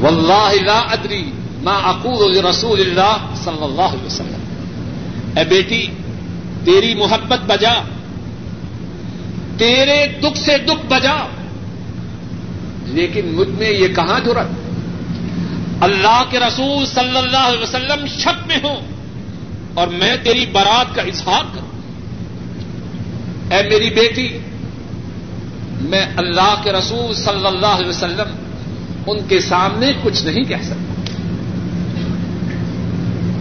واللہ 0.00 0.62
لا 0.64 0.78
ادری 0.78 1.30
ما 1.62 1.72
اقول 1.72 2.46
رسول 2.46 2.80
اللہ 2.80 3.16
صلی 3.34 3.64
اللہ 3.64 3.82
علیہ 3.82 4.06
وسلم۔ 4.06 4.42
اے 5.36 5.44
بیٹی، 5.44 5.86
تیری 6.64 6.94
محبت 6.94 7.38
بجا۔ 7.46 7.74
تیرے 9.56 10.06
دکھ 10.20 10.38
سے 10.38 10.58
دکھ 10.58 10.86
بجا۔ 10.88 11.26
لیکن 12.84 13.26
مجھ 13.26 13.48
میں 13.48 13.70
یہ 13.70 13.88
کہاں 13.88 14.20
ضرورت 14.24 14.46
اللہ 15.82 16.24
کے 16.30 16.40
رسول 16.40 16.86
صلی 16.86 17.16
اللہ 17.16 17.36
علیہ 17.36 17.62
وسلم 17.62 18.06
شک 18.06 18.46
میں 18.46 18.58
ہوں 18.64 18.80
اور 19.74 19.88
میں 19.88 20.16
تیری 20.22 20.46
برات 20.46 20.94
کا 20.94 21.02
اظہار 21.02 21.42
کروں۔ 21.54 21.75
اے 23.50 23.68
میری 23.68 23.90
بیٹی، 23.90 24.38
میں 25.80 26.06
اللہ 26.16 26.54
کے 26.64 26.72
رسول 26.72 27.14
صلی 27.14 27.46
اللہ 27.46 27.66
علیہ 27.66 27.88
وسلم 27.88 28.36
ان 29.06 29.18
کے 29.28 29.40
سامنے 29.40 29.92
کچھ 30.02 30.24
نہیں 30.24 30.44
کہہ 30.44 30.62
سکتا۔ 30.62 31.12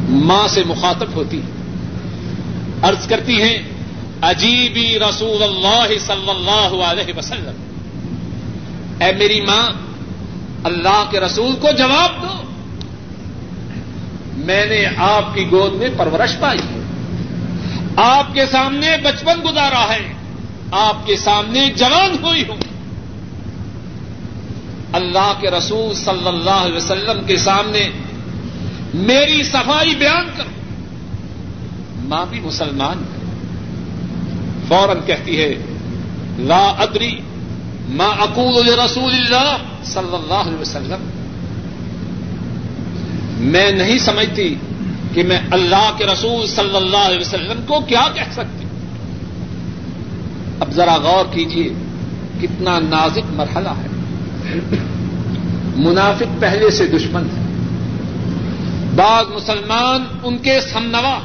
ماں 0.10 0.47
سے 0.47 0.64
مخاطب 0.66 1.08
ہوتی 1.16 1.41
عرض 2.82 3.08
کرتی 3.08 3.41
ہیں 3.41 3.58
عجیبی 4.22 4.99
رسول 4.99 5.43
اللہ 5.43 5.99
صلی 5.99 6.30
اللہ 6.30 6.84
علیہ 6.84 7.18
وسلم۔ 7.18 7.56
اے 9.03 9.12
میری 9.18 9.41
ماں، 9.41 9.70
اللہ 10.64 11.06
کے 11.12 11.20
رسول 11.20 11.56
کو 11.56 11.68
جواب 11.78 12.12
دو۔ 12.22 12.43
میں 14.34 14.66
نے 14.66 14.86
آپ 14.97 15.36
کی 15.36 15.45
گود 15.51 15.74
میں 15.74 15.89
پرورش 15.97 16.39
پائی۔ 16.39 16.60
ہے 16.60 16.84
آپ 17.95 18.33
کے 18.33 18.45
سامنے 18.45 18.97
بچپن 19.03 19.39
گزارا 19.45 19.93
ہے، 19.93 20.13
آپ 20.71 21.07
کے 21.07 21.15
سامنے 21.15 21.73
جوان 21.77 22.23
ہوئی 22.23 22.43
ہوں۔ 22.49 22.57
اللہ 24.93 25.33
کے 25.41 25.49
رسول 25.49 25.95
صلی 25.95 26.27
اللہ 26.27 26.49
علیہ 26.49 26.75
وسلم 26.75 27.23
کے 27.27 27.37
سامنے 27.37 27.89
میری 28.93 29.43
صفائی 29.43 29.95
بیان 29.95 30.25
کرو۔ 30.37 30.49
ماں 31.95 32.25
بھی 32.29 32.39
مسلمان 32.39 32.97
ہے۔ 32.97 33.25
فوراً 34.67 34.97
کہتی 35.05 35.41
ہے، 35.41 35.55
لا 36.37 36.73
ادری 36.79 37.19
ماں 37.89 38.11
اقول 38.19 38.79
رسول 38.79 39.13
اللہ 39.13 39.57
صلی 39.83 40.15
اللہ 40.15 40.33
علیہ 40.33 40.61
وسلم۔ 40.61 41.09
میں 43.39 43.71
نہیں 43.71 43.97
سمجھتی 43.97 44.55
کہ 45.16 45.24
میں 45.24 45.39
اللہ 45.51 45.91
کے 45.97 46.05
رسول 46.05 46.47
صلی 46.47 46.76
اللہ 46.76 46.97
علیہ 46.97 47.20
وسلم 47.20 47.66
کو 47.68 47.80
کیا 47.80 48.07
کہہ 48.13 48.32
سکتی؟ 48.32 48.66
اب 50.59 50.72
ذرا 50.72 50.95
غور 50.95 51.26
کیجیے 51.34 51.70
کتنا 52.41 52.80
نازک 52.80 53.32
مرحلہ 53.32 53.70
ہے۔ 53.70 53.88
منافق 55.76 56.41
پہلے 56.41 56.70
سے 56.70 56.88
دشمن 56.88 57.24
ہے۔ 57.26 57.41
بعض 58.95 59.26
مسلمان 59.36 60.03
ان 60.24 60.38
کے 60.38 60.61
سمنوا۔ 60.61 61.20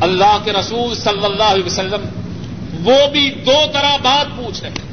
اللہ 0.00 0.38
کے 0.44 0.52
رسول 0.52 0.94
صلی 0.94 1.24
اللہ 1.24 1.42
علیہ 1.42 1.64
وسلم 1.64 2.00
وہ 2.84 3.06
بھی 3.12 3.30
دو 3.46 3.62
طرح 3.72 3.96
بات 4.02 4.36
پوچھ 4.36 4.62
رہے 4.62 4.70
ہیں۔ 4.70 4.88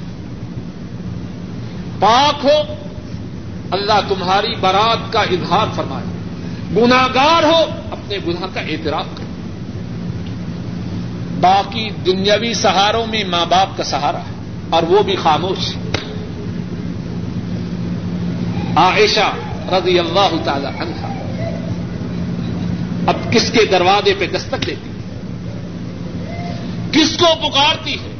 پاک 1.99 2.45
ہو، 2.45 2.73
اللہ 3.71 3.99
تمہاری 4.07 4.55
برات 4.55 5.13
کا 5.13 5.21
اظہار 5.21 5.67
فرمائے۔ 5.75 6.16
گناگار 6.75 7.43
ہو، 7.43 7.63
اپنے 7.91 8.17
گناہ 8.27 8.47
کا 8.53 8.59
اعتراف 8.59 9.05
کرے 9.15 9.27
باقی 11.41 11.89
دنیاوی 12.05 12.53
سہاروں 12.53 13.05
میں 13.07 13.23
ماں 13.23 13.45
باپ 13.45 13.77
کا 13.77 13.83
سہارا 13.83 14.19
ہے 14.19 14.35
اور 14.69 14.83
وہ 14.83 15.03
بھی 15.03 15.15
خاموش 15.15 15.75
عائشہ 18.75 19.31
رضی 19.71 19.99
اللہ 19.99 20.35
تعالی 20.43 20.67
عنہ 20.79 21.07
اب 23.07 23.15
کس 23.31 23.51
کے 23.51 23.65
دروازے 23.65 24.13
پہ 24.19 24.27
دستک 24.27 24.65
دیتی 24.67 24.89
ہے؟ 24.89 24.95
کس 26.91 27.17
کو 27.17 27.49
پکارتی 27.49 27.93
ہے؟ 27.93 28.11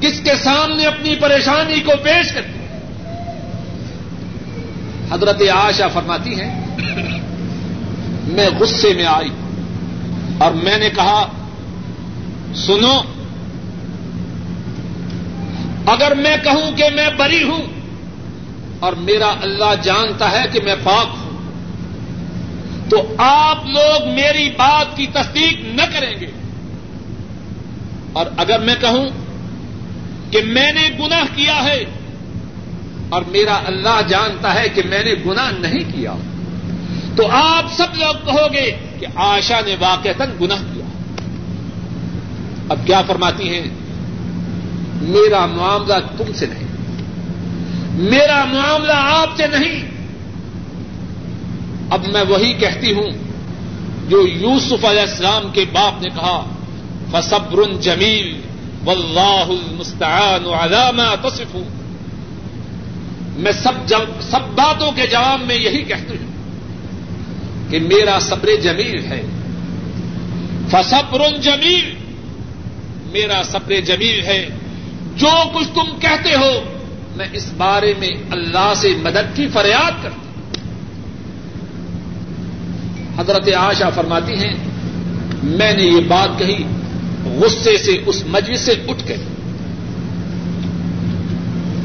کس 0.00 0.20
کے 0.24 0.36
سامنے 0.36 0.86
اپنی 0.86 1.14
پریشانی 1.20 1.80
کو 1.80 1.92
پیش 2.02 2.32
کرتی 2.32 2.58
ہے؟ 2.58 2.61
حضرت 5.12 5.42
آشا 5.52 5.88
فرماتی 5.88 6.40
ہیں، 6.40 6.66
میں 8.24 8.50
غصے 8.60 8.94
میں 8.94 9.06
آئی 9.06 9.30
اور 10.38 10.52
میں 10.52 10.78
نے 10.78 10.90
کہا، 10.90 11.26
سنو، 12.54 13.00
اگر 15.86 16.14
میں 16.14 16.36
کہوں 16.44 16.76
کہ 16.76 16.84
میں 16.94 17.08
بری 17.18 17.42
ہوں 17.42 17.62
اور 18.80 18.92
میرا 18.92 19.34
اللہ 19.42 19.74
جانتا 19.82 20.30
ہے 20.30 20.44
کہ 20.52 20.60
میں 20.64 20.76
پاک 20.82 21.06
ہوں، 21.06 21.30
تو 22.90 23.14
آپ 23.18 23.66
لوگ 23.66 24.08
میری 24.08 24.50
بات 24.56 24.96
کی 24.96 25.06
تصدیق 25.06 25.54
نہ 25.60 25.82
کریں 25.92 26.14
گے۔ 26.20 26.26
اور 28.12 28.26
اگر 28.36 28.58
میں 28.58 28.74
کہوں 28.80 29.06
کہ 30.30 30.42
میں 30.42 30.72
نے 30.72 30.88
گناہ 30.98 31.22
کیا 31.34 31.64
ہے 31.64 31.84
اور 33.12 33.22
میرا 33.22 33.60
اللہ 33.64 34.00
جانتا 34.08 34.54
ہے 34.54 34.68
کہ 34.68 34.82
میں 34.84 35.04
نے 35.04 35.14
گناہ 35.26 35.52
نہیں 35.58 35.92
کیا۔ 35.92 36.14
تو 37.16 37.28
آپ 37.30 37.72
سب 37.72 37.86
لوگ 37.94 38.26
کہو 38.26 38.52
گے 38.52 38.76
کہ 39.00 39.06
آشا 39.14 39.60
نے 39.66 39.76
واقع 39.80 40.08
گناہ 40.40 40.58
کیا۔ 40.74 40.84
اب 42.68 42.78
کیا 42.86 43.02
فرماتی 43.02 43.48
ہیں؟ 43.48 43.64
میرا 45.02 45.46
معاملہ 45.46 45.94
تم 46.16 46.32
سے 46.32 46.46
نہیں۔ 46.46 46.66
میرا 47.92 48.44
معاملہ 48.44 48.92
آپ 48.94 49.28
سے 49.36 49.46
نہیں۔ 49.46 49.90
اب 51.90 52.00
میں 52.12 52.24
وہی 52.28 52.52
کہتی 52.52 52.92
ہوں 52.92 53.10
جو 54.08 54.26
یوسف 54.26 54.84
علیہ 54.84 55.00
السلام 55.00 55.50
کے 55.52 55.64
باپ 55.72 56.02
نے 56.02 56.08
کہا، 56.08 56.44
فصبر 57.10 57.62
جمیل 57.80 58.40
واللہ 58.84 59.46
المستعان 59.48 60.54
علامہ 60.54 61.28
تصف 61.28 61.56
میں 63.36 63.52
سب 63.52 63.88
سب 64.20 64.40
باتوں 64.54 64.92
کے 64.92 65.06
جواب 65.06 65.40
میں 65.40 65.56
یہی 65.56 65.82
کہتی 65.82 66.16
ہوں 66.16 66.32
کہ 67.70 67.80
میرا 67.80 68.18
صبر 68.20 68.48
جمیل 68.62 69.04
ہے۔ 69.04 69.22
فصبر 70.70 71.36
جمیل۔ 71.40 71.94
میرا 73.12 73.42
صبر 73.42 73.80
جمیل 73.80 74.20
ہے۔ 74.20 74.48
جو 75.16 75.30
کچھ 75.54 75.68
تم 75.74 75.98
کہتے 76.00 76.34
ہو، 76.34 76.78
میں 77.16 77.26
اس 77.32 77.52
بارے 77.56 77.94
میں 77.98 78.10
اللہ 78.30 78.72
سے 78.76 78.94
مدد 79.02 79.36
کی 79.36 79.48
فریاد 79.48 80.02
کرتی 80.02 80.16
حضرت 83.18 83.48
آشا 83.56 83.90
فرماتی 83.90 84.34
ہیں، 84.34 84.54
میں 85.42 85.72
نے 85.72 85.82
یہ 85.82 86.00
بات 86.00 86.38
کہی، 86.38 86.64
غصے 87.24 87.78
سے 87.78 87.98
اس 88.06 88.22
مجلس 88.26 88.60
سے 88.60 88.72
اٹھ 88.88 89.08
گئی۔ 89.08 89.24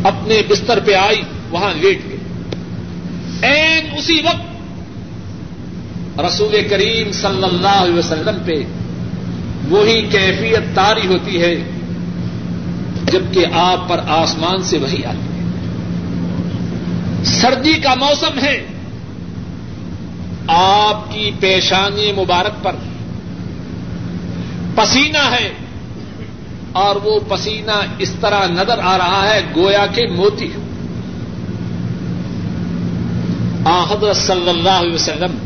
اپنے 0.03 0.41
بستر 0.47 0.79
پہ 0.79 0.93
آئی۔ 0.93 1.21
وہاں 1.49 1.73
لیٹ 1.73 1.99
گئی 2.09 2.17
این 3.41 3.97
اسی 3.97 4.21
وقت 4.23 4.57
رسول 6.19 6.67
کریم 6.69 7.11
صلی 7.11 7.43
اللہ 7.43 7.67
علیہ 7.67 7.95
وسلم 7.95 8.37
پہ 8.45 8.63
وہی 9.69 10.01
کیفیت 10.01 10.75
تاری 10.75 11.07
ہوتی 11.07 11.41
ہے 11.41 11.55
جبکہ 13.11 13.45
آپ 13.53 13.89
پر 13.89 13.99
آسمان 14.07 14.63
سے 14.63 14.77
وہی 14.77 15.05
آتی 15.05 15.17
ہے۔ 15.17 15.37
سردی 17.23 17.73
کا 17.73 17.95
موسم 17.95 18.39
ہے۔ 18.39 18.65
آپ 20.47 21.13
کی 21.13 21.31
پیشانی 21.39 22.11
مبارک 22.11 22.63
پر 22.63 22.75
پسینہ 24.75 25.31
ہے 25.31 25.51
اور 26.71 26.95
وہ 26.95 27.19
پسینہ 27.27 27.81
اس 27.99 28.11
طرح 28.21 28.47
نظر 28.47 28.79
آ 28.83 28.97
رہا 28.97 29.33
ہے 29.33 29.41
گویا 29.55 29.85
کے 29.85 30.07
موتی 30.07 30.47
حضرت 33.67 34.17
صلی 34.17 34.49
اللہ 34.49 34.69
علیہ 34.69 34.93
وسلم 34.93 35.37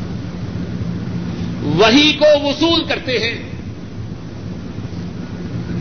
وہی 1.61 2.13
کو 2.13 2.47
وصول 2.47 2.83
کرتے 2.83 3.11
ہیں۔ 3.11 3.51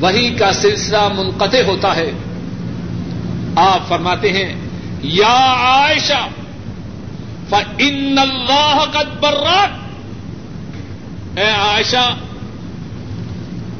وہی 0.00 0.30
کا 0.30 0.52
سلسلہ 0.52 1.08
منقطع 1.16 1.62
ہوتا 1.66 1.96
ہے۔ 1.96 2.10
آپ 3.56 3.88
فرماتے 3.88 4.32
ہیں، 4.32 4.56
یا 5.02 5.54
عائشہ 5.60 6.28
ان 7.78 8.18
اللہ 8.18 8.84
برات 9.20 9.70
اے 11.38 11.48
عائشہ، 11.48 12.14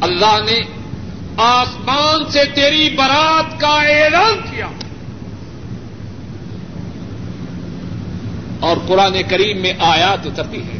اللہ 0.00 0.38
نے 0.50 0.60
آسمان 1.36 2.30
سے 2.30 2.44
تیری 2.54 2.90
برات 2.96 3.60
کا 3.60 3.82
اعلان 3.82 4.40
کیا۔ 4.50 4.66
اور 8.60 8.76
قرآن 8.86 9.16
کریم 9.28 9.60
میں 9.62 9.72
آیات 9.78 10.26
اترتی 10.26 10.62
ہے 10.68 10.78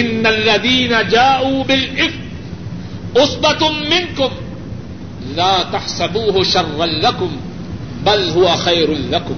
ان 0.00 0.26
الذین 0.26 0.92
جاؤوا 1.10 1.62
بالعفق 1.66 3.18
عصبۃ 3.18 3.62
منکم 3.92 4.32
لا 5.36 5.62
تحسبوه 5.72 6.42
شرا 6.44 6.86
لكم 6.86 7.30
بل 8.06 8.28
هو 8.28 8.56
خير 8.56 8.92
لكم 9.10 9.34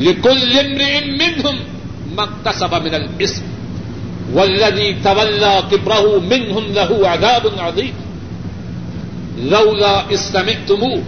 لكل 0.00 0.58
امرئ 0.58 0.94
منهم 1.10 1.56
ما 2.16 2.22
اكتسب 2.24 2.74
من 2.74 2.94
الاثم 2.94 3.42
والذي 4.32 4.96
تولى 5.04 5.62
كبره 5.70 6.20
منهم 6.20 6.64
له 6.72 7.08
عذاب 7.08 7.42
عظيم 7.58 7.92
لولا 9.42 10.14
استمعتموه 10.14 11.02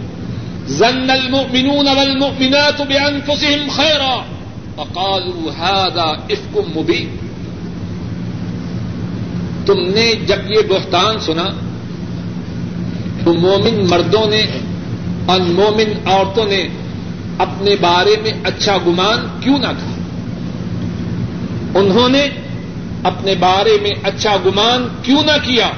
ظن 0.71 1.09
المؤمنون 1.09 1.87
والمؤمنات 1.87 2.81
بأنفسهم 2.81 3.69
خيرا. 3.69 4.23
فقالوا 4.75 5.51
هذا 5.59 6.05
افق 6.29 6.57
مبين. 6.77 7.15
تم 9.65 9.79
نے 9.79 10.13
جب 10.27 10.51
یہ 10.51 10.61
بہتان 10.69 11.19
سنا، 11.19 11.45
تو 13.23 13.33
مومن 13.33 13.87
مردوں 13.89 14.29
نے 14.29 14.45
اور 15.25 15.39
مومن 15.39 15.93
عورتوں 16.05 16.45
نے 16.45 16.67
اپنے 17.37 17.75
بارے 17.81 18.15
میں 18.21 18.31
اچھا 18.43 18.77
گمان 18.87 19.39
کیوں 19.43 19.59
نہ 19.59 19.71
تھا 19.79 19.95
انہوں 21.79 22.09
نے 22.09 22.29
اپنے 23.03 23.35
بارے 23.35 23.77
میں 23.81 23.91
اچھا 24.03 24.35
گمان 24.45 24.87
کیوں 25.01 25.23
نہ 25.23 25.45
کیا؟ 25.45 25.69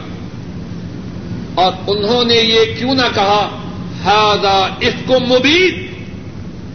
اور 1.56 1.74
انہوں 1.88 2.24
نے 2.24 2.36
یہ 2.36 2.60
کیوں 2.80 2.96
نہ 2.96 3.08
کہا 3.16 3.61
ہاضا 4.06 4.68
اس 4.80 4.94
کو 5.08 5.20
مبید 5.20 5.92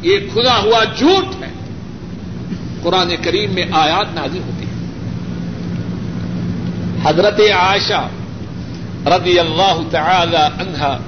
یہ 0.03 0.19
کھلا 0.33 0.59
ہوا 0.59 0.85
جھوٹ 0.85 1.43
ہے۔ 1.43 1.53
قرآن 2.83 3.15
کریم 3.23 3.55
میں 3.55 3.67
آیات 3.73 4.15
نازی 4.15 4.39
ہوتی 4.39 4.67
ہے 4.67 4.75
حضرت 7.05 7.41
عائشہ 7.41 8.09
رضی 9.07 9.39
اللہ 9.39 9.81
تعالی 9.91 10.37
عنہا، 10.37 10.99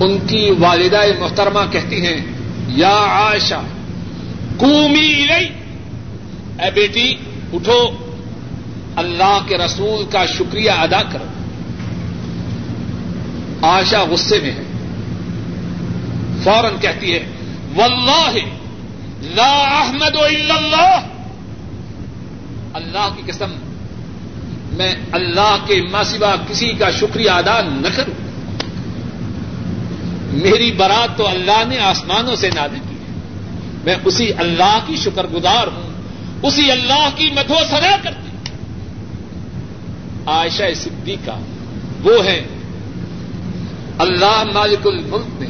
ان 0.00 0.18
کی 0.26 0.50
والدہ 0.58 1.00
محترمہ 1.20 1.72
کہتی 1.72 2.06
ہیں، 2.06 2.26
یا 2.68 2.96
عائشہ 3.08 3.62
کومی 4.56 5.26
اے 6.62 6.70
بیٹی، 6.74 7.14
اٹھو، 7.52 7.90
اللہ 8.96 9.38
کے 9.46 9.58
رسول 9.58 10.04
کا 10.10 10.26
شکریہ 10.26 10.70
ادا 10.70 11.02
کرو۔ 11.02 11.24
آشا 13.62 14.04
غصے 14.04 14.40
میں 14.40 14.50
ہے۔ 14.50 14.62
فوراً 16.42 16.72
کہتی 16.80 17.12
ہے، 17.12 17.26
واللہ 17.76 18.30
لا 19.22 19.80
احمد 19.80 20.16
اللہ. 20.16 21.00
اللہ 22.74 23.08
کی 23.16 23.22
قسم، 23.26 23.52
میں 24.72 24.94
اللہ 25.12 25.56
کے 25.66 25.82
ماسوا 25.90 26.34
کسی 26.48 26.68
کا 26.68 26.90
شکریہ 26.90 27.30
ادا 27.30 27.60
نہ 27.60 27.88
کروں۔ 27.96 28.24
میری 30.36 30.72
برات 30.72 31.18
تو 31.18 31.28
اللہ 31.28 31.62
نے 31.68 31.78
آسمانوں 31.78 32.36
سے 32.36 32.50
نازل 32.54 32.78
کی 32.88 32.94
ہے۔ 32.94 33.20
میں 33.84 33.94
اسی 34.04 34.32
اللہ 34.38 34.78
کی 34.86 34.96
شکر 34.96 35.26
گزار 35.26 35.66
ہوں۔ 35.66 35.90
اسی 36.42 36.70
اللہ 36.70 37.08
کی 37.16 37.30
مدھو 37.30 37.54
سنا 37.70 37.96
کرتی 38.02 38.28
ہوں۔ 38.28 38.44
عائشہ 40.26 40.62
صدیقہ 40.76 41.38
وہ 42.04 42.24
ہے 42.24 42.46
اللہ 43.98 44.42
مالک 44.54 44.86
الملک 44.86 45.40
نے 45.40 45.46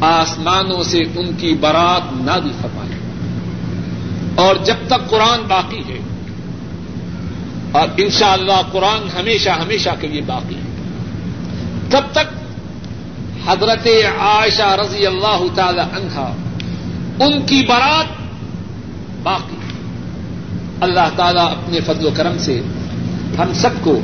آسمانوں 0.00 0.82
سے 0.82 0.98
ان 0.98 1.30
کی 1.38 1.54
برات 1.54 2.02
نادی 2.12 2.52
فرمائی۔ 2.62 2.90
اور 4.34 4.56
جب 4.56 4.74
تک 4.86 5.10
قرآن 5.10 5.40
باقی 5.48 5.82
ہے، 5.88 5.98
اور 7.72 7.88
انشاءاللہ 7.96 8.52
اللہ 8.52 8.72
قرآن 8.72 9.20
ہمیشہ 9.20 9.50
ہمیشہ 9.50 9.90
کے 10.00 10.06
لیے 10.06 10.20
باقی 10.20 10.54
ہے۔ 10.54 10.60
تب 11.90 12.00
تک 12.12 12.28
حضرت 13.48 13.86
عائشہ 14.18 14.76
رضی 14.84 15.06
اللہ 15.06 15.42
تعالی 15.54 15.80
عنہا 15.80 16.34
ان 17.20 17.42
کی 17.46 17.64
برات 17.68 18.06
باقی۔ 19.22 19.56
اللہ 20.80 21.08
تعالیٰ 21.16 21.50
اپنے 21.50 21.80
فضل 21.80 22.06
و 22.06 22.10
کرم 22.16 22.38
سے 22.38 22.62
ہم 23.38 23.52
سب 23.54 23.70
کو 23.80 24.00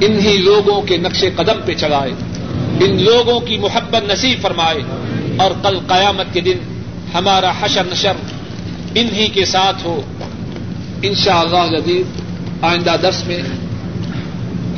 انہی 0.00 0.36
لوگوں 0.36 0.80
کے 0.82 0.96
نقش 0.96 1.24
قدم 1.36 1.60
پہ 1.64 1.74
چلائے، 1.74 2.12
ان 2.84 3.02
لوگوں 3.02 3.40
کی 3.40 3.56
محبت 3.56 4.10
نصیب 4.10 4.42
فرمائے، 4.42 4.80
اور 5.36 5.50
کل 5.62 5.78
قیامت 5.86 6.32
کے 6.32 6.40
دن 6.40 6.58
ہمارا 7.14 7.52
حشر 7.60 7.84
نشر 7.92 8.16
انہی 8.94 9.26
کے 9.26 9.44
ساتھ 9.44 9.86
ہو۔ 9.86 10.00
ان 11.02 11.14
شاء 11.14 11.40
اللہ 11.40 11.64
جدید، 11.70 12.06
آئندہ 12.62 12.96
درس 13.02 13.24
میں 13.26 13.40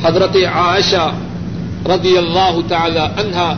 حضرت 0.03 0.35
عائشہ 0.53 1.05
رضی 1.85 2.17
اللہ 2.17 2.59
تعالی 2.67 2.99
عنہا 2.99 3.49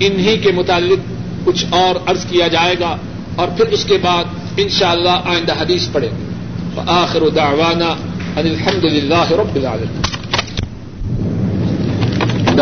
انہی 0.00 0.36
کے 0.36 0.52
متعلق 0.52 1.00
کچھ 1.46 1.64
اور 1.70 1.94
عرض 2.06 2.24
کیا 2.26 2.48
جائے 2.48 2.74
گا، 2.80 2.96
اور 3.36 3.48
پھر 3.56 3.66
اس 3.66 3.84
کے 3.84 3.98
بعد 4.02 4.24
ان 4.56 4.68
شاء 4.68 4.90
اللہ 4.90 5.16
آئندہ 5.24 5.52
حدیث 5.60 5.88
پڑھیں۔ 5.92 6.10
گے 6.10 6.80
آخر 6.86 7.28
دعوانا 7.28 7.90
ان 8.36 8.46
الحمد 8.46 8.84
للہ 8.84 9.30
رب 9.30 9.56
العالمین۔ 9.56 10.19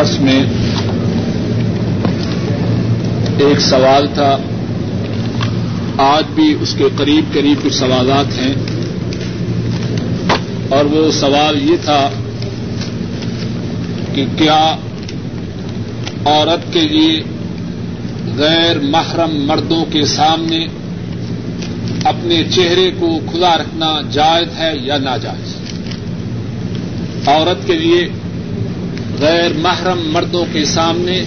دس 0.03 0.21
میں 0.21 0.43
ایک 3.39 3.61
سوال 3.61 4.07
تھا۔ 4.15 4.37
آج 5.99 6.25
بھی 6.35 6.57
اس 6.61 6.75
کے 6.79 6.85
قریب 6.97 7.25
قریب 7.35 7.65
کچھ 7.65 7.75
سوالات 7.75 8.39
ہیں۔ 8.39 8.55
اور 10.69 10.85
وہ 10.85 11.11
سوال 11.13 11.71
یہ 11.71 11.77
تھا 11.85 12.11
کہ 14.15 14.25
کیا 14.37 14.77
عورت 16.27 16.73
کے 16.73 16.81
لیے 16.81 17.23
غیر 18.37 18.79
محرم 18.79 19.47
مردوں 19.47 19.85
کے 19.93 20.05
سامنے 20.05 20.67
اپنے 22.05 22.45
چہرے 22.55 22.91
کو 22.99 23.19
کھلا 23.31 23.57
رکھنا 23.57 24.01
جائز 24.11 24.59
ہے 24.59 24.73
یا 24.83 24.99
ناجائز؟ 24.99 25.55
عورت 27.29 27.67
کے 27.67 27.75
لیے 27.75 28.09
غیر 29.21 29.53
محرم 29.53 30.13
مردوں 30.13 30.45
کے 30.53 30.65
سامنے 30.65 31.25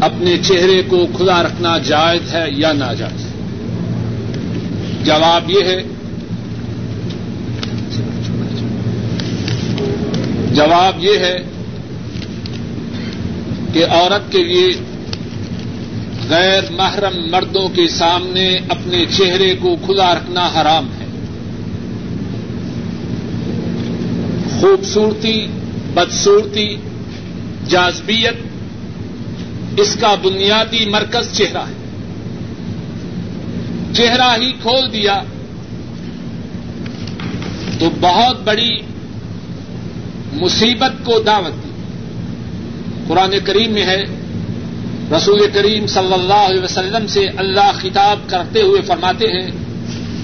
اپنے 0.00 0.36
چہرے 0.42 0.82
کو 0.88 1.06
کھلا 1.16 1.42
رکھنا 1.42 1.78
جائز 1.78 2.34
ہے 2.34 2.44
یا 2.50 2.72
ناجائز؟ 2.72 3.26
جواب 5.04 5.50
یہ 5.50 5.64
ہے، 5.64 5.82
جواب 10.54 11.04
یہ 11.04 11.18
ہے 11.18 11.36
کہ 13.72 13.84
عورت 13.90 14.32
کے 14.32 14.44
لیے 14.44 14.68
غیر 16.28 16.62
محرم 16.70 17.30
مردوں 17.30 17.68
کے 17.68 17.88
سامنے 17.88 18.58
اپنے 18.68 19.04
چہرے 19.16 19.54
کو 19.60 19.76
کھلا 19.86 20.14
رکھنا 20.14 20.50
حرام 20.60 20.86
ہے۔ 21.00 21.06
خوبصورتی 24.60 25.46
بدصورتی، 25.94 26.76
جازبیت، 27.68 29.80
اس 29.80 29.96
کا 30.00 30.14
بنیادی 30.22 30.88
مرکز 30.88 31.32
چہرہ 31.32 31.58
ہے۔ 31.58 31.72
چہرہ 33.92 34.42
ہی 34.42 34.52
کھول 34.52 34.92
دیا 34.92 35.22
تو 37.78 37.90
بہت 38.00 38.42
بڑی 38.42 38.78
مصیبت 40.32 41.04
کو 41.04 41.18
دعوت 41.18 41.64
دی۔ 41.64 41.70
قرآن 43.08 43.34
کریم 43.44 43.72
میں 43.72 43.82
ہے، 43.82 44.04
رسول 45.16 45.46
کریم 45.52 45.86
صلی 45.86 46.12
اللہ 46.12 46.34
علیہ 46.34 46.62
وسلم 46.62 47.06
سے 47.06 47.28
اللہ 47.36 47.70
خطاب 47.74 48.18
کرتے 48.26 48.62
ہوئے 48.62 48.82
فرماتے 48.82 49.28
ہیں، 49.28 49.50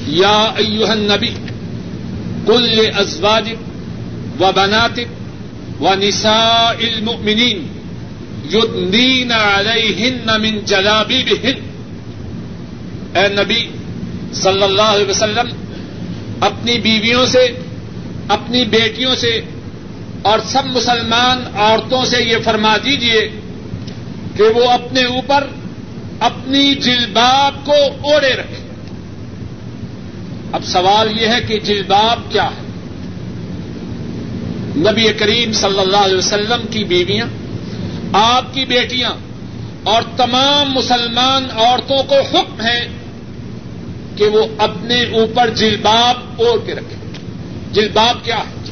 یا 0.06 0.52
ایوہ 0.56 0.86
النبی 0.86 1.34
کل 2.46 2.86
ازواجک 2.96 4.42
و 4.42 4.50
بناتک 4.56 5.17
و 5.80 5.94
نساء 5.94 6.78
المؤمنین 6.78 7.66
یدنین 8.52 9.32
علیہن 9.32 10.28
من 10.42 10.58
جلابیبہن 10.64 11.66
اے 13.18 13.28
نبی 13.28 13.62
صلی 14.32 14.62
اللہ 14.62 14.82
علیہ 14.82 15.10
وسلم، 15.10 15.48
اپنی 16.40 16.78
بیویوں 16.78 17.26
سے، 17.26 17.46
اپنی 18.28 18.64
بیٹیوں 18.64 19.14
سے 19.14 19.40
اور 20.22 20.38
سب 20.46 20.66
مسلمان 20.66 21.44
عورتوں 21.54 22.04
سے 22.04 22.22
یہ 22.22 22.36
فرما 22.44 22.76
دیجیے 22.84 23.28
کہ 24.36 24.42
وہ 24.42 24.70
اپنے 24.70 25.04
اوپر 25.04 25.46
اپنی 26.20 26.74
جلباب 26.74 27.66
کو 27.66 27.74
اوڑے 28.00 28.32
رکھے 28.32 28.62
اب 30.52 30.64
سوال 30.64 31.20
یہ 31.20 31.26
ہے 31.26 31.40
کہ 31.40 31.58
جلباب 31.58 32.32
کیا 32.32 32.44
ہے؟ 32.44 32.67
نبی 34.78 35.12
کریم 35.12 35.52
صلی 35.52 35.78
اللہ 35.78 35.96
علیہ 35.96 36.16
وسلم 36.16 36.66
کی 36.70 36.84
بیویاں، 36.84 37.26
آپ 38.12 38.54
کی 38.54 38.64
بیٹیاں 38.64 39.10
اور 39.82 40.02
تمام 40.16 40.72
مسلمان 40.72 41.46
عورتوں 41.54 42.02
کو 42.02 42.14
حکم 42.14 42.60
ہے 42.60 42.88
کہ 44.16 44.24
وہ 44.24 44.46
اپنے 44.58 45.02
اوپر 45.02 45.50
جلباب 45.50 46.42
اوڑھ 46.42 46.66
کے 46.66 46.74
رکھیں۔ 46.74 47.12
جلباب 47.72 48.24
کیا 48.24 48.38
ہے؟ 48.38 48.70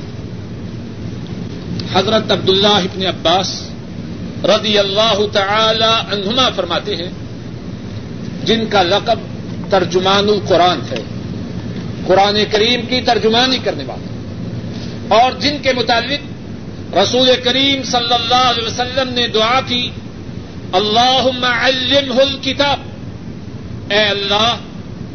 حضرت 1.93 2.33
عبداللہ 2.33 2.67
ابن 2.67 3.07
عباس 3.07 3.71
رضی 4.45 4.79
اللہ 4.79 5.21
تعالی 5.33 6.17
عنہما 6.17 6.51
فرماتے 6.57 6.97
ہیں، 6.97 7.11
جن 8.45 8.67
کا 8.67 8.83
لقب 8.83 9.19
ترجمان 9.71 10.29
القرآن 10.29 10.79
ہے۔ 10.91 11.03
قرآن 12.07 12.39
کریم 12.51 12.81
کی 12.87 13.01
ترجمانی 13.01 13.59
کرنے 13.59 13.85
والے۔ 13.85 14.16
اور 15.09 15.33
جن 15.33 15.57
کے 15.63 15.73
متعلق 15.73 16.95
رسول 16.95 17.31
کریم 17.45 17.83
صلی 17.83 18.15
اللہ 18.15 18.51
علیہ 18.51 18.67
وسلم 18.67 19.13
نے 19.13 19.29
دعا 19.29 19.61
کی 19.67 19.91
اللہ 20.73 21.29
علمہ 21.45 22.21
الکتاب۔ 22.21 22.79
اے 23.93 24.03
اللہ 24.03 24.57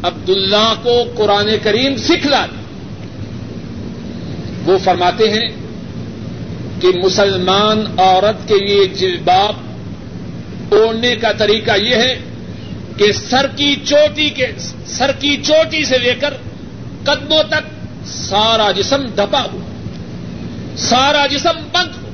عبد 0.02 0.30
اللہ 0.30 0.74
کو 0.82 1.04
قرآن 1.16 1.48
کریم 1.62 1.96
سکھلا 1.96 2.46
وہ 4.66 4.78
فرماتے 4.78 5.30
ہیں 5.30 5.48
کہ 6.80 6.88
مسلمان 7.04 7.84
عورت 7.98 8.48
کے 8.48 8.54
لیے 8.54 8.86
جلباب 8.86 9.54
اوڑھنے 10.74 11.16
کا 11.16 11.32
طریقہ 11.32 11.70
یہ 11.76 11.94
ہے 11.94 12.18
کہ 12.96 13.12
سر 13.12 13.46
کی 13.56 13.76
چوٹی 13.84 14.30
کے، 14.30 14.46
سر 14.86 15.12
کی 15.12 15.36
چوٹی 15.36 15.84
سے 15.84 15.98
لے 15.98 16.14
کر 16.20 16.34
قدموں 17.04 17.42
تک 17.42 17.64
سارا 18.06 18.70
جسم 18.70 19.06
دبا 19.06 19.42
ہو۔ 19.52 19.71
سارا 20.76 21.26
جسم 21.26 21.68
بند 21.72 22.02
ہو۔ 22.02 22.08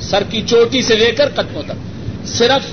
سر 0.00 0.22
کی 0.30 0.42
چوٹی 0.46 0.82
سے 0.82 0.96
لے 0.96 1.12
کر 1.12 1.28
قدموں 1.34 1.62
تک۔ 1.66 1.72
صرف 2.26 2.66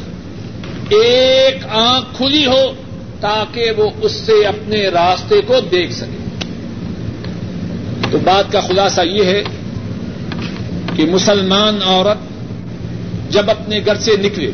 ایک 0.90 1.66
آنکھ 1.70 2.18
کھلی 2.18 2.46
ہو 2.46 2.74
تاکہ 3.20 3.72
وہ 3.78 3.90
اس 4.02 4.12
سے 4.12 4.46
اپنے 4.46 4.84
راستے 4.84 5.42
کو 5.42 5.60
دیکھ 5.72 5.94
سکے۔ 5.94 6.18
تو 8.12 8.18
بات 8.18 8.52
کا 8.52 8.60
خلاصہ 8.60 9.02
یہ 9.02 9.24
ہے 9.24 9.44
کہ 10.96 11.06
مسلمان 11.06 11.80
عورت 11.86 12.18
جب 13.34 13.50
اپنے 13.50 13.80
گھر 13.86 13.96
سے 13.96 14.12
نکلے 14.18 14.52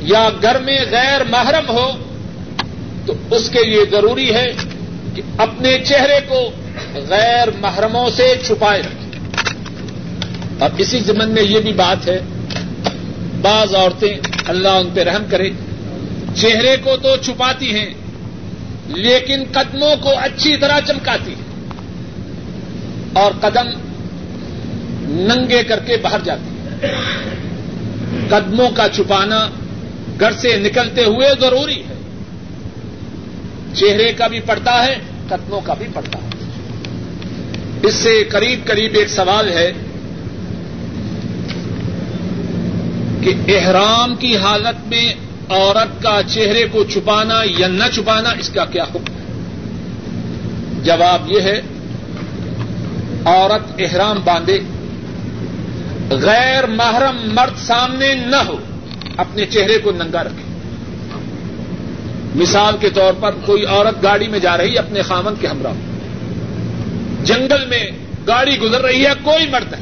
یا 0.00 0.28
گھر 0.42 0.58
میں 0.58 0.78
غیر 0.90 1.24
محرم 1.24 1.70
ہو 1.70 1.92
تو 3.06 3.12
اس 3.30 3.50
کے 3.50 3.64
لیے 3.64 3.84
ضروری 3.90 4.34
ہے 4.34 4.52
کہ 5.14 5.22
اپنے 5.38 5.78
چہرے 5.84 6.20
کو 6.28 6.50
غیر 6.94 7.48
محرموں 7.60 8.10
سے 8.10 8.34
چھپائے 8.46 8.80
رکھے۔ 8.80 9.18
اور 10.58 10.70
اسی 10.78 10.98
زمن 11.00 11.30
میں 11.30 11.42
یہ 11.42 11.60
بھی 11.60 11.72
بات 11.72 12.08
ہے، 12.08 12.20
بعض 13.40 13.74
عورتیں 13.74 14.14
اللہ 14.46 14.68
ان 14.68 14.90
پہ 14.94 15.00
رحم 15.02 15.22
کرے، 15.30 15.50
چہرے 16.34 16.76
کو 16.76 16.96
تو 16.96 17.16
چھپاتی 17.16 17.74
ہیں، 17.74 17.94
لیکن 18.86 19.44
قدموں 19.52 19.96
کو 19.96 20.10
اچھی 20.18 20.56
طرح 20.56 20.80
چمکاتی 20.86 21.34
ہیں۔ 21.34 21.52
اور 23.12 23.32
قدم 23.40 23.68
ننگے 25.08 25.62
کر 25.62 25.80
کے 25.80 25.96
باہر 25.96 26.18
جاتی 26.24 26.42
ہیں۔ 26.42 26.92
قدموں 28.28 28.70
کا 28.76 28.86
چھپانا 28.92 29.48
گھر 30.20 30.32
سے 30.32 30.56
نکلتے 30.56 31.04
ہوئے 31.04 31.28
ضروری 31.40 31.82
ہے۔ 31.88 31.94
چہرے 33.74 34.12
کا 34.12 34.26
بھی 34.26 34.40
پڑتا 34.40 34.84
ہے، 34.84 34.94
قدموں 35.28 35.60
کا 35.60 35.74
بھی 35.74 35.86
پڑتا 35.94 36.18
ہے۔ 36.18 36.41
اس 37.82 37.94
سے 37.94 38.24
قریب 38.24 38.66
قریب 38.66 38.94
ایک 38.94 39.08
سوال 39.08 39.52
ہے 39.52 39.72
کہ 43.20 43.34
احرام 43.48 44.14
کی 44.14 44.36
حالت 44.36 44.88
میں 44.88 45.14
عورت 45.48 46.02
کا 46.02 46.20
چہرے 46.26 46.66
کو 46.72 46.84
چھپانا 46.84 47.40
یا 47.58 47.68
نہ 47.68 47.84
چھپانا 47.94 48.30
اس 48.30 48.48
کا 48.48 48.64
کیا 48.64 48.82
حکم 48.82 49.14
ہے؟ 49.14 49.22
جواب 50.84 51.32
یہ 51.32 51.40
ہے، 51.40 51.60
عورت 53.24 53.72
احرام 53.78 54.16
باندھے، 54.24 54.60
غیر 56.10 56.66
محرم 56.66 57.34
مرد 57.34 57.58
سامنے 57.58 58.14
نہ 58.14 58.36
ہو، 58.36 58.56
اپنے 59.16 59.46
چہرے 59.46 59.78
کو 59.78 59.90
ننگا 59.90 60.24
رکھے۔ 60.24 60.52
مثال 62.34 62.74
کے 62.80 62.90
طور 62.90 63.12
پر 63.20 63.30
کوئی 63.46 63.66
عورت 63.66 64.02
گاڑی 64.02 64.28
میں 64.28 64.38
جا 64.38 64.56
رہی، 64.56 64.78
اپنے 64.78 65.02
خامن 65.02 65.34
کے 65.40 65.46
ہمراہ۔ 65.46 65.91
جنگل 67.24 67.66
میں 67.66 67.90
گاڑی 68.26 68.58
گزر 68.58 68.80
رہی 68.80 69.06
ہے، 69.06 69.10
کوئی 69.22 69.46
مرد 69.50 69.74
ہے 69.74 69.80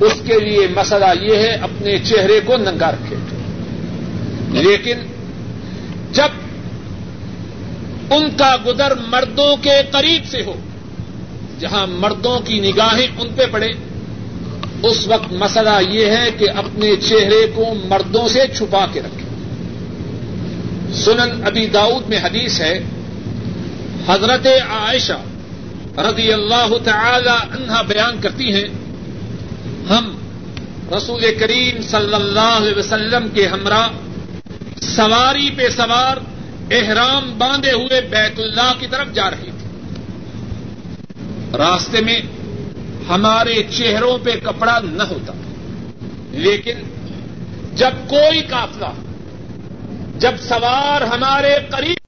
اس 0.00 0.12
کے 0.26 0.40
لیے 0.40 0.66
مسئلہ 0.76 1.24
یہ 1.24 1.36
ہے، 1.36 1.48
اپنے 1.48 1.98
چہرے 1.98 2.40
کو 2.44 2.56
ننگا 2.56 2.90
رکھے۔ 2.90 3.16
لیکن 4.62 4.96
جب 6.12 6.28
ان 8.10 8.36
کا 8.36 8.56
گزر 8.66 8.92
مردوں 9.08 9.56
کے 9.56 9.70
قریب 9.90 10.22
سے 10.30 10.42
ہو، 10.42 10.54
جہاں 11.60 11.86
مردوں 11.86 12.40
کی 12.40 12.60
نگاہیں 12.60 13.06
ان 13.20 13.28
پہ 13.36 13.42
پڑے، 13.50 13.68
اس 14.82 15.06
وقت 15.06 15.32
مسئلہ 15.32 15.90
یہ 15.90 16.06
ہے 16.06 16.30
کہ 16.38 16.50
اپنے 16.50 16.96
چہرے 17.08 17.46
کو 17.54 17.74
مردوں 17.84 18.28
سے 18.28 18.40
چھپا 18.56 18.86
کے 18.92 19.00
رکھے۔ 19.00 19.24
سنن 20.94 21.46
ابی 21.46 21.66
داؤد 21.66 22.08
میں 22.08 22.18
حدیث 22.18 22.60
ہے، 22.60 22.80
حضرت 24.06 24.46
عائشہ 24.46 25.20
رضی 25.98 26.32
اللہ 26.32 26.70
تعالی 26.84 27.36
عنہا 27.56 27.80
بیان 27.88 28.20
کرتی 28.22 28.52
ہیں، 28.54 28.68
ہم 29.90 30.04
رسول 30.92 31.22
کریم 31.38 31.80
صلی 31.82 32.14
اللہ 32.14 32.52
علیہ 32.56 32.76
وسلم 32.76 33.28
کے 33.34 33.46
ہمراہ 33.48 33.88
سواری 34.86 35.48
پہ 35.56 35.68
سوار 35.76 36.16
احرام 36.78 37.32
باندھے 37.38 37.72
ہوئے 37.72 38.00
بیت 38.10 38.38
اللہ 38.40 38.70
کی 38.80 38.86
طرف 38.90 39.08
جا 39.14 39.30
رہی 39.30 39.50
تھی 39.58 39.66
راستے 41.58 42.00
میں 42.06 42.20
ہمارے 43.08 43.56
چہروں 43.70 44.16
پہ 44.24 44.32
کپڑا 44.44 44.78
نہ 44.84 45.02
ہوتا، 45.10 45.32
لیکن 46.44 46.76
جب 47.80 47.92
کوئی 48.08 48.40
قافلہ، 48.50 48.92
جب 50.20 50.34
سوار 50.40 51.00
ہمارے 51.12 51.54
قریب 51.70 51.98